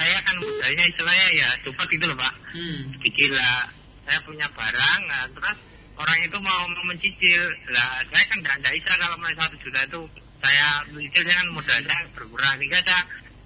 saya 0.00 0.16
kan 0.24 0.34
modalnya 0.40 0.84
istilahnya 0.88 1.28
ya 1.36 1.48
cepat 1.68 1.86
gitu 1.92 2.04
loh, 2.08 2.16
Pak. 2.16 2.34
Hmm. 2.56 2.80
Cicil 3.04 3.32
lah. 3.36 3.68
Saya 4.08 4.18
punya 4.26 4.46
barang, 4.50 5.00
nah, 5.06 5.24
terus 5.30 5.58
orang 6.00 6.18
itu 6.24 6.38
mau, 6.40 6.60
mau 6.72 6.84
mencicil. 6.88 7.42
Lah, 7.70 8.00
saya 8.08 8.24
kan 8.32 8.38
nggak 8.40 8.72
bisa 8.74 8.92
kalau 8.96 9.16
mau 9.20 9.30
satu 9.36 9.54
juta 9.60 9.80
itu 9.84 10.00
saya 10.40 10.66
mencicil 10.88 11.22
saya 11.28 11.36
kan 11.44 11.48
modalnya 11.52 11.96
berkurang. 12.16 12.56
Sehingga 12.56 12.80
saya 12.80 13.02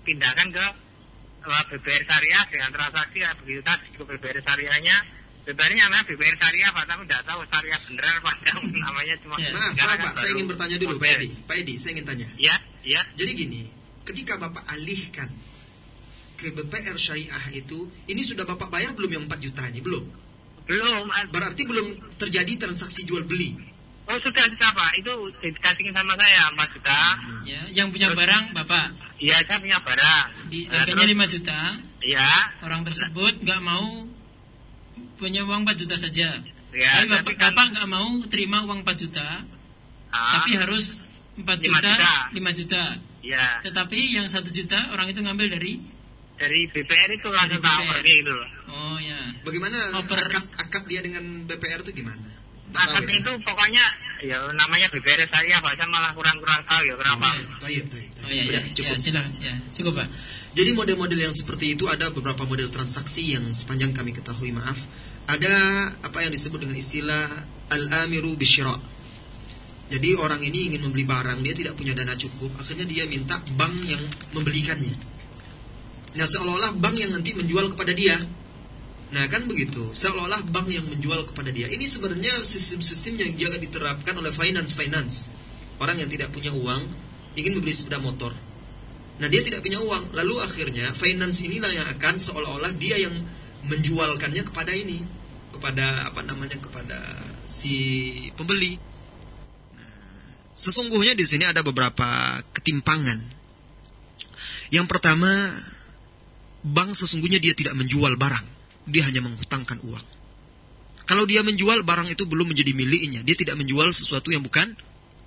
pindahkan 0.06 0.48
ke 0.54 0.66
uh, 1.45 1.64
BBR 1.70 2.03
Syariah 2.09 2.45
dengan 2.49 2.70
transaksi 2.72 3.18
ya 3.20 3.30
begitu 3.36 3.61
tadi 3.61 3.86
ke 3.92 4.03
BBR 4.03 4.38
Syariahnya. 4.40 4.97
BBR-nya 5.45 5.82
namanya 5.92 6.05
BBR 6.09 6.36
Syariah, 6.40 6.70
Pak, 6.72 6.84
tapi 6.88 7.03
nggak 7.05 7.22
tahu 7.28 7.40
Syariah 7.53 7.80
beneran 7.84 8.14
apa 8.16 8.30
namanya 8.88 9.14
cuma. 9.20 9.36
Ya. 9.36 9.51
Maaf, 9.53 9.72
maaf 9.76 9.92
kan 9.92 9.97
Pak, 10.01 10.14
saya 10.16 10.30
ingin 10.32 10.47
bertanya 10.49 10.76
dulu 10.80 10.97
Pak. 10.97 11.09
Edi. 11.20 11.28
Pak 11.45 11.57
Edi, 11.61 11.74
saya 11.76 11.90
ingin 12.01 12.07
tanya. 12.09 12.28
Ya, 12.40 12.57
ya. 12.80 13.01
Jadi 13.12 13.30
gini, 13.36 13.62
ketika 14.09 14.40
Bapak 14.40 14.64
alihkan 14.72 15.28
ke 16.40 16.49
BPR 16.49 16.97
Syariah 16.97 17.45
itu, 17.53 17.92
ini 18.09 18.22
sudah 18.24 18.49
Bapak 18.49 18.72
bayar 18.72 18.97
belum 18.97 19.11
yang 19.20 19.24
4 19.28 19.36
juta 19.45 19.68
ini? 19.68 19.84
Belum. 19.84 20.05
Belum. 20.64 21.05
Berarti 21.28 21.62
belum 21.68 22.16
terjadi 22.16 22.64
transaksi 22.64 23.05
jual 23.05 23.28
beli. 23.28 23.73
Oh 24.05 24.18
sudah 24.20 24.44
sudah 24.44 24.70
Pak, 24.70 24.90
itu 25.00 25.12
dikasihin 25.40 25.96
sama 25.96 26.12
saya 26.14 26.52
4 26.52 26.68
juta. 26.76 27.00
Ya, 27.48 27.61
yang 27.72 27.88
punya 27.88 28.12
barang 28.12 28.52
Bapak 28.52 28.92
Iya 29.16 29.40
saya 29.48 29.57
punya 29.57 29.80
barang. 29.80 30.52
di 30.52 30.68
Nah, 30.68 30.84
harganya 30.84 31.09
terus- 31.09 31.12
5 31.16 31.26
juta, 31.26 31.59
Iya. 32.05 32.30
orang 32.61 32.84
tersebut 32.84 33.40
nggak 33.40 33.61
mau 33.64 33.86
punya 35.16 35.40
uang 35.44 35.64
4 35.64 35.76
juta 35.80 35.96
saja. 35.96 36.36
Ya, 36.74 36.90
tapi 37.00 37.09
Bapak, 37.09 37.22
tapi 37.24 37.32
kan- 37.38 37.42
Bapak 37.55 37.66
nggak 37.72 37.88
mau 37.88 38.09
terima 38.28 38.59
uang 38.66 38.84
4 38.84 38.96
juta, 38.98 39.24
Ah, 40.12 40.38
tapi 40.38 40.55
harus 40.55 41.09
4 41.34 41.59
Lima 41.59 41.80
juta, 41.80 41.90
juta. 41.96 42.14
5 42.30 42.50
juta. 42.52 42.82
Iya. 43.24 43.46
Tetapi 43.64 43.98
yang 44.14 44.26
1 44.28 44.52
juta 44.52 44.78
orang 44.92 45.09
itu 45.09 45.24
ngambil 45.24 45.48
dari 45.48 45.80
Dari 46.34 46.66
BPR 46.68 47.11
itu 47.14 47.30
langsung 47.30 47.62
BPR. 47.62 47.88
pergi 47.94 48.16
loh. 48.20 48.42
Oh 48.68 48.98
ya. 48.98 49.16
Bagaimana 49.46 49.78
Oper- 49.96 50.18
akad, 50.18 50.44
akad 50.59 50.82
dia 50.86 50.98
dengan 51.00 51.46
BPR 51.46 51.80
itu 51.80 51.94
gimana? 51.94 52.26
Tahu 52.74 53.06
ya? 53.06 53.14
itu 53.22 53.32
pokoknya 53.46 53.84
ya 54.24 54.38
namanya 54.58 54.86
BPR 54.90 55.24
saya 55.30 55.62
Pak, 55.62 55.72
saya 55.78 55.88
malah 55.88 56.10
kurang-kurang 56.12 56.60
tahu 56.66 56.82
ya 56.90 56.94
kenapa. 56.98 57.28
Tayyip, 57.62 57.86
tayyip, 57.86 57.86
tayyip. 57.88 58.10
Oh 58.24 58.30
ya, 58.32 58.42
ya, 58.42 58.44
Udah, 58.44 58.62
ya, 58.62 58.74
cukup. 58.74 58.96
silakan. 58.98 59.32
Ya, 59.38 59.54
cukup 59.70 59.92
Pak. 60.00 60.08
Jadi 60.54 60.70
model-model 60.70 61.18
yang 61.18 61.34
seperti 61.34 61.74
itu 61.74 61.84
ada 61.90 62.10
beberapa 62.14 62.42
model 62.46 62.68
transaksi 62.70 63.34
yang 63.34 63.44
sepanjang 63.50 63.90
kami 63.90 64.14
ketahui 64.14 64.54
maaf 64.54 64.78
ada 65.24 65.54
apa 66.04 66.18
yang 66.20 66.32
disebut 66.32 66.60
dengan 66.60 66.76
istilah 66.76 67.26
al-amiru 67.72 68.36
bisyira. 68.36 68.76
Jadi 69.88 70.16
orang 70.16 70.40
ini 70.40 70.72
ingin 70.72 70.80
membeli 70.84 71.04
barang, 71.04 71.44
dia 71.44 71.52
tidak 71.52 71.76
punya 71.76 71.92
dana 71.92 72.16
cukup, 72.16 72.50
akhirnya 72.56 72.88
dia 72.88 73.04
minta 73.04 73.36
bank 73.56 73.74
yang 73.84 74.00
membelikannya. 74.32 74.96
Nah, 76.14 76.26
seolah-olah 76.26 76.72
bank 76.80 76.96
yang 76.96 77.12
nanti 77.12 77.36
menjual 77.36 77.76
kepada 77.76 77.92
dia. 77.92 78.16
Nah, 79.14 79.30
kan 79.30 79.46
begitu. 79.46 79.94
Seolah-olah 79.94 80.42
bank 80.50 80.74
yang 80.74 80.90
menjual 80.90 81.22
kepada 81.30 81.54
dia. 81.54 81.70
Ini 81.70 81.86
sebenarnya 81.86 82.42
sistem-sistem 82.42 83.14
yang 83.14 83.30
juga 83.38 83.62
diterapkan 83.62 84.18
oleh 84.18 84.34
finance-finance. 84.34 85.30
Orang 85.78 86.02
yang 86.02 86.10
tidak 86.10 86.34
punya 86.34 86.50
uang 86.50 86.90
ingin 87.38 87.54
membeli 87.54 87.74
sepeda 87.74 88.02
motor. 88.02 88.34
Nah 89.14 89.30
dia 89.30 89.46
tidak 89.46 89.62
punya 89.62 89.78
uang 89.78 90.10
Lalu 90.10 90.42
akhirnya 90.42 90.90
finance 90.90 91.46
inilah 91.46 91.70
yang 91.70 91.86
akan 91.86 92.18
Seolah-olah 92.18 92.74
dia 92.74 92.98
yang 92.98 93.14
menjualkannya 93.62 94.42
kepada 94.42 94.74
ini 94.74 94.98
Kepada 95.54 96.10
apa 96.10 96.26
namanya 96.26 96.58
Kepada 96.58 96.98
si 97.46 98.10
pembeli 98.34 98.74
nah, 99.78 99.94
Sesungguhnya 100.58 101.14
di 101.14 101.22
sini 101.22 101.46
ada 101.46 101.62
beberapa 101.62 102.42
ketimpangan 102.50 103.22
Yang 104.74 104.86
pertama 104.90 105.30
Bank 106.64 106.98
sesungguhnya 106.98 107.38
dia 107.38 107.54
tidak 107.54 107.78
menjual 107.78 108.18
barang 108.18 108.53
Dia 108.85 109.09
hanya 109.09 109.24
menghutangkan 109.24 109.80
uang. 109.80 110.07
Kalau 111.05 111.24
dia 111.28 111.45
menjual 111.45 111.85
barang 111.85 112.09
itu 112.09 112.24
belum 112.24 112.53
menjadi 112.53 112.72
miliknya. 112.72 113.20
Dia 113.20 113.37
tidak 113.37 113.61
menjual 113.61 113.93
sesuatu 113.93 114.32
yang 114.32 114.41
bukan 114.45 114.72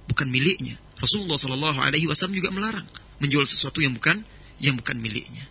Bukan 0.08 0.32
miliknya. 0.32 0.80
Rasulullah 0.98 1.36
Shallallahu 1.36 1.84
Alaihi 1.84 2.08
Wasallam 2.08 2.40
juga 2.40 2.50
melarang 2.50 2.88
menjual 3.20 3.44
sesuatu 3.44 3.84
yang 3.84 3.94
bukan 3.94 4.24
yang 4.58 4.80
bukan 4.80 4.98
miliknya. 4.98 5.46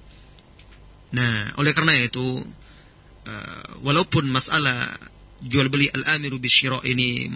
Nah, 1.15 1.55
oleh 1.61 1.71
karena 1.71 1.95
itu, 2.03 2.43
uh, 3.29 3.71
walaupun 3.85 4.27
masalah 4.27 4.99
jual 5.45 5.71
beli 5.71 5.87
al-amiru 5.93 6.43
bisyira 6.43 6.83
ini 6.83 7.31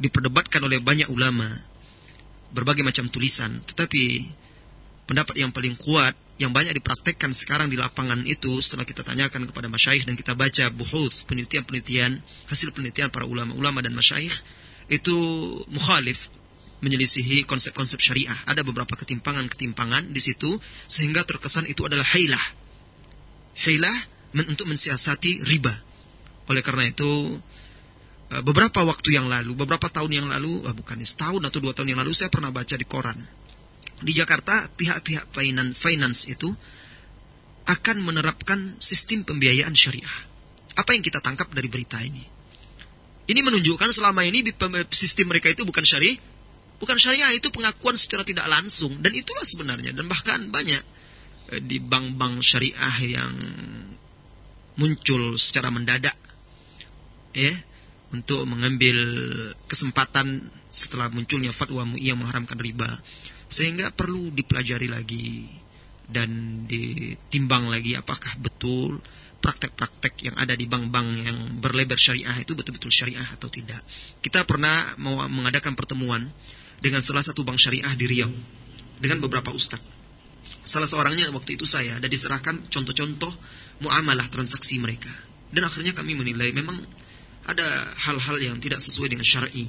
diperdebatkan 0.00 0.64
oleh 0.64 0.80
banyak 0.80 1.12
ulama, 1.12 1.44
berbagai 2.54 2.86
macam 2.86 3.12
tulisan, 3.12 3.60
tetapi 3.68 4.24
pendapat 5.04 5.36
yang 5.36 5.52
paling 5.52 5.76
kuat 5.76 6.16
yang 6.40 6.56
banyak 6.56 6.72
dipraktekkan 6.80 7.36
sekarang 7.36 7.68
di 7.68 7.76
lapangan 7.76 8.24
itu 8.24 8.64
setelah 8.64 8.88
kita 8.88 9.04
tanyakan 9.04 9.44
kepada 9.44 9.68
masyaikh 9.68 10.08
dan 10.08 10.16
kita 10.16 10.32
baca 10.32 10.72
buhut 10.72 11.12
penelitian-penelitian 11.28 12.16
hasil 12.48 12.72
penelitian 12.72 13.12
para 13.12 13.28
ulama-ulama 13.28 13.84
dan 13.84 13.92
masyaikh 13.92 14.32
itu 14.88 15.16
mukhalif 15.68 16.32
menyelisihi 16.80 17.44
konsep-konsep 17.44 18.00
syariah. 18.00 18.36
Ada 18.48 18.64
beberapa 18.64 18.96
ketimpangan-ketimpangan 18.96 20.16
di 20.16 20.20
situ 20.24 20.56
sehingga 20.88 21.28
terkesan 21.28 21.68
itu 21.68 21.84
adalah 21.84 22.08
hilah. 22.08 22.46
Hilah 23.60 23.96
men 24.32 24.48
untuk 24.48 24.64
mensiasati 24.64 25.44
riba. 25.44 25.76
Oleh 26.48 26.64
karena 26.64 26.88
itu 26.88 27.36
eh, 28.32 28.42
beberapa 28.42 28.80
waktu 28.82 29.12
yang 29.12 29.28
lalu, 29.28 29.52
beberapa 29.52 29.92
tahun 29.92 30.24
yang 30.24 30.26
lalu, 30.32 30.64
eh, 30.64 30.74
bukan 30.74 31.04
setahun 31.04 31.44
atau 31.44 31.60
dua 31.60 31.76
tahun 31.76 31.92
yang 31.94 32.00
lalu 32.00 32.16
saya 32.16 32.32
pernah 32.32 32.48
baca 32.48 32.74
di 32.74 32.86
koran. 32.88 33.20
Di 34.00 34.16
Jakarta 34.16 34.68
pihak-pihak 34.72 35.28
finance, 35.76 36.26
itu 36.28 36.48
akan 37.68 37.96
menerapkan 38.02 38.80
sistem 38.80 39.22
pembiayaan 39.22 39.76
syariah. 39.76 40.26
Apa 40.74 40.96
yang 40.96 41.04
kita 41.04 41.20
tangkap 41.20 41.52
dari 41.52 41.68
berita 41.68 42.00
ini? 42.00 42.24
Ini 43.30 43.40
menunjukkan 43.46 43.94
selama 43.94 44.26
ini 44.26 44.42
sistem 44.90 45.30
mereka 45.30 45.52
itu 45.52 45.62
bukan 45.62 45.86
syariah, 45.86 46.18
bukan 46.80 46.96
syariah 46.96 47.30
itu 47.36 47.52
pengakuan 47.52 47.94
secara 47.94 48.24
tidak 48.24 48.48
langsung 48.48 48.98
dan 49.04 49.12
itulah 49.12 49.44
sebenarnya 49.44 49.92
dan 49.92 50.08
bahkan 50.08 50.48
banyak 50.48 50.82
eh, 51.54 51.60
di 51.60 51.78
bank-bank 51.78 52.40
syariah 52.40 52.96
yang 53.04 53.32
muncul 54.80 55.36
secara 55.36 55.68
mendadak 55.68 56.16
ya 57.36 57.52
untuk 58.10 58.42
mengambil 58.48 58.96
kesempatan 59.68 60.50
setelah 60.72 61.12
munculnya 61.12 61.54
fatwa 61.54 61.86
MUI 61.86 62.10
yang 62.10 62.18
mengharamkan 62.18 62.58
riba 62.58 62.88
sehingga 63.50 63.90
perlu 63.90 64.30
dipelajari 64.30 64.86
lagi 64.86 65.50
dan 66.06 66.62
ditimbang 66.70 67.66
lagi 67.66 67.98
apakah 67.98 68.38
betul 68.38 69.02
praktek-praktek 69.40 70.30
yang 70.30 70.36
ada 70.36 70.54
di 70.54 70.68
bank-bank 70.70 71.08
yang 71.26 71.38
berlebar 71.58 71.96
syariah 71.96 72.36
itu 72.38 72.54
betul-betul 72.54 72.92
syariah 72.92 73.24
atau 73.24 73.50
tidak. 73.50 73.80
Kita 74.22 74.46
pernah 74.46 74.94
mau 75.00 75.18
mengadakan 75.26 75.74
pertemuan 75.74 76.28
dengan 76.78 77.00
salah 77.00 77.24
satu 77.24 77.42
bank 77.42 77.58
syariah 77.58 77.90
di 77.96 78.06
Riau 78.06 78.30
dengan 79.00 79.18
beberapa 79.24 79.50
ustadz. 79.50 79.98
Salah 80.60 80.86
seorangnya 80.86 81.32
waktu 81.32 81.56
itu 81.56 81.64
saya 81.64 81.96
dan 81.96 82.08
diserahkan 82.12 82.68
contoh-contoh 82.68 83.32
muamalah 83.80 84.28
transaksi 84.28 84.76
mereka. 84.76 85.10
Dan 85.50 85.66
akhirnya 85.66 85.96
kami 85.96 86.14
menilai 86.14 86.52
memang 86.52 86.76
ada 87.48 87.66
hal-hal 88.06 88.36
yang 88.38 88.56
tidak 88.60 88.78
sesuai 88.78 89.10
dengan 89.10 89.24
syar'i 89.24 89.66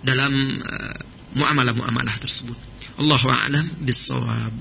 dalam 0.00 0.32
uh, 0.62 1.17
muamalah-muamalah 1.36 2.16
tersebut. 2.20 2.56
Allahu 2.98 3.28
a'lam 3.30 3.66
bissawab. 3.84 4.58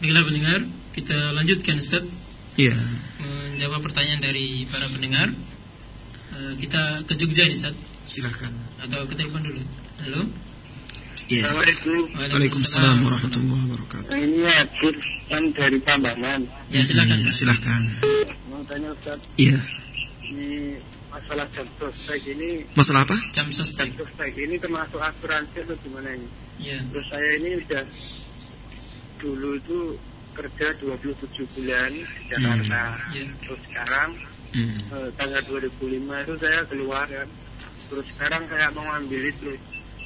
Baiklah 0.00 0.22
pendengar, 0.24 0.60
kita 0.92 1.16
lanjutkan 1.32 1.80
Ustaz. 1.80 2.04
Iya. 2.56 2.76
Menjawab 3.20 3.80
pertanyaan 3.84 4.20
dari 4.20 4.64
para 4.68 4.88
pendengar. 4.88 5.28
Uh, 6.36 6.52
kita 6.60 7.04
ke 7.04 7.16
Jogja 7.16 7.48
nih 7.48 7.56
Ustaz. 7.56 7.76
Silakan. 8.04 8.52
Atau 8.80 9.04
ke 9.08 9.14
telepon 9.16 9.44
dulu. 9.44 9.60
Halo. 10.04 10.20
Iya. 11.26 11.42
Assalamualaikum. 11.50 12.00
Waalaikumsalam 12.16 12.96
warahmatullahi 13.02 13.62
wabarakatuh. 13.66 14.12
Ini 14.14 14.40
Adil 14.46 14.94
kan 15.26 15.42
dari 15.52 15.78
Pambangan. 15.82 16.40
Ya 16.70 16.80
silakan. 16.86 17.18
Pak. 17.26 17.34
silakan. 17.34 17.82
Mau 18.46 18.62
tanya 18.64 18.88
Ustaz, 18.94 19.20
Iya. 19.36 19.58
ini 20.32 20.78
masalah 21.16 21.46
jam 21.50 21.64
sostek 21.80 22.20
ini 22.28 22.60
Masalah 22.72 23.08
apa? 23.08 23.16
Jam 23.32 23.48
jam 23.48 23.48
sostek. 23.50 23.88
sostek 23.96 24.32
ini 24.36 24.60
termasuk 24.60 25.00
asuransi 25.00 25.64
atau 25.64 25.76
gimana 25.80 26.12
ini? 26.12 26.28
Ya. 26.60 26.76
Terus 26.92 27.06
saya 27.08 27.30
ini 27.36 27.50
udah 27.58 27.84
dulu 29.16 29.56
itu 29.56 29.80
kerja 30.36 30.66
27 30.76 31.48
bulan 31.56 31.90
di 31.90 32.04
Jakarta. 32.28 32.80
Hmm. 32.92 33.16
Ya. 33.16 33.24
Terus 33.42 33.60
sekarang 33.64 34.10
Hmm. 34.46 34.78
eh, 34.88 35.08
tanggal 35.20 35.42
2005 35.44 36.16
itu 36.22 36.34
saya 36.40 36.60
keluar 36.64 37.04
kan. 37.04 37.28
Terus 37.88 38.06
sekarang 38.08 38.42
saya 38.48 38.68
mau 38.72 38.88
ambil 38.94 39.22
itu. 39.24 39.52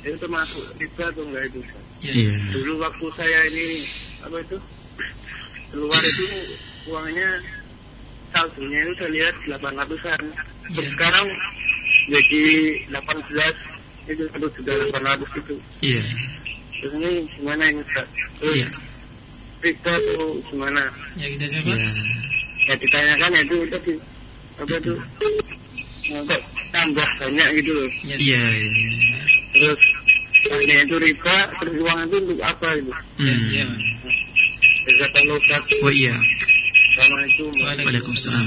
Itu 0.01 0.17
termasuk 0.17 0.65
riba 0.75 1.05
atau 1.07 1.23
enggak 1.23 1.45
itu? 1.51 1.61
Ya. 2.01 2.13
Iya. 2.15 2.35
Dulu 2.55 2.73
waktu 2.81 3.07
saya 3.15 3.39
ini 3.47 3.67
apa 4.23 4.37
itu 4.41 4.57
keluar 5.71 6.03
itu 6.03 6.25
uangnya 6.89 7.29
saldonya 8.31 8.79
itu 8.81 8.93
saya 8.97 9.11
lihat 9.13 9.35
800-an. 9.47 10.23
Iya. 10.71 10.89
sekarang 10.95 11.27
jadi 12.07 12.43
18 12.91 13.57
itu 14.07 14.23
satu 14.31 14.47
juta 14.55 14.73
800 14.91 15.41
itu. 15.41 15.55
Iya. 15.81 16.03
Terus 16.81 16.93
ini 16.97 17.11
gimana 17.37 17.63
ini 17.69 17.81
Ustaz? 17.85 18.07
Terus 18.39 18.55
Iya. 18.57 18.69
riba 19.61 19.93
atau 19.93 20.25
gimana? 20.49 20.83
Ya 21.15 21.27
kita 21.29 21.45
coba. 21.59 21.73
Iya. 21.75 21.91
Ya 22.61 22.75
ditanyakan 22.77 23.31
ya 23.35 23.41
itu 23.43 23.57
tadi 23.69 23.93
apa 24.61 24.75
itu 24.77 24.93
kok 26.11 26.43
tambah 26.71 27.09
banyak 27.19 27.49
gitu 27.61 27.71
loh. 27.73 27.89
Ya. 28.05 28.17
Iya. 28.17 28.43
iya. 28.57 29.21
Terus 29.51 29.81
tanya 30.41 30.77
itu 30.83 30.97
riba, 30.97 31.37
terus 31.61 31.75
uang 31.85 31.99
itu 32.09 32.17
untuk 32.25 32.39
apa 32.41 32.69
itu? 32.73 32.93
Ya, 33.21 33.35
Hmm. 33.35 33.49
ya. 33.53 33.65
Bisa 34.81 35.07
kalau 35.13 35.37
Ustaz 35.37 35.63
Oh 35.85 35.93
iya. 35.93 36.15
Assalamualaikum. 36.97 37.49
Waalaikumsalam. 37.61 38.47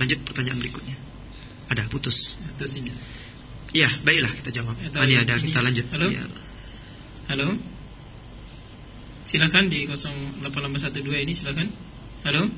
Lanjut 0.00 0.18
pertanyaan 0.24 0.58
berikutnya. 0.58 0.96
Ada 1.68 1.86
putus. 1.86 2.40
Terus 2.56 2.80
ini. 2.80 2.90
Ya, 3.70 3.86
baiklah 4.02 4.32
kita 4.34 4.50
jawab. 4.50 4.74
Atau 4.82 4.98
Ah, 4.98 5.06
ini 5.06 5.14
ada 5.14 5.38
ini. 5.38 5.46
kita 5.46 5.60
lanjut. 5.62 5.86
Halo? 5.94 6.08
Ya. 6.10 6.24
Halo. 7.30 7.48
Silakan 9.22 9.70
di 9.70 9.86
08812 9.86 11.22
ini 11.22 11.32
silakan. 11.36 11.68
Halo. 12.26 12.50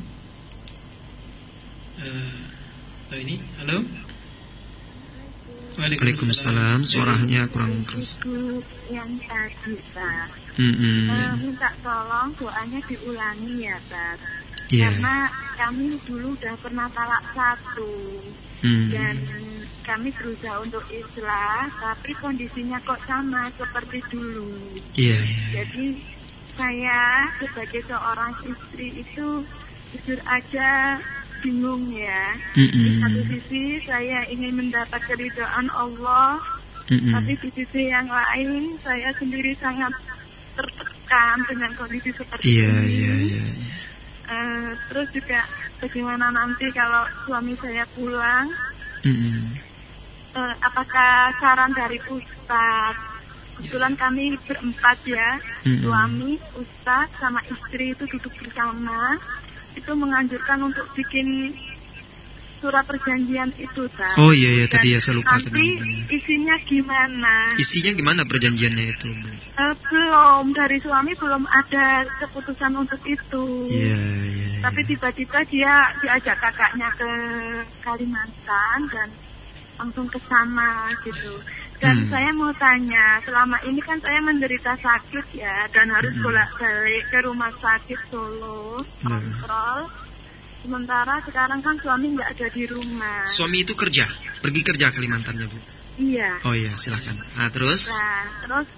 Eh, 2.01 2.39
atau 3.05 3.19
ini. 3.21 3.37
Halo. 3.61 3.85
Waalaikumsalam. 5.77 6.85
Suaranya 6.85 7.49
kurang 7.53 7.85
keras. 7.85 8.21
Yang 8.89 9.11
tadi, 9.25 9.77
Pak. 9.93 10.29
Hmm. 10.57 11.09
Eh, 11.09 11.33
minta 11.41 11.69
tolong 11.81 12.29
doanya 12.37 12.81
diulangi 12.89 13.69
ya, 13.69 13.77
Pak. 13.89 14.21
Iya. 14.73 14.89
Karena 14.89 15.17
kami 15.55 15.87
dulu 16.03 16.33
udah 16.33 16.55
pernah 16.59 16.89
talak 16.91 17.25
satu 17.31 17.93
Hmm. 18.63 18.89
dan 18.89 19.19
kami 19.83 20.15
berusaha 20.15 20.63
untuk 20.63 20.87
islah, 20.89 21.67
tapi 21.77 22.15
kondisinya 22.15 22.79
kok 22.81 23.03
sama 23.05 23.51
seperti 23.53 23.99
dulu. 24.07 24.55
Iya, 24.95 25.19
iya. 25.19 25.43
Jadi 25.53 25.99
saya 26.55 27.03
sebagai 27.37 27.83
seorang 27.83 28.33
istri 28.45 29.03
itu 29.03 29.43
jujur 29.91 30.19
aja 30.25 30.95
bingung 31.43 31.91
ya. 31.91 32.39
Di 32.55 33.03
satu 33.03 33.21
sisi 33.27 33.63
saya 33.83 34.23
ingin 34.31 34.55
mendapat 34.55 35.03
keridhaan 35.05 35.67
Allah, 35.69 36.39
Mm-mm. 36.87 37.11
tapi 37.11 37.35
di 37.35 37.51
sisi 37.51 37.91
yang 37.91 38.07
lain 38.07 38.79
saya 38.79 39.11
sendiri 39.13 39.59
sangat 39.59 39.91
tertekan 40.55 41.43
dengan 41.45 41.71
kondisi 41.75 42.15
seperti 42.15 42.47
Iya, 42.47 42.71
ini. 42.79 42.95
iya, 42.95 43.15
iya. 43.27 43.45
Eh, 44.33 44.73
terus 44.89 45.09
juga 45.13 45.45
bagaimana 45.77 46.33
nanti 46.33 46.73
kalau 46.73 47.05
suami 47.29 47.53
saya 47.61 47.85
pulang, 47.93 48.49
Mm-mm. 49.05 49.61
eh, 50.33 50.55
apakah 50.65 51.37
saran 51.37 51.73
dari 51.77 52.01
Ustadz? 52.09 53.13
Kebetulan 53.53 53.95
kami 54.01 54.33
berempat 54.49 54.99
ya, 55.05 55.37
Mm-mm. 55.69 55.85
suami, 55.85 56.41
Ustadz, 56.57 57.21
sama 57.21 57.45
istri 57.45 57.93
itu 57.93 58.09
duduk 58.09 58.33
bersama, 58.41 59.21
itu 59.77 59.93
menganjurkan 59.93 60.65
untuk 60.65 60.89
bikin 60.97 61.53
surat 62.63 62.87
perjanjian 62.87 63.51
itu, 63.53 63.81
Ustadz. 63.83 64.15
Oh 64.17 64.31
iya, 64.31 64.51
iya. 64.55 64.65
Dan 64.65 64.79
Tadi 64.79 64.89
ya 64.89 64.99
saya 64.99 65.19
lupa 65.19 65.35
Nanti 65.35 65.51
tadi. 65.51 65.67
isinya 66.09 66.55
gimana? 66.63 67.35
Isinya 67.55 67.91
gimana 67.93 68.23
perjanjiannya 68.23 68.85
itu? 68.89 69.09
Bu? 69.11 69.29
Eh, 69.53 69.75
belum 69.83 70.45
dari 70.53 70.79
suami 70.79 71.13
belum 71.13 71.43
ada 71.45 71.87
keputusan 72.19 72.73
untuk 72.73 73.03
itu. 73.05 73.45
Iya, 73.67 73.99
iya. 73.99 74.47
iya. 74.49 74.61
Tapi 74.63 74.81
tiba-tiba 74.85 75.43
dia 75.45 75.73
diajak 75.99 76.39
kakaknya 76.39 76.89
ke 76.93 77.11
Kalimantan 77.83 78.79
dan 78.89 79.09
langsung 79.75 80.07
ke 80.07 80.23
sana 80.23 80.87
gitu. 81.03 81.35
Dan 81.77 81.99
Hmm. 81.99 82.09
saya 82.09 82.31
mau 82.31 82.55
tanya, 82.55 83.19
selama 83.21 83.59
ini 83.61 83.83
kan 83.83 83.99
saya 83.99 84.23
menderita 84.23 84.79
sakit 84.79 85.35
ya 85.35 85.67
dan 85.69 85.91
harus 85.91 86.15
Hmm. 86.15 86.23
bolak-balik 86.23 87.05
ke 87.11 87.19
rumah 87.21 87.51
sakit 87.53 87.99
Solo, 88.07 88.79
Nah. 89.03 89.19
kontrol. 89.19 89.91
Sementara 90.63 91.19
sekarang 91.21 91.59
kan 91.59 91.75
suami 91.77 92.15
nggak 92.15 92.29
ada 92.33 92.47
di 92.49 92.65
rumah. 92.65 93.27
Suami 93.27 93.61
itu 93.61 93.75
kerja, 93.75 94.07
pergi 94.39 94.63
kerja 94.63 94.91
Kalimantannya, 94.91 95.47
Bu. 95.47 95.59
iya. 95.99 96.39
Oh 96.43 96.55
iya, 96.55 96.71
silakan. 96.75 97.19
Nah, 97.19 97.51
terus? 97.51 97.91
Nah, 97.93 98.23
terus 98.41 98.69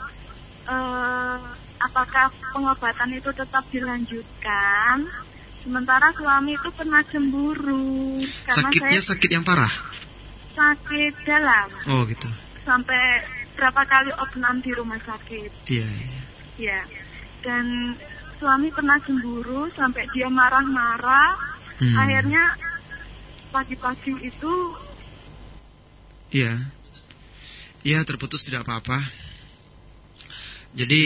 eh, 0.65 1.39
apakah 1.79 2.27
pengobatan 2.51 3.13
itu 3.13 3.29
tetap 3.31 3.65
dilanjutkan? 3.69 5.05
Sementara 5.61 6.13
suami 6.13 6.53
itu 6.53 6.69
pernah 6.71 7.01
cemburu 7.03 8.21
Sakitnya 8.47 8.93
saya 8.93 9.05
sakit 9.11 9.31
yang 9.31 9.41
parah. 9.43 9.73
sakit 10.53 11.25
dalam 11.25 11.67
Oh 11.89 12.05
gitu. 12.05 12.29
sampai 12.63 13.25
berapa 13.55 13.83
kali 13.83 14.13
opnam 14.15 14.61
di 14.61 14.71
rumah 14.71 14.97
sakit, 14.99 15.51
Iya, 15.67 15.85
iya. 15.85 16.21
ya. 16.59 16.81
Dan 17.41 17.97
suami 18.37 18.69
pernah 18.71 18.97
cemburu 18.99 19.69
sampai 19.71 20.05
dia 20.11 20.29
marah-marah. 20.29 21.54
Hmm. 21.85 22.01
Akhirnya 22.01 22.43
pagi-pagi 23.53 24.13
itu 24.25 24.53
Iya. 26.35 26.57
Iya, 27.85 28.01
terputus 28.03 28.43
tidak 28.43 28.65
apa-apa. 28.65 28.99
Jadi 30.75 31.03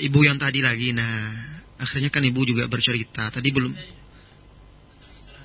ibu 0.00 0.20
yang 0.24 0.40
tadi 0.40 0.64
lagi 0.64 0.96
nah, 0.96 1.28
akhirnya 1.76 2.08
kan 2.08 2.22
ibu 2.24 2.40
juga 2.46 2.64
bercerita. 2.70 3.28
Tadi 3.28 3.50
belum 3.52 3.74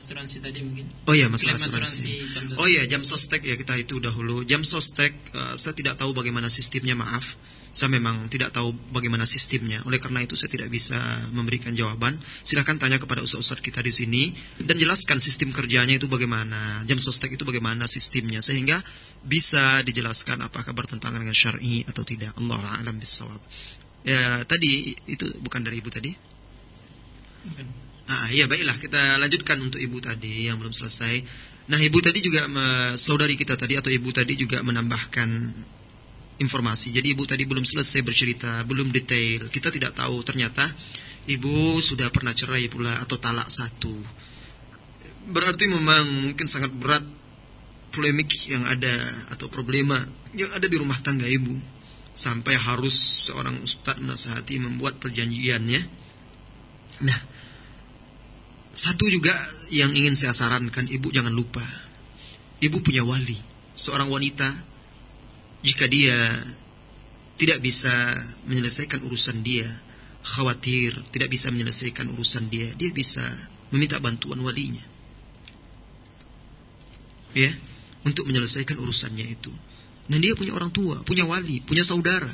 Asuransi 0.08 0.40
tadi 0.40 0.64
mungkin. 0.64 0.88
Oh 1.04 1.12
iya 1.12 1.28
masalah 1.28 1.60
asuransi. 1.60 2.32
jam 2.32 2.48
sostek. 2.48 2.64
Oh 2.64 2.68
iya 2.72 2.88
jam 2.88 3.04
sostek 3.04 3.42
ya 3.44 3.60
kita 3.60 3.76
itu 3.76 4.00
dahulu. 4.00 4.48
Jam 4.48 4.64
sostek 4.64 5.12
eh, 5.36 5.60
saya 5.60 5.76
tidak 5.76 6.00
tahu 6.00 6.16
bagaimana 6.16 6.48
sistemnya 6.48 6.96
maaf. 6.96 7.36
Saya 7.76 7.94
memang 7.94 8.32
tidak 8.32 8.56
tahu 8.56 8.74
bagaimana 8.90 9.28
sistemnya. 9.30 9.84
Oleh 9.86 10.02
karena 10.02 10.26
itu 10.26 10.34
saya 10.34 10.50
tidak 10.50 10.74
bisa 10.74 10.98
memberikan 11.32 11.72
jawaban. 11.78 12.18
Silahkan 12.42 12.76
tanya 12.82 12.98
kepada 12.98 13.22
ustaz-ustaz 13.22 13.62
kita 13.62 13.86
di 13.86 13.94
sini 13.94 14.24
dan 14.60 14.78
jelaskan 14.78 15.22
sistem 15.22 15.54
kerjanya 15.54 15.96
itu 15.96 16.10
bagaimana. 16.10 16.82
Jam 16.90 16.98
sostek 16.98 17.38
itu 17.38 17.46
bagaimana 17.46 17.86
sistemnya 17.86 18.42
sehingga 18.42 18.82
bisa 19.22 19.82
dijelaskan 19.86 20.42
apakah 20.46 20.74
bertentangan 20.74 21.22
dengan 21.22 21.38
syar'i 21.38 21.86
atau 21.86 22.02
tidak. 22.02 22.34
Allah 22.38 22.82
a'lam 22.82 22.98
bissawab. 22.98 23.42
Ya, 24.08 24.42
tadi 24.48 24.96
itu 25.10 25.28
bukan 25.44 25.62
dari 25.68 25.84
ibu 25.84 25.92
tadi. 25.92 26.16
Bukan. 27.48 27.68
Ah, 28.08 28.32
iya 28.32 28.48
baiklah 28.48 28.80
kita 28.80 29.20
lanjutkan 29.20 29.60
untuk 29.60 29.84
ibu 29.84 30.00
tadi 30.00 30.48
yang 30.48 30.56
belum 30.56 30.72
selesai. 30.72 31.28
Nah, 31.68 31.76
ibu 31.84 32.00
tadi 32.00 32.24
juga 32.24 32.48
saudari 32.96 33.36
kita 33.36 33.60
tadi 33.60 33.76
atau 33.76 33.92
ibu 33.92 34.08
tadi 34.16 34.40
juga 34.40 34.64
menambahkan 34.64 35.30
informasi. 36.38 36.94
Jadi 36.94 37.14
ibu 37.14 37.26
tadi 37.26 37.44
belum 37.46 37.66
selesai 37.66 38.02
bercerita, 38.06 38.62
belum 38.66 38.94
detail. 38.94 39.50
Kita 39.50 39.74
tidak 39.74 39.98
tahu 39.98 40.22
ternyata 40.22 40.66
ibu 41.28 41.82
sudah 41.82 42.10
pernah 42.14 42.32
cerai 42.34 42.70
pula 42.70 43.02
atau 43.02 43.18
talak 43.18 43.50
satu. 43.50 43.94
Berarti 45.28 45.68
memang 45.68 46.32
mungkin 46.32 46.48
sangat 46.48 46.72
berat 46.72 47.04
polemik 47.92 48.30
yang 48.48 48.64
ada 48.64 48.94
atau 49.34 49.50
problema 49.50 49.98
yang 50.36 50.54
ada 50.54 50.70
di 50.70 50.78
rumah 50.78 51.00
tangga 51.02 51.26
ibu 51.26 51.56
sampai 52.14 52.58
harus 52.58 53.30
seorang 53.30 53.62
ustadz 53.62 54.02
menasihati 54.02 54.62
membuat 54.62 54.98
perjanjiannya. 55.02 55.82
Nah, 57.06 57.20
satu 58.74 59.06
juga 59.10 59.34
yang 59.70 59.94
ingin 59.94 60.18
saya 60.18 60.34
sarankan 60.34 60.86
ibu 60.90 61.10
jangan 61.14 61.34
lupa. 61.34 61.66
Ibu 62.58 62.82
punya 62.82 63.06
wali, 63.06 63.38
seorang 63.78 64.10
wanita 64.10 64.50
jika 65.66 65.86
dia 65.90 66.16
tidak 67.38 67.62
bisa 67.62 67.94
menyelesaikan 68.50 69.02
urusan 69.06 69.46
dia, 69.46 69.68
khawatir 70.26 70.98
tidak 71.14 71.30
bisa 71.32 71.54
menyelesaikan 71.54 72.10
urusan 72.14 72.50
dia, 72.50 72.74
dia 72.74 72.90
bisa 72.92 73.24
meminta 73.70 74.02
bantuan 74.02 74.42
walinya. 74.42 74.84
Ya, 77.38 77.54
untuk 78.02 78.26
menyelesaikan 78.26 78.82
urusannya 78.82 79.26
itu. 79.30 79.54
Dan 80.08 80.24
dia 80.24 80.34
punya 80.34 80.56
orang 80.56 80.72
tua, 80.72 81.04
punya 81.04 81.28
wali, 81.28 81.62
punya 81.62 81.84
saudara, 81.84 82.32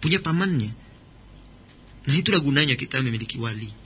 punya 0.00 0.18
pamannya. 0.18 0.72
Nah, 2.02 2.14
itulah 2.16 2.42
gunanya 2.42 2.74
kita 2.74 2.98
memiliki 3.04 3.38
wali 3.38 3.82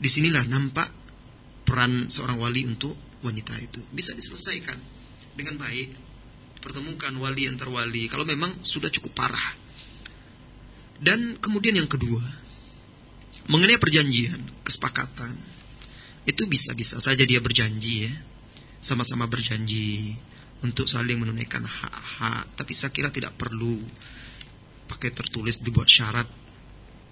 di 0.00 0.08
sinilah 0.08 0.48
nampak 0.48 0.88
peran 1.68 2.08
seorang 2.08 2.40
wali 2.40 2.64
untuk 2.64 2.96
wanita 3.20 3.52
itu 3.60 3.84
bisa 3.92 4.16
diselesaikan 4.16 4.80
dengan 5.36 5.60
baik 5.60 5.92
pertemukan 6.60 7.10
wali 7.16 7.48
antar 7.48 7.72
wali 7.72 8.06
kalau 8.06 8.28
memang 8.28 8.60
sudah 8.60 8.92
cukup 8.92 9.16
parah. 9.16 9.56
Dan 11.00 11.40
kemudian 11.40 11.80
yang 11.80 11.88
kedua 11.88 12.20
mengenai 13.48 13.80
perjanjian 13.80 14.60
kesepakatan 14.60 15.32
itu 16.28 16.44
bisa-bisa 16.44 17.00
saja 17.00 17.24
dia 17.24 17.40
berjanji 17.40 18.06
ya. 18.06 18.14
Sama-sama 18.80 19.28
berjanji 19.28 20.16
untuk 20.64 20.88
saling 20.88 21.20
menunaikan 21.20 21.64
hak-hak 21.64 22.56
tapi 22.56 22.72
saya 22.76 22.92
kira 22.92 23.08
tidak 23.12 23.36
perlu 23.36 23.80
pakai 24.88 25.10
tertulis 25.12 25.60
dibuat 25.60 25.88
syarat. 25.88 26.28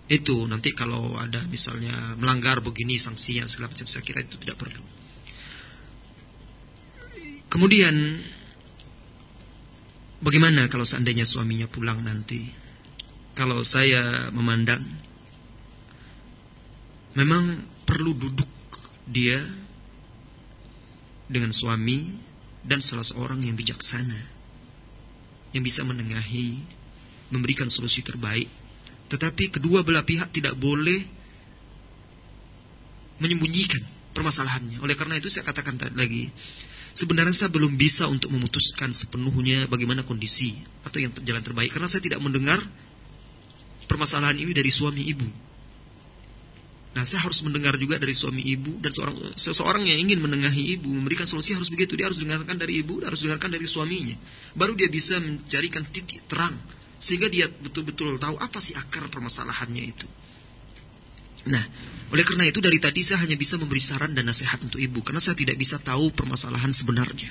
Itu 0.08 0.48
nanti 0.48 0.72
kalau 0.72 1.16
ada 1.20 1.44
misalnya 1.48 2.16
melanggar 2.16 2.64
begini 2.64 2.96
sanksinya 2.96 3.44
segala 3.44 3.72
macam 3.72 3.84
saya 3.84 4.04
kira 4.04 4.24
itu 4.24 4.40
tidak 4.40 4.56
perlu. 4.56 4.84
Kemudian 7.48 7.96
bagaimana 10.22 10.66
kalau 10.70 10.86
seandainya 10.86 11.24
suaminya 11.24 11.66
pulang 11.70 12.02
nanti? 12.02 12.42
Kalau 13.34 13.62
saya 13.62 14.30
memandang 14.34 14.82
memang 17.14 17.66
perlu 17.86 18.14
duduk 18.14 18.50
dia 19.06 19.38
dengan 21.30 21.54
suami 21.54 22.18
dan 22.66 22.82
salah 22.82 23.06
seorang 23.06 23.46
yang 23.46 23.54
bijaksana 23.54 24.20
yang 25.54 25.64
bisa 25.64 25.86
menengahi 25.86 26.60
memberikan 27.32 27.70
solusi 27.70 28.04
terbaik 28.04 28.50
tetapi 29.08 29.48
kedua 29.48 29.80
belah 29.80 30.04
pihak 30.04 30.28
tidak 30.36 30.52
boleh 30.54 31.00
menyembunyikan 33.18 33.80
permasalahannya. 34.12 34.84
Oleh 34.84 34.94
karena 34.94 35.16
itu 35.16 35.32
saya 35.32 35.48
katakan 35.48 35.80
tadi 35.80 35.96
lagi, 35.96 36.28
sebenarnya 36.98 37.46
saya 37.46 37.50
belum 37.54 37.78
bisa 37.78 38.10
untuk 38.10 38.34
memutuskan 38.34 38.90
sepenuhnya 38.90 39.70
bagaimana 39.70 40.02
kondisi 40.02 40.58
atau 40.82 40.98
yang 40.98 41.14
jalan 41.22 41.46
terbaik 41.46 41.70
karena 41.70 41.86
saya 41.86 42.02
tidak 42.02 42.18
mendengar 42.18 42.58
permasalahan 43.86 44.34
ini 44.34 44.50
dari 44.50 44.66
suami 44.74 45.06
ibu. 45.06 45.28
Nah, 46.98 47.06
saya 47.06 47.22
harus 47.22 47.46
mendengar 47.46 47.78
juga 47.78 48.02
dari 48.02 48.10
suami 48.10 48.42
ibu 48.42 48.82
dan 48.82 48.90
seorang 48.90 49.14
seseorang 49.38 49.86
yang 49.86 50.10
ingin 50.10 50.18
menengahi 50.18 50.74
ibu 50.74 50.90
memberikan 50.90 51.30
solusi 51.30 51.54
harus 51.54 51.70
begitu. 51.70 51.94
Dia 51.94 52.10
harus 52.10 52.18
dengarkan 52.18 52.58
dari 52.58 52.82
ibu, 52.82 52.98
harus 53.06 53.22
dengarkan 53.22 53.54
dari 53.54 53.70
suaminya. 53.70 54.18
Baru 54.58 54.74
dia 54.74 54.90
bisa 54.90 55.22
mencarikan 55.22 55.86
titik 55.86 56.26
terang 56.26 56.58
sehingga 56.98 57.30
dia 57.30 57.46
betul-betul 57.46 58.18
tahu 58.18 58.34
apa 58.42 58.58
sih 58.58 58.74
akar 58.74 59.06
permasalahannya 59.06 59.84
itu. 59.86 60.08
Nah, 61.46 61.62
oleh 62.08 62.24
karena 62.24 62.48
itu 62.48 62.64
dari 62.64 62.80
tadi 62.80 63.04
saya 63.04 63.28
hanya 63.28 63.36
bisa 63.36 63.60
memberi 63.60 63.84
saran 63.84 64.16
dan 64.16 64.24
nasihat 64.24 64.56
untuk 64.64 64.80
ibu 64.80 65.04
karena 65.04 65.20
saya 65.20 65.36
tidak 65.36 65.60
bisa 65.60 65.76
tahu 65.76 66.08
permasalahan 66.16 66.72
sebenarnya. 66.72 67.28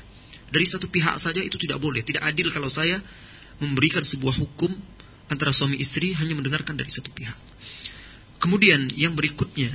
Dari 0.48 0.64
satu 0.70 0.88
pihak 0.88 1.18
saja 1.18 1.42
itu 1.42 1.58
tidak 1.58 1.82
boleh, 1.82 2.06
tidak 2.06 2.24
adil 2.24 2.54
kalau 2.54 2.70
saya 2.70 3.02
memberikan 3.58 4.06
sebuah 4.06 4.38
hukum 4.38 4.70
antara 5.34 5.50
suami 5.50 5.82
istri 5.82 6.14
hanya 6.14 6.38
mendengarkan 6.38 6.78
dari 6.78 6.94
satu 6.94 7.10
pihak. 7.10 7.36
Kemudian 8.38 8.86
yang 8.94 9.18
berikutnya, 9.18 9.74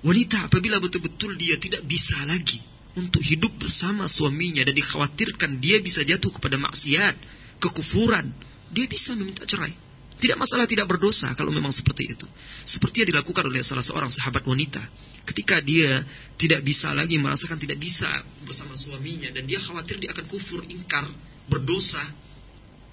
wanita 0.00 0.48
apabila 0.48 0.80
betul-betul 0.80 1.36
dia 1.36 1.60
tidak 1.60 1.84
bisa 1.84 2.16
lagi 2.24 2.64
untuk 2.96 3.20
hidup 3.20 3.52
bersama 3.60 4.08
suaminya 4.08 4.64
dan 4.64 4.72
dikhawatirkan 4.72 5.60
dia 5.60 5.84
bisa 5.84 6.00
jatuh 6.00 6.32
kepada 6.32 6.56
maksiat, 6.56 7.14
kekufuran, 7.60 8.32
dia 8.72 8.88
bisa 8.88 9.12
meminta 9.14 9.44
cerai. 9.44 9.83
Tidak 10.24 10.40
masalah 10.40 10.64
tidak 10.64 10.88
berdosa 10.88 11.28
kalau 11.36 11.52
memang 11.52 11.68
seperti 11.68 12.16
itu. 12.16 12.24
Seperti 12.64 13.04
yang 13.04 13.12
dilakukan 13.12 13.44
oleh 13.44 13.60
salah 13.60 13.84
seorang 13.84 14.08
sahabat 14.08 14.48
wanita. 14.48 14.80
Ketika 15.28 15.60
dia 15.60 16.00
tidak 16.40 16.64
bisa 16.64 16.96
lagi 16.96 17.20
merasakan 17.20 17.60
tidak 17.60 17.76
bisa 17.76 18.08
bersama 18.40 18.72
suaminya 18.72 19.28
dan 19.36 19.44
dia 19.44 19.60
khawatir 19.60 20.00
dia 20.00 20.16
akan 20.16 20.24
kufur, 20.24 20.64
ingkar, 20.72 21.04
berdosa, 21.44 22.00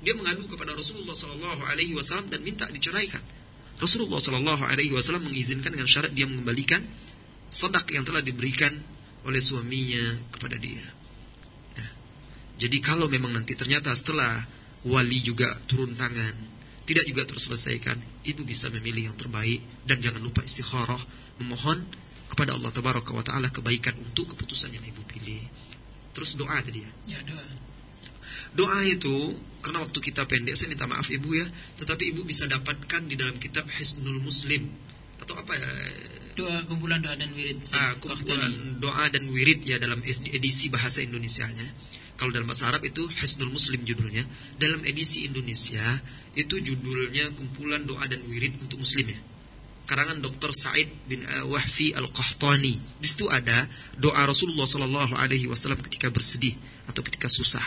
dia 0.03 0.11
mengadu 0.11 0.43
kepada 0.51 0.75
Rasulullah 0.75 1.15
Wasallam 1.15 2.27
dan 2.27 2.43
minta 2.43 2.67
diceraikan. 2.67 3.23
Rasulullah 3.79 4.19
Wasallam 4.19 5.23
mengizinkan 5.23 5.71
dengan 5.71 5.87
syarat 5.87 6.11
dia 6.11 6.27
mengembalikan 6.27 6.83
sodak 7.47 7.95
yang 7.95 8.03
telah 8.03 8.19
diberikan 8.19 8.75
oleh 9.23 9.39
suaminya 9.39 10.03
kepada 10.35 10.59
dia. 10.59 10.83
Nah, 11.79 11.91
jadi 12.59 12.75
kalau 12.83 13.07
memang 13.07 13.31
nanti 13.31 13.55
ternyata 13.55 13.95
setelah 13.95 14.35
wali 14.83 15.23
juga 15.23 15.47
turun 15.63 15.95
tangan, 15.95 16.50
tidak 16.91 17.07
juga 17.07 17.23
terselesaikan, 17.23 17.95
ibu 18.27 18.43
bisa 18.43 18.67
memilih 18.67 19.07
yang 19.07 19.15
terbaik 19.15 19.63
dan 19.87 20.03
jangan 20.03 20.19
lupa 20.19 20.43
istikharah, 20.43 20.99
memohon 21.39 21.87
kepada 22.27 22.51
Allah 22.51 22.67
Tabaraka 22.67 23.15
wa 23.15 23.23
taala 23.23 23.47
kebaikan 23.47 23.95
untuk 24.03 24.35
keputusan 24.35 24.75
yang 24.75 24.83
ibu 24.83 24.99
pilih. 25.07 25.39
Terus 26.11 26.35
doa 26.35 26.59
tadi 26.59 26.83
ya. 26.83 26.91
Ya, 27.15 27.19
doa. 27.23 27.47
Doa 28.51 28.83
itu 28.83 29.39
karena 29.63 29.79
waktu 29.87 30.03
kita 30.03 30.27
pendek 30.27 30.59
saya 30.59 30.75
minta 30.75 30.83
maaf 30.83 31.07
ibu 31.07 31.31
ya, 31.31 31.47
tetapi 31.79 32.11
ibu 32.11 32.27
bisa 32.27 32.43
dapatkan 32.51 33.07
di 33.07 33.15
dalam 33.15 33.39
kitab 33.39 33.63
Hisnul 33.71 34.19
Muslim 34.19 34.67
atau 35.23 35.39
apa 35.39 35.55
ya? 35.55 35.71
Doa 36.35 36.67
kumpulan 36.67 36.99
doa 36.99 37.15
dan 37.15 37.31
wirid. 37.31 37.63
Ah, 37.71 37.95
kumpulan 38.03 38.51
doa 38.83 39.07
dan 39.07 39.31
wirid 39.31 39.63
ya 39.63 39.79
dalam 39.79 40.03
edisi 40.03 40.67
bahasa 40.67 40.99
Indonesianya 40.99 41.71
kalau 42.21 42.29
dalam 42.29 42.45
bahasa 42.45 42.69
Arab 42.69 42.85
itu 42.85 43.01
Hisnul 43.17 43.49
Muslim 43.49 43.81
judulnya. 43.81 44.21
Dalam 44.61 44.85
edisi 44.85 45.25
Indonesia 45.25 45.81
itu 46.35 46.55
judulnya 46.63 47.35
kumpulan 47.35 47.83
doa 47.83 48.07
dan 48.07 48.23
wirid 48.27 48.55
untuk 48.63 48.79
muslim 48.79 49.11
ya. 49.11 49.19
Karangan 49.83 50.23
Dr. 50.23 50.55
Said 50.55 50.87
bin 51.11 51.19
uh, 51.27 51.51
Wahfi 51.51 51.91
Al-Qahtani. 51.91 52.79
Di 53.03 53.07
situ 53.07 53.27
ada 53.27 53.67
doa 53.99 54.23
Rasulullah 54.23 54.63
Sallallahu 54.63 55.19
alaihi 55.19 55.51
wasallam 55.51 55.83
ketika 55.83 56.07
bersedih 56.07 56.55
atau 56.87 57.03
ketika 57.03 57.27
susah. 57.27 57.65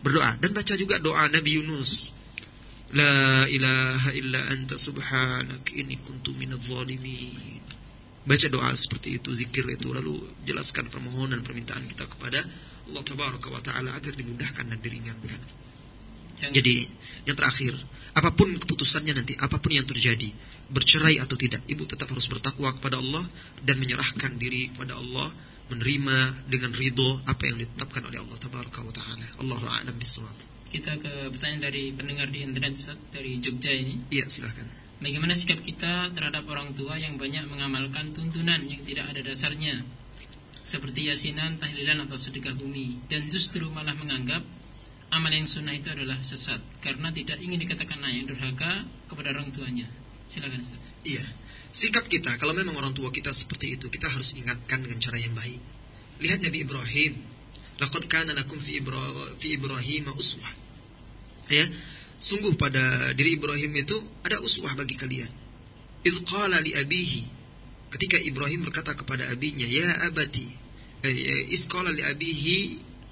Berdoa 0.00 0.40
dan 0.40 0.56
baca 0.56 0.72
juga 0.80 0.96
doa 0.96 1.28
Nabi 1.28 1.60
Yunus. 1.60 2.16
La 2.96 3.46
ilaha 3.46 4.10
illa 4.16 4.40
anta 4.50 4.74
subhanak 4.80 5.76
inni 5.76 6.00
kuntu 6.00 6.32
minadh 6.34 6.64
zalimin. 6.64 7.62
Baca 8.24 8.46
doa 8.48 8.72
seperti 8.74 9.20
itu, 9.20 9.30
zikir 9.30 9.68
itu 9.68 9.92
lalu 9.92 10.16
jelaskan 10.48 10.88
permohonan 10.88 11.44
permintaan 11.44 11.84
kita 11.86 12.08
kepada 12.08 12.40
Allah 12.90 13.02
tabaraka 13.06 13.48
wa 13.52 13.62
taala 13.62 13.94
agar 13.94 14.12
dimudahkan 14.16 14.66
dan 14.66 14.78
diringankan. 14.82 15.40
Yang 16.40 16.52
Jadi 16.56 16.76
yang 17.28 17.36
terakhir, 17.36 17.74
apa 18.16 18.30
pun 18.34 18.56
keputusannya 18.58 19.14
nanti, 19.16 19.34
apa 19.38 19.60
pun 19.62 19.70
yang 19.74 19.86
terjadi, 19.86 20.30
bercerai 20.70 21.22
atau 21.22 21.36
tidak, 21.38 21.62
ibu 21.66 21.86
tetap 21.86 22.10
harus 22.10 22.26
bertakwa 22.26 22.74
kepada 22.74 22.98
Allah 22.98 23.24
dan 23.62 23.78
menyerahkan 23.78 24.38
diri 24.38 24.70
kepada 24.74 24.98
Allah, 24.98 25.30
menerima 25.70 26.48
dengan 26.50 26.74
ridho 26.74 27.22
apa 27.30 27.46
yang 27.46 27.62
ditetapkan 27.62 28.02
oleh 28.10 28.18
Allah 28.18 28.36
tabaraka 28.42 28.80
wa 28.82 28.94
taala. 28.94 29.26
Allahu 29.38 29.64
a'lam 29.70 29.94
bishawab. 29.94 30.34
Kita 30.70 30.98
ke 30.98 31.34
pertanyaan 31.34 31.70
dari 31.70 31.90
pendengar 31.90 32.30
di 32.30 32.46
internet 32.46 32.78
dari 33.10 33.38
Jogja 33.42 33.74
ini. 33.74 34.10
Iya, 34.10 34.26
silakan. 34.30 34.66
Bagaimana 35.00 35.32
sikap 35.32 35.64
kita 35.64 36.12
terhadap 36.12 36.44
orang 36.46 36.76
tua 36.76 36.94
yang 37.00 37.16
banyak 37.16 37.48
mengamalkan 37.48 38.12
tuntunan 38.12 38.60
yang 38.68 38.84
tidak 38.84 39.08
ada 39.08 39.24
dasarnya 39.24 39.80
seperti 40.60 41.08
yasinan, 41.08 41.56
tahlilan 41.56 42.04
atau 42.04 42.20
sedekah 42.20 42.52
bumi 42.54 43.00
dan 43.08 43.24
justru 43.32 43.64
malah 43.72 43.96
menganggap 43.96 44.44
amal 45.10 45.32
yang 45.34 45.46
sunnah 45.46 45.74
itu 45.74 45.90
adalah 45.90 46.18
sesat 46.22 46.62
karena 46.78 47.10
tidak 47.10 47.42
ingin 47.42 47.58
dikatakan 47.58 47.98
ayah 48.06 48.24
durhaka 48.26 48.86
kepada 49.10 49.34
orang 49.34 49.50
tuanya. 49.50 49.86
Silakan 50.30 50.62
Ustaz. 50.62 50.78
Iya. 51.02 51.22
Sikap 51.70 52.06
kita 52.06 52.34
kalau 52.38 52.54
memang 52.54 52.78
orang 52.78 52.94
tua 52.94 53.10
kita 53.10 53.34
seperti 53.34 53.78
itu, 53.78 53.90
kita 53.90 54.06
harus 54.06 54.34
ingatkan 54.38 54.82
dengan 54.82 54.98
cara 55.02 55.18
yang 55.18 55.34
baik. 55.34 55.62
Lihat 56.22 56.38
Nabi 56.42 56.58
Ibrahim. 56.62 57.12
Laqad 57.80 58.04
kana 58.12 58.36
lakum 58.36 58.60
fi, 58.60 58.76
Ibra 58.78 59.00
Ibrahim 59.40 60.12
uswah. 60.14 60.52
Ya. 61.48 61.64
Sungguh 62.20 62.52
pada 62.60 63.16
diri 63.16 63.40
Ibrahim 63.40 63.72
itu 63.80 63.96
ada 64.20 64.36
uswah 64.44 64.76
bagi 64.76 64.94
kalian. 64.94 65.32
Idh 66.04 66.20
qala 66.28 66.60
li 66.60 66.76
abihi. 66.76 67.24
Ketika 67.90 68.20
Ibrahim 68.20 68.68
berkata 68.68 68.92
kepada 68.92 69.26
abinya, 69.32 69.64
"Ya 69.64 69.88
abati." 70.06 70.46
Eh, 71.00 71.48
iz 71.48 71.64
qala 71.64 71.88
li 71.88 72.04
abihi 72.04 72.58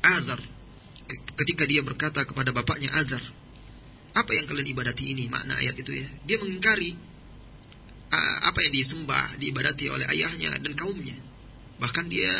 Azar. 0.04 0.38
Ketika 1.38 1.64
dia 1.70 1.86
berkata 1.86 2.26
kepada 2.26 2.50
bapaknya 2.50 2.90
Azar, 2.98 3.22
"Apa 4.18 4.34
yang 4.34 4.50
kalian 4.50 4.74
ibadati 4.74 5.14
ini?" 5.14 5.30
Makna 5.30 5.54
ayat 5.62 5.78
itu 5.78 5.94
ya. 5.94 6.08
Dia 6.26 6.36
mengingkari 6.42 6.98
apa 8.42 8.58
yang 8.64 8.72
disembah, 8.72 9.36
diibadati 9.36 9.86
oleh 9.92 10.08
ayahnya 10.08 10.56
dan 10.58 10.72
kaumnya. 10.74 11.14
Bahkan 11.78 12.08
dia 12.08 12.32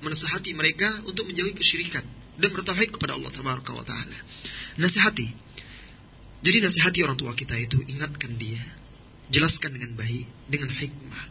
menasihati 0.00 0.56
mereka 0.56 0.88
untuk 1.06 1.28
menjauhi 1.28 1.52
kesyirikan 1.52 2.02
dan 2.40 2.50
bertauhid 2.50 2.96
kepada 2.96 3.14
Allah 3.20 3.28
Tabaraka 3.28 3.70
wa 3.76 3.84
taala. 3.84 4.18
Nasihati. 4.80 5.28
Jadi 6.40 6.58
nasihati 6.64 7.04
orang 7.04 7.20
tua 7.20 7.36
kita 7.36 7.52
itu 7.60 7.84
ingatkan 7.84 8.32
dia, 8.40 8.64
jelaskan 9.28 9.76
dengan 9.76 9.92
baik, 10.00 10.26
dengan 10.48 10.72
hikmah. 10.72 11.24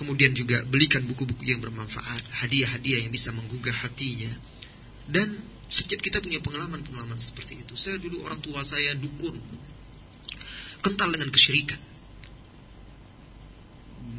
Kemudian 0.00 0.32
juga 0.32 0.64
belikan 0.64 1.04
buku-buku 1.04 1.44
yang 1.44 1.60
bermanfaat, 1.60 2.44
hadiah-hadiah 2.44 3.04
yang 3.04 3.12
bisa 3.12 3.28
menggugah 3.36 3.76
hatinya. 3.76 4.32
Dan 5.04 5.36
setiap 5.66 6.00
kita 6.02 6.22
punya 6.22 6.38
pengalaman-pengalaman 6.42 7.18
seperti 7.18 7.60
itu. 7.62 7.74
Saya 7.74 7.98
dulu 7.98 8.22
orang 8.22 8.38
tua 8.38 8.62
saya 8.62 8.94
dukun, 8.94 9.34
kental 10.82 11.10
dengan 11.10 11.30
kesyirikan 11.30 11.86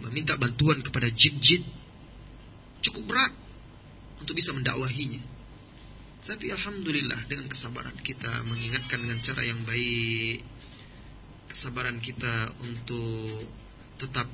meminta 0.07 0.39
bantuan 0.39 0.79
kepada 0.79 1.11
jin-jin 1.11 1.61
cukup 2.79 3.03
berat 3.11 3.33
untuk 4.23 4.33
bisa 4.39 4.55
mendakwahinya. 4.55 5.21
Tapi 6.23 6.51
alhamdulillah 6.51 7.27
dengan 7.27 7.47
kesabaran 7.47 7.95
kita 8.03 8.43
mengingatkan 8.47 8.99
dengan 9.03 9.19
cara 9.23 9.43
yang 9.43 9.59
baik, 9.63 10.43
kesabaran 11.51 11.99
kita 12.01 12.51
untuk 12.63 13.45
tetap 13.99 14.27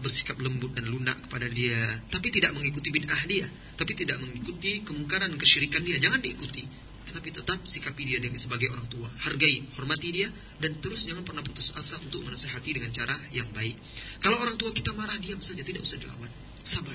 bersikap 0.00 0.40
lembut 0.40 0.72
dan 0.74 0.88
lunak 0.88 1.28
kepada 1.28 1.46
dia, 1.46 1.76
tapi 2.08 2.32
tidak 2.32 2.56
mengikuti 2.56 2.88
bid'ah 2.90 3.22
dia, 3.28 3.46
tapi 3.76 3.92
tidak 3.94 4.18
mengikuti 4.20 4.80
kemungkaran 4.82 5.36
kesyirikan 5.36 5.84
dia, 5.84 6.00
jangan 6.00 6.18
diikuti 6.18 6.90
tetapi 7.10 7.34
tetap 7.34 7.58
sikapi 7.66 8.06
dia 8.06 8.22
dengan 8.22 8.38
sebagai 8.38 8.70
orang 8.70 8.86
tua. 8.86 9.10
Hargai, 9.26 9.66
hormati 9.74 10.14
dia 10.14 10.30
dan 10.62 10.78
terus 10.78 11.10
jangan 11.10 11.26
pernah 11.26 11.42
putus 11.42 11.74
asa 11.74 11.98
untuk 11.98 12.22
menasehati 12.22 12.70
dengan 12.70 12.94
cara 12.94 13.18
yang 13.34 13.50
baik. 13.50 13.74
Kalau 14.22 14.38
orang 14.38 14.54
tua 14.54 14.70
kita 14.70 14.94
marah, 14.94 15.18
diam 15.18 15.42
saja, 15.42 15.66
tidak 15.66 15.82
usah 15.82 15.98
dilawan. 15.98 16.30
Sabar. 16.62 16.94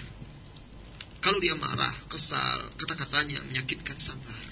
Kalau 1.19 1.35
dia 1.43 1.51
marah, 1.59 1.91
kesal, 2.07 2.71
kata-katanya 2.79 3.43
menyakitkan, 3.51 3.99
sabar. 3.99 4.45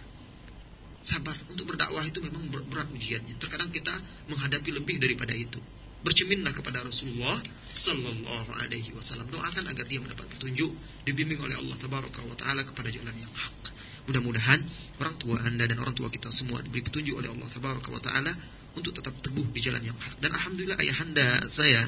Sabar. 1.00 1.38
Untuk 1.48 1.64
berdakwah 1.72 2.04
itu 2.04 2.20
memang 2.20 2.44
berat 2.52 2.92
ujiannya. 2.92 3.40
Terkadang 3.40 3.72
kita 3.72 3.96
menghadapi 4.28 4.68
lebih 4.68 5.00
daripada 5.00 5.32
itu. 5.32 5.64
Bercerminlah 6.04 6.52
kepada 6.52 6.84
Rasulullah 6.84 7.40
Sallallahu 7.74 8.54
Alaihi 8.62 8.94
Wasallam. 8.94 9.28
Doakan 9.34 9.66
agar 9.66 9.86
dia 9.90 9.98
mendapat 9.98 10.30
petunjuk, 10.30 10.72
dibimbing 11.10 11.42
oleh 11.42 11.58
Allah 11.58 11.78
Tabaraka 11.78 12.22
wa 12.22 12.38
Taala 12.38 12.62
kepada 12.62 12.94
jalan 12.94 13.18
yang 13.18 13.34
hak. 13.34 13.64
Mudah-mudahan 14.04 14.60
orang 15.00 15.16
tua 15.16 15.40
Anda 15.48 15.64
dan 15.64 15.80
orang 15.80 15.96
tua 15.96 16.12
kita 16.12 16.28
semua 16.28 16.60
diberi 16.60 16.84
petunjuk 16.84 17.16
oleh 17.16 17.32
Allah 17.32 17.48
Tabaraka 17.48 17.88
wa 17.88 18.04
taala 18.04 18.32
untuk 18.76 18.92
tetap 18.92 19.16
teguh 19.24 19.48
di 19.48 19.60
jalan 19.64 19.80
yang 19.80 19.96
hak. 19.96 20.20
Dan 20.20 20.36
alhamdulillah 20.36 20.76
ayahanda 20.76 21.24
saya 21.48 21.80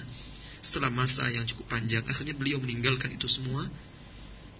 setelah 0.64 0.88
masa 0.90 1.28
yang 1.30 1.44
cukup 1.44 1.76
panjang 1.76 2.02
akhirnya 2.08 2.34
beliau 2.34 2.58
meninggalkan 2.64 3.12
itu 3.12 3.28
semua 3.28 3.62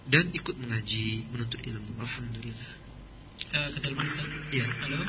dan 0.06 0.28
ikut 0.36 0.54
mengaji, 0.60 1.32
menuntut 1.32 1.58
ilmu. 1.64 1.96
Alhamdulillah. 1.98 2.72
Ustaz. 4.04 4.28
Ya. 4.52 4.66
Halo. 4.84 5.00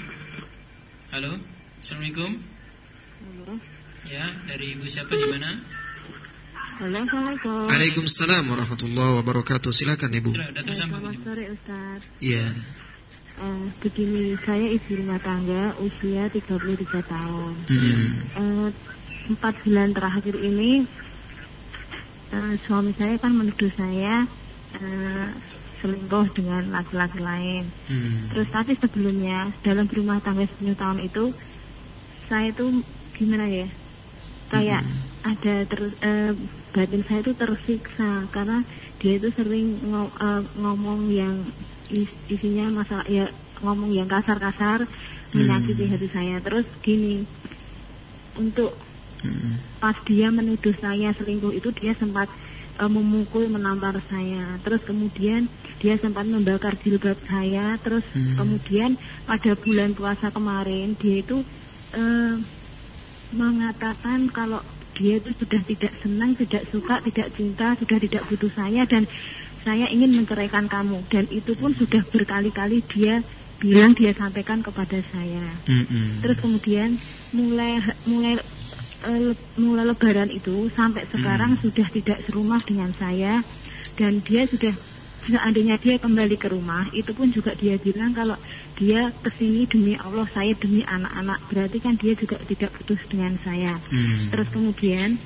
Halo. 1.11 1.31
Assalamualaikum. 1.83 2.31
Halo. 3.43 3.59
Ya, 4.07 4.23
dari 4.47 4.79
Ibu 4.79 4.87
siapa 4.87 5.11
di 5.13 5.27
mana? 5.27 5.51
Halo, 6.77 6.93
Assalamualaikum. 6.93 7.65
Waalaikumsalam 7.73 8.43
warahmatullahi 8.53 9.11
wabarakatuh. 9.17 9.73
Silakan 9.73 10.13
Ibu. 10.13 10.29
Sudah, 10.29 10.61
tersambung. 10.61 11.01
Selamat 11.09 11.25
sore, 11.25 11.43
Ustaz. 11.49 12.01
Iya. 12.21 12.45
Eh, 13.41 13.65
begini, 13.81 14.37
saya 14.45 14.65
ibu 14.69 14.89
rumah 15.01 15.17
tangga 15.17 15.73
usia 15.81 16.29
33 16.29 17.01
tahun. 17.01 17.53
Hmm. 17.65 18.09
Eh, 18.29 18.69
Empat 19.33 19.57
bulan 19.65 19.89
terakhir 19.97 20.37
ini 20.37 20.85
eh, 22.29 22.53
suami 22.69 22.93
saya 22.93 23.17
kan 23.17 23.33
menuduh 23.33 23.73
saya 23.73 24.29
eh, 24.77 25.27
selingkuh 25.81 26.29
dengan 26.37 26.77
laki-laki 26.77 27.17
lain. 27.17 27.73
Hmm. 27.89 28.37
Terus 28.37 28.53
tapi 28.53 28.77
sebelumnya 28.77 29.49
dalam 29.65 29.89
berumah 29.89 30.21
tangga 30.21 30.45
10 30.45 30.77
tahun 30.77 31.01
itu 31.01 31.33
saya 32.29 32.53
itu 32.53 32.85
gimana 33.17 33.49
ya? 33.49 33.65
Kayak 34.53 34.85
ada 35.25 35.55
terus 35.67 35.91
eh, 36.05 36.31
batin 36.77 37.01
saya 37.01 37.25
itu 37.25 37.33
tersiksa 37.33 38.29
karena 38.29 38.61
dia 39.01 39.17
itu 39.17 39.33
sering 39.33 39.81
eh, 40.21 40.43
ngomong 40.61 41.09
yang 41.09 41.49
is- 41.89 42.13
isinya 42.29 42.69
masalah 42.69 43.09
ya 43.09 43.33
ngomong 43.65 43.89
yang 43.89 44.05
kasar-kasar 44.05 44.85
menyakiti 45.33 45.89
hati 45.89 46.07
saya. 46.13 46.37
Terus 46.37 46.69
gini 46.85 47.25
untuk 48.37 48.77
Hmm. 49.17 49.57
pas 49.81 49.97
dia 50.05 50.29
menuduh 50.29 50.77
saya 50.77 51.09
selingkuh 51.17 51.49
itu 51.49 51.73
dia 51.73 51.97
sempat 51.97 52.29
eh, 52.77 52.85
memukul 52.85 53.49
menampar 53.49 53.97
saya 54.05 54.61
terus 54.61 54.85
kemudian 54.85 55.49
dia 55.81 55.97
sempat 55.97 56.29
membakar 56.29 56.77
jilbab 56.77 57.17
saya 57.25 57.81
terus 57.81 58.05
Hmm. 58.13 58.37
kemudian 58.37 58.93
pada 59.25 59.57
bulan 59.57 59.97
puasa 59.97 60.29
kemarin 60.29 60.93
dia 61.01 61.25
itu 61.25 61.41
eh, 61.97 62.37
mengatakan 63.33 64.29
kalau 64.29 64.61
dia 64.97 65.21
itu 65.21 65.29
sudah 65.37 65.61
tidak 65.61 65.93
senang 66.01 66.33
tidak 66.33 66.65
suka 66.73 66.99
tidak 67.05 67.29
cinta 67.37 67.77
sudah 67.77 67.97
tidak 68.01 68.25
butuh 68.25 68.49
saya 68.49 68.81
dan 68.89 69.05
saya 69.67 69.91
ingin 69.91 70.15
menceraikan 70.15 70.71
kamu. 70.71 71.03
Dan 71.11 71.27
itu 71.27 71.51
pun 71.59 71.75
sudah 71.75 71.99
berkali-kali 72.07 72.79
dia 72.87 73.19
bilang 73.59 73.91
dia 73.91 74.15
sampaikan 74.15 74.63
kepada 74.63 75.03
saya. 75.11 75.43
Hmm. 75.67 76.23
Terus 76.23 76.39
kemudian 76.39 76.95
mulai 77.35 77.83
mulai 78.07 78.39
eh, 79.11 79.35
mulai 79.59 79.83
lebaran 79.83 80.31
itu 80.31 80.71
sampai 80.71 81.03
sekarang 81.11 81.59
sudah 81.59 81.87
tidak 81.91 82.23
serumah 82.23 82.63
dengan 82.63 82.95
saya. 82.95 83.43
Dan 83.99 84.23
dia 84.23 84.47
sudah 84.47 84.71
seandainya 85.27 85.75
dia 85.77 85.99
kembali 85.99 86.39
ke 86.39 86.47
rumah 86.49 86.87
itu 86.95 87.11
pun 87.11 87.27
juga 87.29 87.51
dia 87.53 87.75
bilang 87.75 88.15
kalau 88.15 88.39
dia 88.79 89.11
ke 89.11 89.29
sini 89.35 89.67
demi 89.67 89.93
Allah 89.99 90.25
saya 90.31 90.55
demi 90.55 90.81
anak-anak 90.87 91.39
berarti 91.51 91.77
kan 91.83 91.99
dia 91.99 92.15
juga 92.15 92.39
tidak 92.47 92.71
putus 92.79 93.01
dengan 93.11 93.35
saya. 93.43 93.75
Hmm. 93.91 94.31
Terus 94.31 94.47
kemudian 94.49 95.19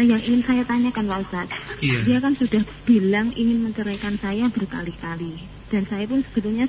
eh, 0.00 0.04
yang 0.08 0.22
ingin 0.24 0.42
saya 0.42 0.62
tanyakan 0.64 1.04
Pak 1.04 1.18
Ustadz, 1.28 1.52
Iya. 1.84 1.98
dia 2.08 2.18
kan 2.24 2.32
sudah 2.32 2.62
bilang 2.88 3.28
ingin 3.36 3.68
menceraikan 3.68 4.16
saya 4.16 4.48
berkali-kali 4.48 5.52
dan 5.72 5.88
saya 5.88 6.04
pun 6.04 6.20
sebetulnya 6.20 6.68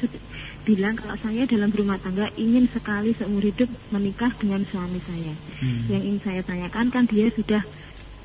bilang 0.64 0.96
kalau 0.96 1.20
saya 1.20 1.44
dalam 1.44 1.72
rumah 1.76 2.00
tangga 2.00 2.32
ingin 2.40 2.72
sekali 2.72 3.12
seumur 3.20 3.44
hidup 3.44 3.68
menikah 3.92 4.32
dengan 4.40 4.64
suami 4.64 5.00
saya. 5.04 5.36
Hmm. 5.60 5.92
Yang 5.92 6.02
ingin 6.08 6.22
saya 6.24 6.42
tanyakan 6.44 6.88
kan 6.88 7.04
dia 7.08 7.28
sudah 7.36 7.64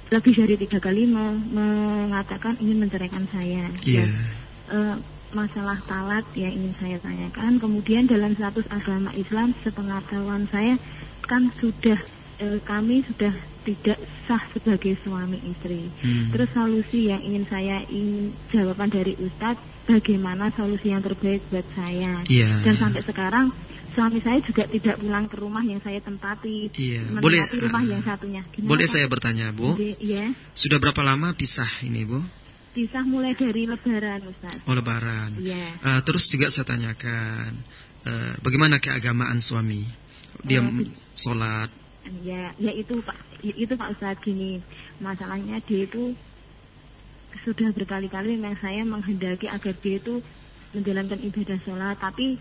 lebih 0.08 0.32
dari 0.36 0.54
tiga 0.56 0.78
kali 0.80 1.04
me- 1.04 1.42
mengatakan 1.52 2.56
ingin 2.60 2.88
menceraikan 2.88 3.28
saya. 3.28 3.68
Iya. 3.84 4.04
Dan, 4.04 4.08
eh, 4.72 4.96
masalah 5.28 5.76
talat 5.84 6.24
yang 6.32 6.52
ingin 6.56 6.72
saya 6.80 6.96
tanyakan. 7.04 7.60
Kemudian 7.60 8.08
dalam 8.08 8.32
status 8.32 8.64
agama 8.72 9.12
Islam, 9.12 9.52
sepengetahuan 9.60 10.48
saya 10.48 10.80
kan 11.28 11.52
sudah 11.60 12.00
eh, 12.38 12.58
kami 12.64 13.04
sudah 13.04 13.34
tidak 13.68 13.98
sah 14.24 14.40
sebagai 14.56 14.96
suami 15.04 15.36
istri. 15.44 15.92
Hmm. 16.00 16.32
Terus 16.32 16.48
solusi 16.56 17.12
yang 17.12 17.20
ingin 17.20 17.44
saya 17.50 17.84
ingin 17.92 18.32
jawaban 18.48 18.88
dari 18.88 19.12
Ustadz, 19.20 19.60
bagaimana 19.84 20.48
solusi 20.56 20.88
yang 20.88 21.04
terbaik 21.04 21.44
buat 21.52 21.66
saya? 21.76 22.24
Iya. 22.24 22.48
Dan 22.64 22.74
sampai 22.80 23.04
sekarang 23.04 23.52
suami 23.98 24.22
saya 24.22 24.38
juga 24.38 24.62
tidak 24.64 25.02
pulang 25.02 25.26
ke 25.26 25.34
rumah 25.34 25.64
yang 25.66 25.82
saya 25.82 25.98
tempati. 25.98 26.70
Iya. 26.70 27.02
Menempati 27.02 27.24
Boleh, 27.26 27.42
rumah 27.66 27.82
uh, 27.82 27.90
yang 27.90 28.02
satunya. 28.06 28.42
Gimana, 28.54 28.70
Boleh 28.70 28.86
Pak? 28.86 28.92
saya 28.94 29.06
bertanya, 29.10 29.46
Bu? 29.50 29.74
Iya. 29.74 30.30
Sudah 30.54 30.78
berapa 30.78 31.02
lama 31.02 31.34
pisah 31.34 31.66
ini, 31.82 32.06
Bu? 32.06 32.22
Pisah 32.78 33.02
mulai 33.02 33.34
dari 33.34 33.66
Lebaran, 33.66 34.22
Ustaz. 34.30 34.62
Oh, 34.62 34.74
lebaran. 34.78 35.34
Iya. 35.42 35.82
Eh, 35.82 36.00
terus 36.06 36.30
juga 36.30 36.46
saya 36.46 36.62
tanyakan, 36.62 37.50
eh, 38.06 38.32
bagaimana 38.38 38.78
keagamaan 38.78 39.42
suami? 39.42 39.82
Dia 40.46 40.62
Eh, 40.62 40.70
m- 40.70 40.86
sholat. 41.10 41.74
Ya, 42.22 42.54
ya 42.56 42.70
itu 42.70 42.94
Pak, 43.02 43.18
ya 43.42 43.54
itu 43.58 43.74
Pak 43.74 43.98
Ustadz 43.98 44.22
gini. 44.22 44.62
Masalahnya 45.02 45.58
dia 45.66 45.90
itu 45.90 46.14
sudah 47.42 47.74
berkali-kali 47.74 48.38
memang 48.38 48.56
saya 48.62 48.86
menghendaki 48.86 49.50
agar 49.50 49.74
dia 49.82 49.98
itu 49.98 50.22
menjalankan 50.70 51.18
ibadah 51.18 51.58
sholat, 51.64 51.96
tapi 51.98 52.38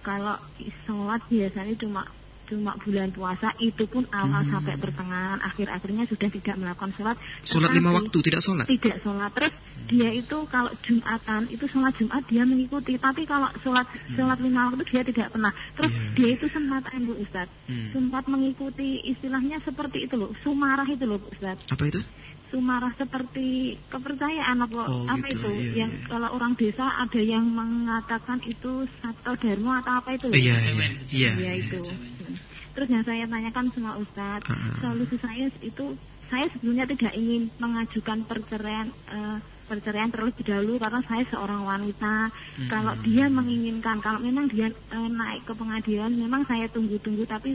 kalau 0.00 0.36
sholat 0.82 1.20
biasanya 1.26 1.76
cuma 1.76 2.02
cuma 2.46 2.74
bulan 2.76 3.08
puasa 3.08 3.54
itu 3.58 3.86
pun 3.86 4.02
awal 4.10 4.42
Hmm. 4.42 4.50
sampai 4.50 4.74
pertengahan 4.74 5.38
akhir-akhirnya 5.40 6.02
sudah 6.04 6.28
tidak 6.28 6.56
melakukan 6.56 6.90
sholat 6.92 7.14
Sholat 7.40 7.70
lima 7.70 7.94
waktu 7.94 8.18
tidak 8.20 8.42
sholat. 8.42 8.66
tidak 8.66 8.98
sholat 8.98 9.30
terus 9.30 9.54
dia 9.86 10.10
itu 10.10 10.36
kalau 10.46 10.70
jumatan 10.80 11.46
itu 11.46 11.64
sholat 11.64 11.94
jumat 11.94 12.26
dia 12.26 12.42
mengikuti 12.42 12.98
tapi 12.98 13.22
kalau 13.22 13.46
sholat 13.60 13.86
sholat 14.10 14.38
lima 14.40 14.66
waktu 14.66 14.82
dia 14.84 15.02
tidak 15.04 15.30
pernah 15.30 15.54
terus 15.72 15.92
Iya. 15.92 16.10
dia 16.12 16.28
itu 16.32 16.46
sempat 16.48 16.82
bu 16.90 17.14
Ustad 17.16 17.46
Hmm. 17.64 17.88
sempat 17.92 18.24
mengikuti 18.26 18.88
istilahnya 19.04 19.62
seperti 19.62 19.98
itu 20.04 20.14
loh 20.16 20.34
sumarah 20.42 20.86
itu 20.86 21.06
loh 21.06 21.18
Bu 21.18 21.30
Ustad 21.30 21.54
Apa 21.70 21.86
itu? 21.86 22.02
Sumarah 22.50 22.92
seperti 22.94 23.78
kepercayaan 23.88 24.58
apa 24.58 24.82
Oh, 24.84 25.06
apa 25.06 25.26
gitu, 25.26 25.46
itu 25.46 25.50
iya, 25.72 25.86
yang 25.86 25.90
iya. 25.90 26.06
kalau 26.06 26.28
orang 26.34 26.52
desa 26.54 26.86
ada 26.98 27.20
yang 27.20 27.46
mengatakan 27.46 28.38
itu 28.44 28.84
satu 28.98 29.38
dharma 29.38 29.80
atau 29.80 29.92
apa 29.98 30.08
itu 30.14 30.26
Iya, 30.28 30.36
iya, 30.36 30.54
Kejawen, 30.58 30.92
iya. 31.10 31.30
Ya 31.38 31.52
itu. 31.54 31.78
kejawen. 31.78 32.34
Terus 32.70 32.88
yang 32.88 33.02
saya 33.02 33.24
tanyakan 33.26 33.66
sama 33.70 33.92
Ustadz, 33.96 34.46
Ah, 34.46 34.54
ah. 34.54 34.74
solusi 34.80 35.16
saya 35.18 35.46
itu 35.60 35.86
saya 36.26 36.46
sebelumnya 36.50 36.86
tidak 36.86 37.12
ingin 37.12 37.50
mengajukan 37.58 38.22
perceraian 38.24 38.86
eh, 39.10 39.38
perceraian 39.66 40.10
terlebih 40.10 40.42
dahulu 40.42 40.78
karena 40.78 40.98
saya 41.04 41.22
seorang 41.30 41.62
wanita. 41.62 42.30
Kalau 42.66 42.94
dia 43.02 43.26
menginginkan, 43.26 43.98
kalau 43.98 44.18
memang 44.18 44.46
dia 44.46 44.66
eh, 44.70 45.08
naik 45.10 45.42
ke 45.44 45.54
pengadilan, 45.54 46.10
memang 46.10 46.42
saya 46.46 46.66
tunggu-tunggu 46.66 47.26
tapi 47.26 47.54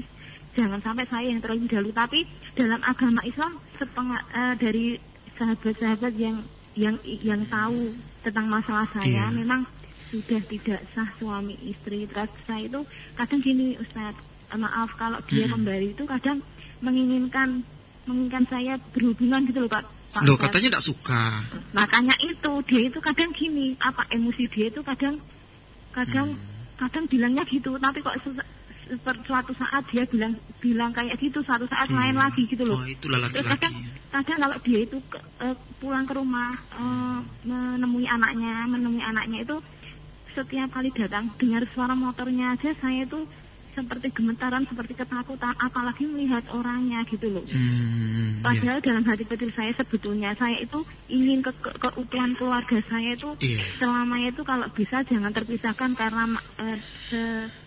jangan 0.56 0.80
sampai 0.80 1.04
saya 1.08 1.28
yang 1.28 1.40
terlebih 1.40 1.68
dahulu. 1.68 1.92
Tapi 1.92 2.24
dalam 2.56 2.80
agama 2.82 3.20
Islam 3.24 3.60
setengah 3.76 4.20
eh, 4.32 4.54
dari 4.58 4.86
sahabat-sahabat 5.36 6.14
yang 6.16 6.38
yang 6.76 6.96
yang 7.04 7.42
tahu 7.48 7.96
tentang 8.20 8.48
masalah 8.48 8.88
saya, 8.92 9.32
Iya. 9.32 9.36
memang 9.36 9.64
sudah 10.12 10.42
tidak 10.44 10.82
sah 10.92 11.08
suami 11.16 11.56
istri. 11.64 12.04
Terus 12.06 12.30
saya 12.44 12.68
itu 12.68 12.82
kadang 13.14 13.40
gini 13.40 13.76
Ustadz, 13.76 14.20
eh, 14.52 14.60
maaf 14.60 14.92
kalau 14.96 15.20
dia 15.28 15.48
Mm-mm. 15.48 15.54
kembali 15.56 15.88
itu 15.94 16.04
kadang 16.04 16.40
menginginkan 16.80 17.64
menginginkan 18.06 18.46
saya 18.48 18.74
berhubungan 18.94 19.48
gitu 19.48 19.66
loh 19.66 19.72
Pak. 19.72 19.84
Pak 20.14 20.22
Loh, 20.24 20.38
katanya 20.38 20.78
tidak 20.78 20.86
suka. 20.86 21.24
Makanya 21.74 22.16
itu 22.24 22.52
dia 22.70 22.82
itu 22.88 23.00
kadang 23.02 23.32
gini, 23.36 23.76
apa 23.82 24.08
emosi 24.08 24.48
dia 24.48 24.68
itu 24.70 24.80
kadang 24.80 25.20
kadang 25.92 26.32
Hmm. 26.32 26.54
kadang 26.76 27.08
bilangnya 27.08 27.44
gitu, 27.48 27.76
tapi 27.80 28.00
kok 28.00 28.16
suatu 29.26 29.52
saat 29.54 29.84
dia 29.90 30.06
bilang 30.06 30.34
bilang 30.58 30.92
kayak 30.92 31.18
gitu, 31.18 31.42
suatu 31.42 31.66
saat 31.66 31.90
lain 31.90 32.14
Iya. 32.14 32.22
lagi 32.22 32.42
gitu 32.46 32.64
loh. 32.64 32.78
Oh, 32.78 32.86
itulah 32.86 33.18
Terus 33.24 33.42
laki-laki. 33.42 33.54
kadang, 33.58 33.74
kadang 34.12 34.38
kalau 34.40 34.58
dia 34.62 34.80
itu 34.82 34.98
ke- 35.04 35.26
eh, 35.40 35.56
pulang 35.76 36.06
ke 36.06 36.14
rumah 36.14 36.52
eh, 36.54 37.20
menemui 37.44 38.06
anaknya, 38.06 38.66
menemui 38.66 39.02
anaknya 39.02 39.42
itu 39.42 39.58
setiap 40.32 40.68
kali 40.70 40.92
datang 40.92 41.32
dengar 41.36 41.64
suara 41.72 41.94
motornya 41.94 42.54
aja 42.54 42.76
saya 42.76 43.04
itu 43.04 43.24
seperti 43.76 44.08
gemetaran, 44.10 44.64
seperti 44.64 44.96
ketakutan, 44.96 45.52
apalagi 45.56 46.08
melihat 46.08 46.48
orangnya 46.50 47.04
gitu 47.06 47.28
loh. 47.30 47.44
Hmm, 47.44 48.40
iya. 48.40 48.42
Padahal 48.42 48.80
dalam 48.80 49.04
hati 49.04 49.24
kecil 49.24 49.52
saya 49.52 49.76
sebetulnya 49.76 50.32
saya 50.34 50.56
itu 50.56 50.80
ingin 51.06 51.44
ke, 51.44 51.52
ke- 51.52 51.76
keutuhan 51.78 52.32
keluarga 52.34 52.80
saya 52.86 53.12
itu 53.12 53.30
Iya. 53.38 53.60
selamanya 53.78 54.32
itu 54.32 54.42
kalau 54.42 54.68
bisa 54.72 55.04
jangan 55.04 55.30
terpisahkan 55.30 55.92
karena 55.94 56.24
eh, 56.58 56.80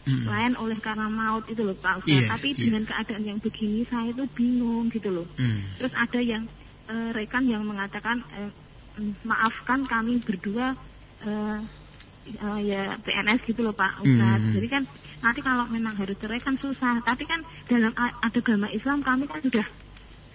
selain 0.02 0.56
oleh 0.56 0.78
karena 0.78 1.06
maut 1.06 1.44
itu 1.46 1.61
loh 1.61 1.76
Pak 1.76 2.02
Ustaz. 2.02 2.11
Iya, 2.11 2.20
Tapi 2.30 2.48
iya. 2.48 2.59
dengan 2.59 2.82
keadaan 2.84 3.24
yang 3.26 3.38
begini 3.38 3.84
saya 3.84 4.09
itu 4.09 4.24
bingung 4.32 4.88
gitu 4.88 5.12
loh. 5.12 5.26
Hmm. 5.36 5.68
Terus 5.76 5.92
ada 5.92 6.20
yang 6.20 6.48
eh, 6.86 7.11
rekan 7.12 7.44
yang 7.44 7.62
mengatakan 7.62 8.24
mm, 8.96 9.22
maafkan 9.22 9.84
kami 9.84 10.18
berdua 10.18 10.72
eh, 11.22 11.59
eh, 12.30 12.61
ya 12.64 12.82
PNS 12.98 13.44
gitu 13.44 13.61
loh 13.61 13.72
Pak 13.72 14.00
Ustaz. 14.00 14.40
Hmm. 14.40 14.54
Jadi 14.54 14.68
kan 14.68 14.82
nanti 15.18 15.40
kalau 15.40 15.66
memang 15.66 15.94
harus 15.94 16.14
cerai 16.16 16.38
kan 16.38 16.54
susah. 16.56 17.02
Tapi 17.02 17.24
kan 17.24 17.40
dalam 17.66 17.92
agama 18.20 18.68
Islam 18.70 19.02
kami 19.02 19.26
kan 19.26 19.40
sudah 19.40 19.66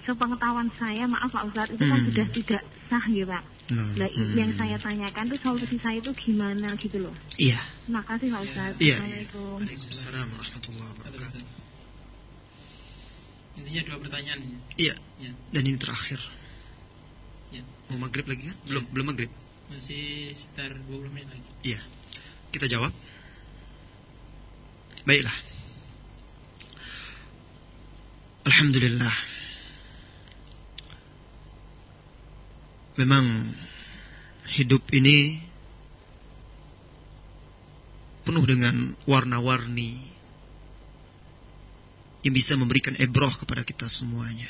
sepengetahuan 0.04 0.68
saya 0.76 1.08
maaf 1.08 1.32
Pak 1.32 1.44
Ustaz 1.48 1.68
itu 1.72 1.84
kan 1.84 1.96
Hmm. 1.96 2.08
sudah 2.12 2.28
tidak 2.30 2.62
sah 2.88 3.06
ya 3.08 3.24
Pak. 3.24 3.44
Nah, 3.72 3.88
Nah, 3.96 4.10
hmm. 4.12 4.36
yang 4.36 4.52
saya 4.54 4.76
tanyakan 4.76 5.24
tuh 5.32 5.40
solusi 5.40 5.80
saya 5.80 5.98
itu 5.98 6.12
gimana 6.12 6.68
gitu 6.76 7.00
loh. 7.00 7.16
Iya. 7.40 7.56
Terima 7.88 8.04
kasih 8.04 8.28
Pak 8.28 8.42
Ustaz. 8.44 8.74
Iya. 8.78 8.96
Assalamualaikum. 9.00 9.56
Waalaikumsalam 9.64 10.28
warahmatullahi 10.36 10.90
wabarakatuh. 10.92 11.42
Intinya 13.54 13.82
dua 13.86 13.98
pertanyaan. 14.02 14.40
Iya. 14.76 14.96
Ya, 15.22 15.32
Dan 15.54 15.64
ini 15.64 15.78
terakhir. 15.78 16.20
ya. 17.54 17.62
Mau 17.94 18.04
maghrib 18.04 18.26
lagi 18.26 18.50
kan? 18.50 18.58
Belum, 18.66 18.84
belum 18.92 19.06
maghrib. 19.08 19.32
Masih 19.70 20.34
sekitar 20.34 20.74
20 20.90 21.14
menit 21.14 21.30
lagi. 21.30 21.50
Iya. 21.64 21.80
Kita 22.52 22.66
jawab. 22.68 22.92
Baiklah. 25.04 25.38
Alhamdulillah. 28.48 29.16
Memang 33.00 33.26
hidup 34.54 34.86
ini 34.96 35.42
penuh 38.24 38.46
dengan 38.48 38.96
warna-warni 39.04 40.00
yang 42.24 42.32
bisa 42.32 42.56
memberikan 42.56 42.96
ebroh 42.96 43.32
kepada 43.36 43.68
kita 43.68 43.92
semuanya. 43.92 44.48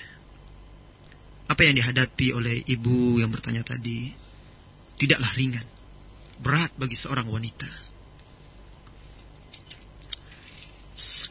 Apa 1.49 1.65
yang 1.65 1.81
dihadapi 1.81 2.33
oleh 2.37 2.61
ibu 2.69 3.17
yang 3.17 3.33
bertanya 3.33 3.65
tadi 3.65 4.13
tidaklah 5.01 5.33
ringan, 5.33 5.65
berat 6.37 6.69
bagi 6.77 6.93
seorang 6.93 7.25
wanita. 7.25 7.92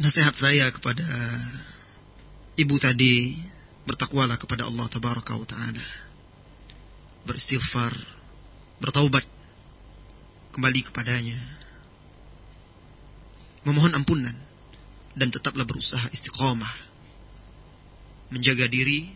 Nasihat 0.03 0.35
saya 0.35 0.67
kepada 0.75 1.07
ibu 2.59 2.75
tadi 2.83 3.39
bertakwalah 3.87 4.35
kepada 4.35 4.67
Allah 4.67 4.91
tabaraka 4.91 5.39
wa 5.39 5.47
taala. 5.47 5.87
Beristighfar, 7.23 7.95
bertaubat 8.83 9.23
kembali 10.51 10.81
kepadanya. 10.91 11.39
Memohon 13.63 13.95
ampunan 13.95 14.35
dan 15.15 15.31
tetaplah 15.31 15.63
berusaha 15.63 16.11
istiqomah. 16.11 16.91
Menjaga 18.35 18.67
diri 18.67 19.07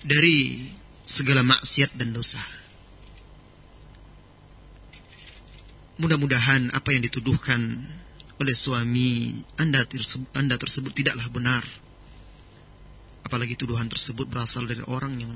dari 0.00 0.64
segala 1.04 1.44
maksiat 1.44 1.92
dan 1.92 2.16
dosa. 2.16 2.57
Mudah-mudahan 5.98 6.70
apa 6.70 6.94
yang 6.94 7.02
dituduhkan 7.02 7.60
oleh 8.38 8.54
suami 8.54 9.34
Anda 9.58 9.82
tersebut, 9.82 10.30
anda 10.38 10.54
tersebut 10.54 10.94
tidaklah 10.94 11.26
benar. 11.26 11.66
Apalagi 13.26 13.58
tuduhan 13.58 13.90
tersebut 13.90 14.30
berasal 14.30 14.64
dari 14.70 14.80
orang 14.86 15.18
yang 15.18 15.34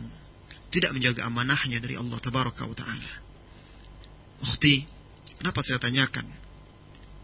tidak 0.72 0.94
menjaga 0.94 1.28
amanahnya 1.28 1.82
dari 1.82 1.98
Allah 1.98 2.16
Tabaraka 2.16 2.64
wa 2.64 2.72
Ta'ala. 2.72 3.12
Ukhti, 4.40 4.86
kenapa 5.36 5.60
saya 5.60 5.76
tanyakan? 5.82 6.24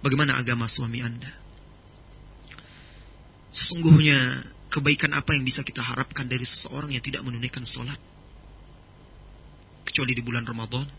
Bagaimana 0.04 0.36
agama 0.36 0.68
suami 0.68 1.00
Anda? 1.00 1.32
Sesungguhnya 3.48 4.18
kebaikan 4.68 5.16
apa 5.16 5.32
yang 5.32 5.48
bisa 5.48 5.64
kita 5.64 5.80
harapkan 5.80 6.28
dari 6.28 6.44
seseorang 6.44 6.92
yang 6.92 7.00
tidak 7.00 7.24
menunaikan 7.24 7.64
sholat? 7.64 7.96
Kecuali 9.88 10.12
di 10.12 10.20
bulan 10.20 10.44
Ramadan. 10.44 10.97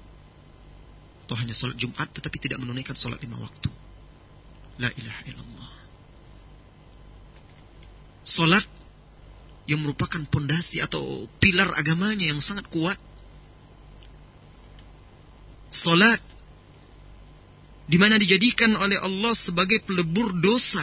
Atau 1.30 1.38
hanya 1.38 1.54
sholat 1.54 1.78
Jumat 1.78 2.10
tetapi 2.10 2.42
tidak 2.42 2.58
menunaikan 2.58 2.98
sholat 2.98 3.22
lima 3.22 3.38
waktu. 3.38 3.70
La 4.82 4.90
ilaha 4.90 5.22
illallah. 5.30 5.74
Sholat 8.26 8.66
yang 9.70 9.86
merupakan 9.86 10.26
pondasi 10.26 10.82
atau 10.82 11.30
pilar 11.38 11.70
agamanya 11.78 12.34
yang 12.34 12.42
sangat 12.42 12.66
kuat. 12.74 12.98
Sholat 15.70 16.18
di 17.86 18.02
mana 18.02 18.18
dijadikan 18.18 18.74
oleh 18.74 18.98
Allah 18.98 19.38
sebagai 19.38 19.86
pelebur 19.86 20.34
dosa 20.34 20.82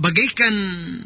bagaikan 0.00 0.54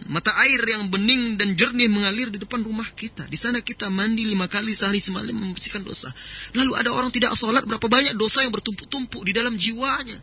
mata 0.07 0.31
air 0.47 0.63
yang 0.63 0.87
bening 0.87 1.35
dan 1.35 1.59
jernih 1.59 1.91
mengalir 1.91 2.31
di 2.31 2.39
depan 2.39 2.63
rumah 2.63 2.87
kita. 2.95 3.27
Di 3.27 3.35
sana 3.35 3.59
kita 3.59 3.91
mandi 3.91 4.23
lima 4.23 4.47
kali 4.47 4.71
sehari 4.71 5.03
semalam 5.03 5.35
membersihkan 5.35 5.83
dosa. 5.83 6.15
Lalu 6.55 6.79
ada 6.79 6.95
orang 6.95 7.11
tidak 7.11 7.35
sholat, 7.35 7.67
berapa 7.67 7.91
banyak 7.91 8.15
dosa 8.15 8.47
yang 8.47 8.55
bertumpuk-tumpuk 8.55 9.27
di 9.27 9.35
dalam 9.35 9.59
jiwanya. 9.59 10.15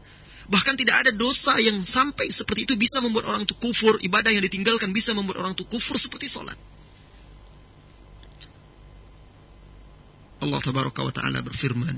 Bahkan 0.48 0.76
tidak 0.80 0.96
ada 1.08 1.12
dosa 1.12 1.60
yang 1.60 1.80
sampai 1.84 2.32
seperti 2.32 2.68
itu 2.68 2.74
bisa 2.80 3.04
membuat 3.04 3.28
orang 3.28 3.44
itu 3.44 3.56
kufur. 3.60 4.00
Ibadah 4.00 4.32
yang 4.32 4.44
ditinggalkan 4.44 4.96
bisa 4.96 5.12
membuat 5.12 5.44
orang 5.44 5.54
itu 5.56 5.68
kufur 5.68 6.00
seperti 6.00 6.32
sholat. 6.32 6.56
Allah 10.42 10.58
tabaraka 10.58 11.06
wa 11.06 11.14
ta'ala 11.14 11.46
berfirman, 11.46 11.98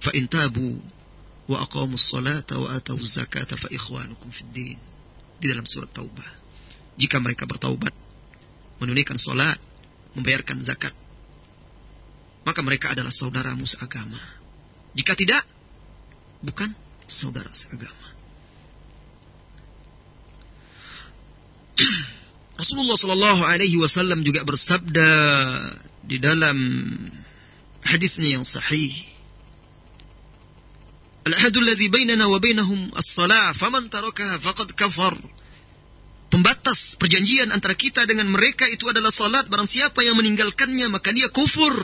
فَإِن 0.00 0.28
تَابُوا 0.28 0.76
وَأَقَامُوا 1.48 1.98
الصَّلَاةَ 1.98 2.50
وَآتَوُا 2.52 3.00
الزَّكَاةَ 3.00 3.50
فَإِخْوَانُكُمْ 3.56 4.28
فِي 4.30 4.42
الدِّينِ 4.42 4.89
di 5.41 5.49
dalam 5.49 5.65
surat 5.65 5.89
Taubah. 5.89 6.29
Jika 7.01 7.17
mereka 7.17 7.49
bertaubat, 7.49 7.89
menunaikan 8.77 9.17
salat, 9.17 9.57
membayarkan 10.13 10.61
zakat, 10.61 10.93
maka 12.45 12.61
mereka 12.61 12.93
adalah 12.93 13.09
saudaramu 13.09 13.65
seagama. 13.65 14.21
Jika 14.93 15.17
tidak, 15.17 15.41
bukan 16.45 16.69
saudara 17.09 17.49
seagama. 17.57 18.07
Rasulullah 22.61 22.93
Shallallahu 22.93 23.41
Alaihi 23.41 23.81
Wasallam 23.81 24.21
juga 24.21 24.45
bersabda 24.45 25.09
di 26.05 26.21
dalam 26.21 26.57
hadisnya 27.81 28.37
yang 28.37 28.45
sahih. 28.45 29.10
Al-ahadu 31.21 31.61
alladhi 31.61 31.85
bainana 31.85 32.25
wa 32.25 32.41
bainahum 32.41 32.89
as-salah 32.97 33.53
faman 33.53 33.89
tarakaha 33.93 34.41
faqad 34.41 34.73
kafar. 34.73 35.13
Pembatas 36.31 36.95
perjanjian 36.95 37.51
antara 37.51 37.75
kita 37.75 38.07
dengan 38.07 38.31
mereka 38.31 38.63
itu 38.71 38.87
adalah 38.87 39.11
salat 39.11 39.45
barang 39.51 39.67
siapa 39.67 40.01
yang 40.01 40.15
meninggalkannya 40.17 40.87
maka 40.87 41.11
dia 41.11 41.27
kufur. 41.29 41.75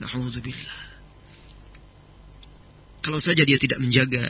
Na'udzubillah. 0.00 0.80
Kalau 3.04 3.20
saja 3.20 3.44
dia 3.44 3.58
tidak 3.60 3.82
menjaga 3.82 4.22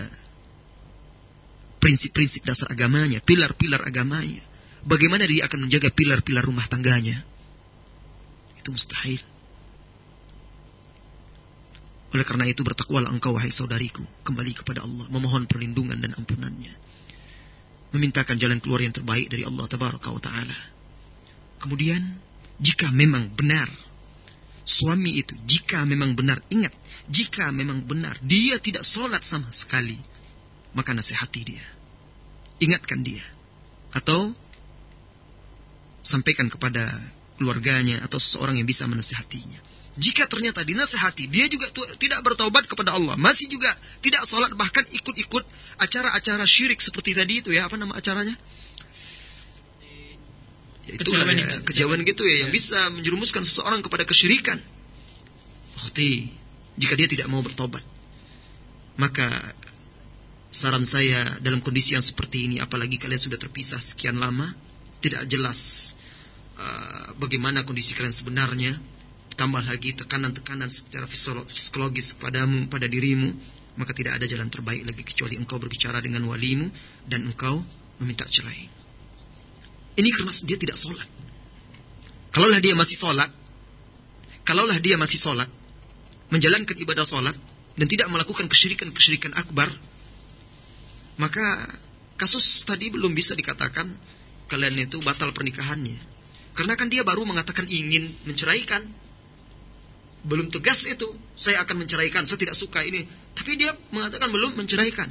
prinsip-prinsip 1.78 2.42
dasar 2.42 2.70
agamanya, 2.72 3.18
pilar-pilar 3.22 3.82
agamanya, 3.86 4.42
bagaimana 4.88 5.28
dia 5.28 5.46
akan 5.46 5.66
menjaga 5.68 5.92
pilar-pilar 5.92 6.42
rumah 6.42 6.66
tangganya? 6.66 7.22
Itu 8.58 8.74
mustahil. 8.74 9.29
Oleh 12.10 12.26
karena 12.26 12.42
itu 12.46 12.66
bertakwalah 12.66 13.10
engkau 13.14 13.38
wahai 13.38 13.54
saudariku, 13.54 14.02
kembali 14.26 14.52
kepada 14.58 14.82
Allah, 14.82 15.06
memohon 15.14 15.46
perlindungan 15.46 15.98
dan 16.02 16.10
ampunannya. 16.18 16.74
Memintakan 17.94 18.38
jalan 18.38 18.58
keluar 18.58 18.82
yang 18.82 18.94
terbaik 18.94 19.30
dari 19.30 19.46
Allah 19.46 19.66
tabaraka 19.70 20.10
wa 20.10 20.22
taala. 20.22 20.58
Kemudian, 21.62 22.18
jika 22.58 22.90
memang 22.90 23.30
benar 23.34 23.70
suami 24.66 25.18
itu, 25.18 25.34
jika 25.46 25.82
memang 25.86 26.14
benar, 26.14 26.38
ingat, 26.50 26.70
jika 27.10 27.50
memang 27.50 27.82
benar 27.82 28.18
dia 28.22 28.58
tidak 28.62 28.86
sholat 28.86 29.22
sama 29.26 29.50
sekali, 29.50 29.98
maka 30.74 30.94
nasihati 30.94 31.42
dia. 31.42 31.66
Ingatkan 32.62 33.02
dia. 33.02 33.24
Atau 33.90 34.34
sampaikan 36.00 36.46
kepada 36.46 36.86
keluarganya 37.40 38.04
atau 38.04 38.20
seseorang 38.22 38.60
yang 38.60 38.68
bisa 38.68 38.86
menasihatinya. 38.86 39.69
Jika 39.98 40.30
ternyata 40.30 40.62
dinasehati, 40.62 41.26
dia 41.26 41.50
juga 41.50 41.66
tidak 41.98 42.22
bertobat 42.22 42.62
kepada 42.64 42.94
Allah, 42.94 43.18
masih 43.18 43.50
juga 43.50 43.74
tidak 43.98 44.22
sholat, 44.22 44.54
bahkan 44.54 44.86
ikut-ikut 44.86 45.42
acara-acara 45.82 46.46
syirik 46.46 46.78
seperti 46.78 47.10
tadi 47.10 47.42
itu 47.42 47.50
ya, 47.50 47.66
apa 47.66 47.74
nama 47.74 47.98
acaranya? 47.98 48.32
Ya, 50.86 50.94
itulah 50.94 51.26
kejawan, 51.66 52.00
ya, 52.02 52.06
gitu 52.06 52.22
ya, 52.22 52.46
yang 52.46 52.50
ya. 52.50 52.54
bisa 52.54 52.78
menjerumuskan 52.94 53.42
seseorang 53.42 53.82
kepada 53.82 54.06
kesyirikan. 54.06 54.62
Ukhti, 55.82 56.30
jika 56.78 56.94
dia 56.94 57.10
tidak 57.10 57.26
mau 57.26 57.42
bertobat, 57.42 57.82
maka 58.94 59.26
saran 60.50 60.86
saya 60.86 61.38
dalam 61.42 61.62
kondisi 61.62 61.98
yang 61.98 62.02
seperti 62.02 62.46
ini, 62.46 62.56
apalagi 62.62 62.98
kalian 62.98 63.18
sudah 63.18 63.38
terpisah 63.38 63.82
sekian 63.82 64.18
lama, 64.18 64.54
tidak 65.02 65.26
jelas 65.30 65.92
uh, 66.58 67.14
bagaimana 67.18 67.62
kondisi 67.62 67.94
kalian 67.94 68.14
sebenarnya, 68.14 68.74
tambah 69.40 69.64
lagi 69.64 69.96
tekanan-tekanan 69.96 70.68
secara 70.68 71.08
psikologis 71.48 72.12
kepadamu, 72.12 72.68
pada 72.68 72.84
dirimu, 72.84 73.32
maka 73.80 73.96
tidak 73.96 74.20
ada 74.20 74.28
jalan 74.28 74.52
terbaik 74.52 74.84
lagi 74.84 75.00
kecuali 75.00 75.40
engkau 75.40 75.56
berbicara 75.56 76.04
dengan 76.04 76.28
walimu 76.28 76.68
dan 77.08 77.24
engkau 77.24 77.64
meminta 78.04 78.28
cerai. 78.28 78.68
Ini 79.96 80.08
karena 80.12 80.28
dia 80.44 80.60
tidak 80.60 80.76
sholat. 80.76 81.08
Kalaulah 82.36 82.60
dia 82.60 82.76
masih 82.76 83.00
sholat, 83.00 83.32
kalaulah 84.44 84.76
dia 84.76 85.00
masih 85.00 85.16
sholat, 85.16 85.48
menjalankan 86.28 86.76
ibadah 86.76 87.08
sholat, 87.08 87.34
dan 87.80 87.86
tidak 87.88 88.12
melakukan 88.12 88.44
kesyirikan-kesyirikan 88.44 89.32
akbar, 89.40 89.72
maka 91.16 91.42
kasus 92.20 92.68
tadi 92.68 92.92
belum 92.92 93.16
bisa 93.16 93.32
dikatakan 93.32 93.88
kalian 94.52 94.84
itu 94.84 95.00
batal 95.00 95.32
pernikahannya. 95.32 95.96
Karena 96.52 96.76
kan 96.76 96.92
dia 96.92 97.08
baru 97.08 97.24
mengatakan 97.24 97.64
ingin 97.72 98.04
menceraikan 98.28 98.99
belum 100.20 100.52
tegas 100.52 100.84
itu 100.84 101.08
saya 101.36 101.64
akan 101.64 101.84
menceraikan. 101.84 102.28
Saya 102.28 102.36
tidak 102.36 102.56
suka 102.56 102.84
ini. 102.84 103.04
Tapi 103.32 103.56
dia 103.56 103.72
mengatakan 103.94 104.28
belum 104.28 104.60
menceraikan. 104.60 105.08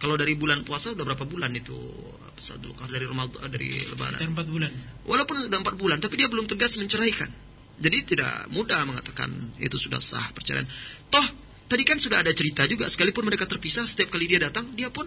Kalau 0.00 0.16
dari 0.16 0.32
bulan 0.32 0.64
puasa 0.64 0.96
udah 0.96 1.04
berapa 1.04 1.24
bulan 1.28 1.52
itu? 1.52 1.76
Dari 2.40 3.04
Ramadan 3.04 3.52
dari 3.52 3.68
Lebaran? 3.84 4.16
Empat 4.32 4.48
bulan. 4.48 4.72
Walaupun 5.04 5.44
sudah 5.44 5.60
empat 5.60 5.76
bulan 5.76 6.00
tapi 6.00 6.16
dia 6.16 6.28
belum 6.28 6.48
tegas 6.48 6.80
menceraikan. 6.80 7.28
Jadi 7.80 8.16
tidak 8.16 8.48
mudah 8.52 8.80
mengatakan 8.88 9.56
itu 9.60 9.76
sudah 9.76 10.00
sah 10.00 10.32
perceraian. 10.32 10.64
Toh 11.12 11.26
tadi 11.68 11.84
kan 11.84 12.00
sudah 12.00 12.24
ada 12.24 12.32
cerita 12.32 12.64
juga 12.64 12.88
sekalipun 12.88 13.28
mereka 13.28 13.44
terpisah 13.44 13.84
setiap 13.84 14.12
kali 14.16 14.24
dia 14.24 14.40
datang 14.40 14.72
dia 14.72 14.88
pun 14.88 15.04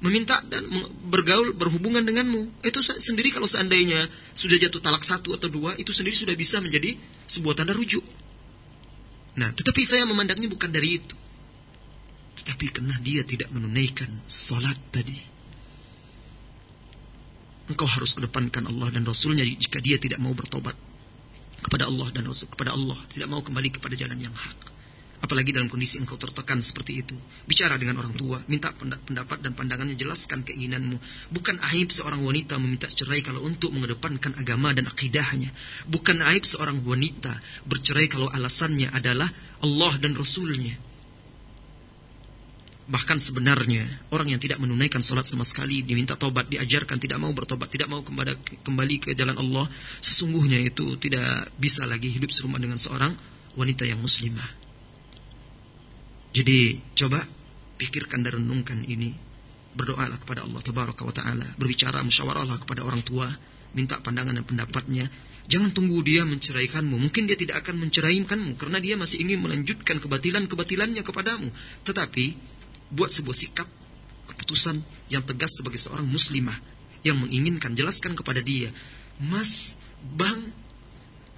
meminta 0.00 0.40
dan 0.48 0.64
bergaul 1.12 1.52
berhubungan 1.52 2.00
denganmu. 2.00 2.64
Itu 2.64 2.80
sendiri 2.80 3.28
kalau 3.28 3.44
seandainya 3.44 4.00
sudah 4.32 4.56
jatuh 4.56 4.80
talak 4.80 5.04
satu 5.04 5.36
atau 5.36 5.52
dua 5.52 5.76
itu 5.76 5.92
sendiri 5.92 6.16
sudah 6.16 6.32
bisa 6.32 6.64
menjadi 6.64 6.96
sebuah 7.28 7.60
tanda 7.60 7.76
rujuk 7.76 8.04
nah 9.38 9.54
tetapi 9.54 9.80
saya 9.86 10.04
memandangnya 10.04 10.50
bukan 10.50 10.68
dari 10.74 10.98
itu. 10.98 11.16
Tetapi 12.42 12.66
karena 12.70 12.98
dia 13.02 13.22
tidak 13.22 13.50
menunaikan 13.54 14.22
salat 14.26 14.78
tadi. 14.90 15.18
Engkau 17.68 17.86
harus 17.86 18.16
kedepankan 18.16 18.64
Allah 18.66 18.88
dan 18.90 19.04
Rasulnya 19.04 19.44
jika 19.44 19.78
dia 19.78 20.00
tidak 20.00 20.18
mau 20.18 20.32
bertobat 20.32 20.72
kepada 21.60 21.90
Allah 21.90 22.08
dan 22.14 22.24
Rasul 22.24 22.48
kepada 22.48 22.72
Allah 22.72 22.96
tidak 23.10 23.28
mau 23.28 23.42
kembali 23.44 23.68
kepada 23.76 23.92
jalan 23.98 24.16
yang 24.16 24.32
hak 24.32 24.67
Apalagi 25.18 25.50
dalam 25.50 25.66
kondisi 25.66 25.98
engkau 25.98 26.14
tertekan 26.14 26.62
seperti 26.62 27.02
itu. 27.02 27.16
Bicara 27.42 27.74
dengan 27.74 27.98
orang 27.98 28.14
tua, 28.14 28.38
minta 28.46 28.70
pendapat 28.70 29.42
dan 29.42 29.52
pandangannya, 29.52 29.98
jelaskan 29.98 30.46
keinginanmu. 30.46 30.94
Bukan 31.34 31.58
aib 31.74 31.90
seorang 31.90 32.22
wanita 32.22 32.54
meminta 32.62 32.86
cerai 32.86 33.18
kalau 33.26 33.42
untuk 33.42 33.74
mengedepankan 33.74 34.38
agama 34.38 34.70
dan 34.70 34.86
akidahnya. 34.86 35.50
Bukan 35.90 36.22
aib 36.22 36.46
seorang 36.46 36.86
wanita 36.86 37.34
bercerai 37.66 38.06
kalau 38.06 38.30
alasannya 38.30 38.94
adalah 38.94 39.26
Allah 39.58 39.92
dan 39.98 40.14
Rasulnya. 40.14 40.88
Bahkan 42.88 43.20
sebenarnya 43.20 43.84
orang 44.16 44.32
yang 44.32 44.40
tidak 44.40 44.64
menunaikan 44.64 45.04
sholat 45.04 45.28
sama 45.28 45.44
sekali 45.44 45.84
diminta 45.84 46.16
tobat, 46.16 46.48
diajarkan 46.48 46.96
tidak 46.96 47.20
mau 47.20 47.36
bertobat, 47.36 47.68
tidak 47.68 47.92
mau 47.92 48.00
kembali, 48.00 48.64
kembali 48.64 48.96
ke 48.96 49.08
jalan 49.12 49.36
Allah, 49.36 49.68
sesungguhnya 50.00 50.56
itu 50.64 50.96
tidak 50.96 51.52
bisa 51.60 51.84
lagi 51.84 52.08
hidup 52.08 52.32
serumah 52.32 52.56
dengan 52.56 52.80
seorang 52.80 53.12
wanita 53.60 53.84
yang 53.84 54.00
muslimah. 54.00 54.57
Jadi 56.32 56.78
coba 56.94 57.20
pikirkan 57.78 58.20
dan 58.26 58.42
renungkan 58.42 58.84
ini. 58.84 59.14
Berdoalah 59.78 60.18
kepada 60.18 60.42
Allah 60.42 60.60
Tabaraka 60.60 61.06
wa 61.06 61.14
Ta'ala. 61.14 61.46
Berbicara 61.56 62.02
musyawarahlah 62.02 62.58
kepada 62.60 62.82
orang 62.82 63.00
tua. 63.06 63.28
Minta 63.72 64.00
pandangan 64.02 64.36
dan 64.36 64.44
pendapatnya. 64.44 65.06
Jangan 65.48 65.72
tunggu 65.72 66.02
dia 66.04 66.26
menceraikanmu. 66.28 66.98
Mungkin 66.98 67.24
dia 67.30 67.38
tidak 67.38 67.64
akan 67.64 67.88
menceraikanmu. 67.88 68.58
Karena 68.58 68.82
dia 68.82 68.98
masih 68.98 69.22
ingin 69.22 69.40
melanjutkan 69.40 70.02
kebatilan-kebatilannya 70.02 71.00
kepadamu. 71.06 71.48
Tetapi 71.86 72.24
buat 72.92 73.12
sebuah 73.12 73.36
sikap 73.36 73.68
keputusan 74.28 74.82
yang 75.08 75.24
tegas 75.24 75.56
sebagai 75.56 75.78
seorang 75.78 76.04
muslimah. 76.04 76.58
Yang 77.06 77.24
menginginkan 77.24 77.72
jelaskan 77.78 78.18
kepada 78.18 78.42
dia. 78.42 78.68
Mas, 79.22 79.78
bang, 80.18 80.52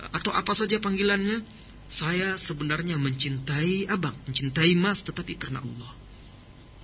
atau 0.09 0.33
apa 0.33 0.57
saja 0.57 0.81
panggilannya 0.81 1.45
saya 1.91 2.39
sebenarnya 2.39 2.95
mencintai 3.03 3.91
abang, 3.91 4.15
mencintai 4.31 4.79
mas, 4.79 5.03
tetapi 5.03 5.35
karena 5.35 5.59
Allah. 5.59 5.91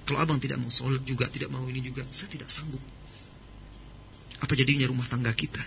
Kalau 0.02 0.18
abang 0.18 0.42
tidak 0.42 0.58
mau 0.58 0.66
sholat 0.66 1.06
juga, 1.06 1.30
tidak 1.30 1.54
mau 1.54 1.62
ini 1.70 1.78
juga, 1.78 2.02
saya 2.10 2.26
tidak 2.26 2.50
sanggup. 2.50 2.82
Apa 4.42 4.52
jadinya 4.58 4.90
rumah 4.90 5.06
tangga 5.06 5.30
kita? 5.30 5.62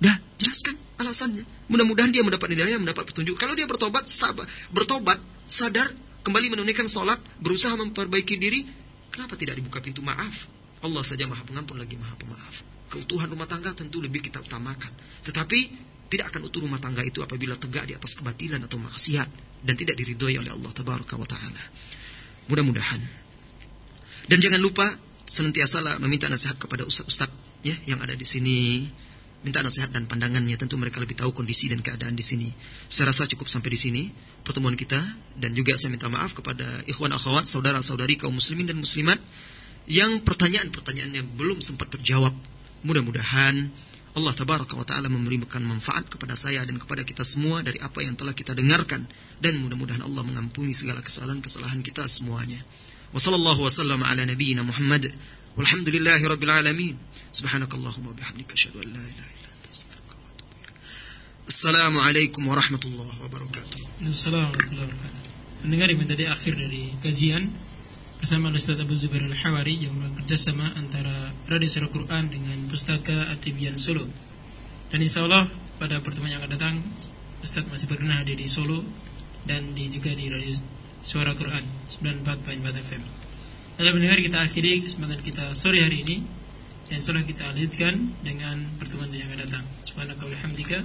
Dah, 0.00 0.16
jelaskan 0.40 0.80
alasannya. 0.96 1.44
Mudah-mudahan 1.68 2.08
dia 2.08 2.24
mendapat 2.24 2.56
hidayah, 2.56 2.80
mendapat 2.80 3.04
petunjuk. 3.12 3.36
Kalau 3.36 3.52
dia 3.52 3.68
bertobat, 3.68 4.08
sabar, 4.08 4.48
bertobat, 4.72 5.20
sadar, 5.44 5.92
kembali 6.24 6.56
menunaikan 6.56 6.88
sholat, 6.88 7.20
berusaha 7.40 7.76
memperbaiki 7.76 8.40
diri, 8.40 8.64
kenapa 9.12 9.36
tidak 9.36 9.60
dibuka 9.60 9.84
pintu 9.84 10.00
maaf? 10.00 10.48
Allah 10.80 11.02
saja 11.04 11.28
maha 11.28 11.44
pengampun 11.44 11.76
lagi 11.76 12.00
maha 12.00 12.16
pemaaf. 12.16 12.64
Keutuhan 12.88 13.28
rumah 13.28 13.44
tangga 13.44 13.76
tentu 13.76 14.00
lebih 14.00 14.24
kita 14.24 14.40
utamakan. 14.40 14.92
Tetapi 15.26 15.87
tidak 16.08 16.32
akan 16.32 16.48
utuh 16.48 16.64
rumah 16.64 16.80
tangga 16.80 17.04
itu 17.04 17.20
apabila 17.20 17.54
tegak 17.60 17.84
di 17.84 17.94
atas 17.94 18.16
kebatilan 18.16 18.64
atau 18.64 18.80
maksiat 18.80 19.28
dan 19.64 19.74
tidak 19.76 19.94
diridhoi 20.00 20.40
oleh 20.40 20.52
Allah 20.52 20.72
tabaraka 20.72 21.14
wa 21.20 21.28
taala. 21.28 21.62
Mudah-mudahan. 22.48 23.00
Dan 24.28 24.38
jangan 24.40 24.60
lupa 24.60 24.88
senantiasa 25.28 26.00
meminta 26.00 26.32
nasihat 26.32 26.56
kepada 26.56 26.88
ustaz-ustaz 26.88 27.28
ya 27.60 27.76
yang 27.84 28.00
ada 28.00 28.16
di 28.16 28.24
sini. 28.24 28.88
Minta 29.38 29.62
nasihat 29.62 29.94
dan 29.94 30.10
pandangannya 30.10 30.58
tentu 30.58 30.74
mereka 30.74 30.98
lebih 30.98 31.14
tahu 31.14 31.30
kondisi 31.30 31.70
dan 31.70 31.78
keadaan 31.78 32.18
di 32.18 32.26
sini. 32.26 32.50
Saya 32.90 33.14
rasa 33.14 33.22
cukup 33.30 33.46
sampai 33.46 33.70
di 33.70 33.78
sini 33.78 34.02
pertemuan 34.42 34.74
kita 34.74 34.98
dan 35.38 35.54
juga 35.54 35.78
saya 35.78 35.94
minta 35.94 36.10
maaf 36.10 36.34
kepada 36.34 36.66
ikhwan 36.90 37.14
akhwat, 37.14 37.46
saudara-saudari 37.46 38.18
kaum 38.18 38.34
muslimin 38.34 38.66
dan 38.66 38.74
muslimat 38.74 39.22
yang 39.86 40.26
pertanyaan-pertanyaannya 40.26 41.22
belum 41.38 41.62
sempat 41.62 41.94
terjawab. 41.94 42.34
Mudah-mudahan 42.82 43.70
Allah 44.18 44.34
tabaraka 44.34 44.74
wa 44.74 44.82
taala 44.82 45.06
memberikan 45.06 45.62
manfaat 45.62 46.10
kepada 46.10 46.34
saya 46.34 46.66
dan 46.66 46.76
kepada 46.82 47.06
kita 47.06 47.22
semua 47.22 47.62
dari 47.62 47.78
apa 47.78 48.02
yang 48.02 48.18
telah 48.18 48.34
kita 48.34 48.52
dengarkan 48.52 49.06
dan 49.38 49.62
mudah-mudahan 49.62 50.02
Allah 50.02 50.26
mengampuni 50.26 50.74
segala 50.74 50.98
kesalahan-kesalahan 50.98 51.78
kita 51.86 52.02
semuanya. 52.10 52.58
Wassallallahu 53.14 53.62
wasallam 53.62 54.02
ala 54.02 54.26
nabiyyina 54.26 54.66
Muhammad 54.66 55.14
walhamdulillahi 55.54 56.26
rabbil 56.26 56.50
alamin. 56.50 56.94
Subhanakallahumma 57.30 58.12
bihamdika 58.18 58.58
asyhadu 58.58 58.82
an 58.82 58.98
la 58.98 59.04
ilaha 59.06 59.30
illa 59.38 59.48
anta 59.54 59.68
astaghfiruka 59.70 60.14
wa 60.18 60.26
atubu 60.34 60.54
ilaik. 60.58 60.76
Assalamualaikum 61.46 62.42
warahmatullahi 62.50 63.16
wabarakatuh. 63.22 63.80
Assalamualaikum 64.02 64.58
warahmatullahi 64.58 64.88
wabarakatuh. 64.90 65.22
Mendengar 65.62 65.86
yang 65.94 66.06
tadi 66.10 66.24
akhir 66.26 66.52
dari 66.58 66.82
kajian 66.98 67.42
bersama 68.18 68.50
Ustaz 68.50 68.74
Abu 68.82 68.98
Zubair 68.98 69.22
Al-Hawari 69.30 69.86
yang 69.86 69.94
bekerja 69.94 70.34
sama 70.34 70.74
antara 70.74 71.30
Radio 71.46 71.70
Surah 71.70 71.86
Quran 71.86 72.26
dengan 72.26 72.58
Pustaka 72.66 73.30
Atibian 73.30 73.78
Solo. 73.78 74.10
Dan 74.90 74.98
insya 74.98 75.22
Allah 75.22 75.46
pada 75.78 76.02
pertemuan 76.02 76.34
yang 76.34 76.42
akan 76.42 76.50
datang 76.50 76.82
Ustaz 77.46 77.62
masih 77.70 77.86
berkenan 77.86 78.18
hadir 78.18 78.34
di 78.34 78.50
Solo 78.50 78.82
dan 79.46 79.70
di 79.70 79.86
juga 79.86 80.10
di 80.18 80.26
Radio 80.26 80.50
Suara 80.98 81.30
Quran 81.38 81.62
94.4 81.94 82.58
FM. 82.90 83.02
Pada 83.78 83.88
mendengar 83.94 84.18
kita 84.18 84.42
akhiri 84.42 84.82
kesempatan 84.82 85.22
kita 85.22 85.54
sore 85.54 85.78
hari 85.86 86.02
ini 86.02 86.26
dan 86.90 86.98
insya 86.98 87.14
Allah 87.14 87.22
kita 87.22 87.54
lanjutkan 87.54 88.18
dengan 88.26 88.66
pertemuan 88.82 89.14
yang 89.14 89.30
akan 89.30 89.46
datang. 89.46 89.64
Subhanaka 89.86 90.26
wa 90.26 90.34
bihamdika 90.34 90.78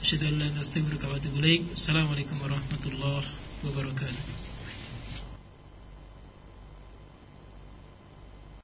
asyhadu 0.00 0.32
an 0.32 0.34
la 0.40 0.48
ilaha 0.48 0.48
illa 0.48 0.56
anta 0.56 0.60
astaghfiruka 0.64 1.06
wa 1.12 1.16
atubu 1.20 1.44
ilaik. 1.44 1.76
Assalamualaikum 1.76 2.40
warahmatullahi 2.40 3.28
wabarakatuh. 3.68 4.39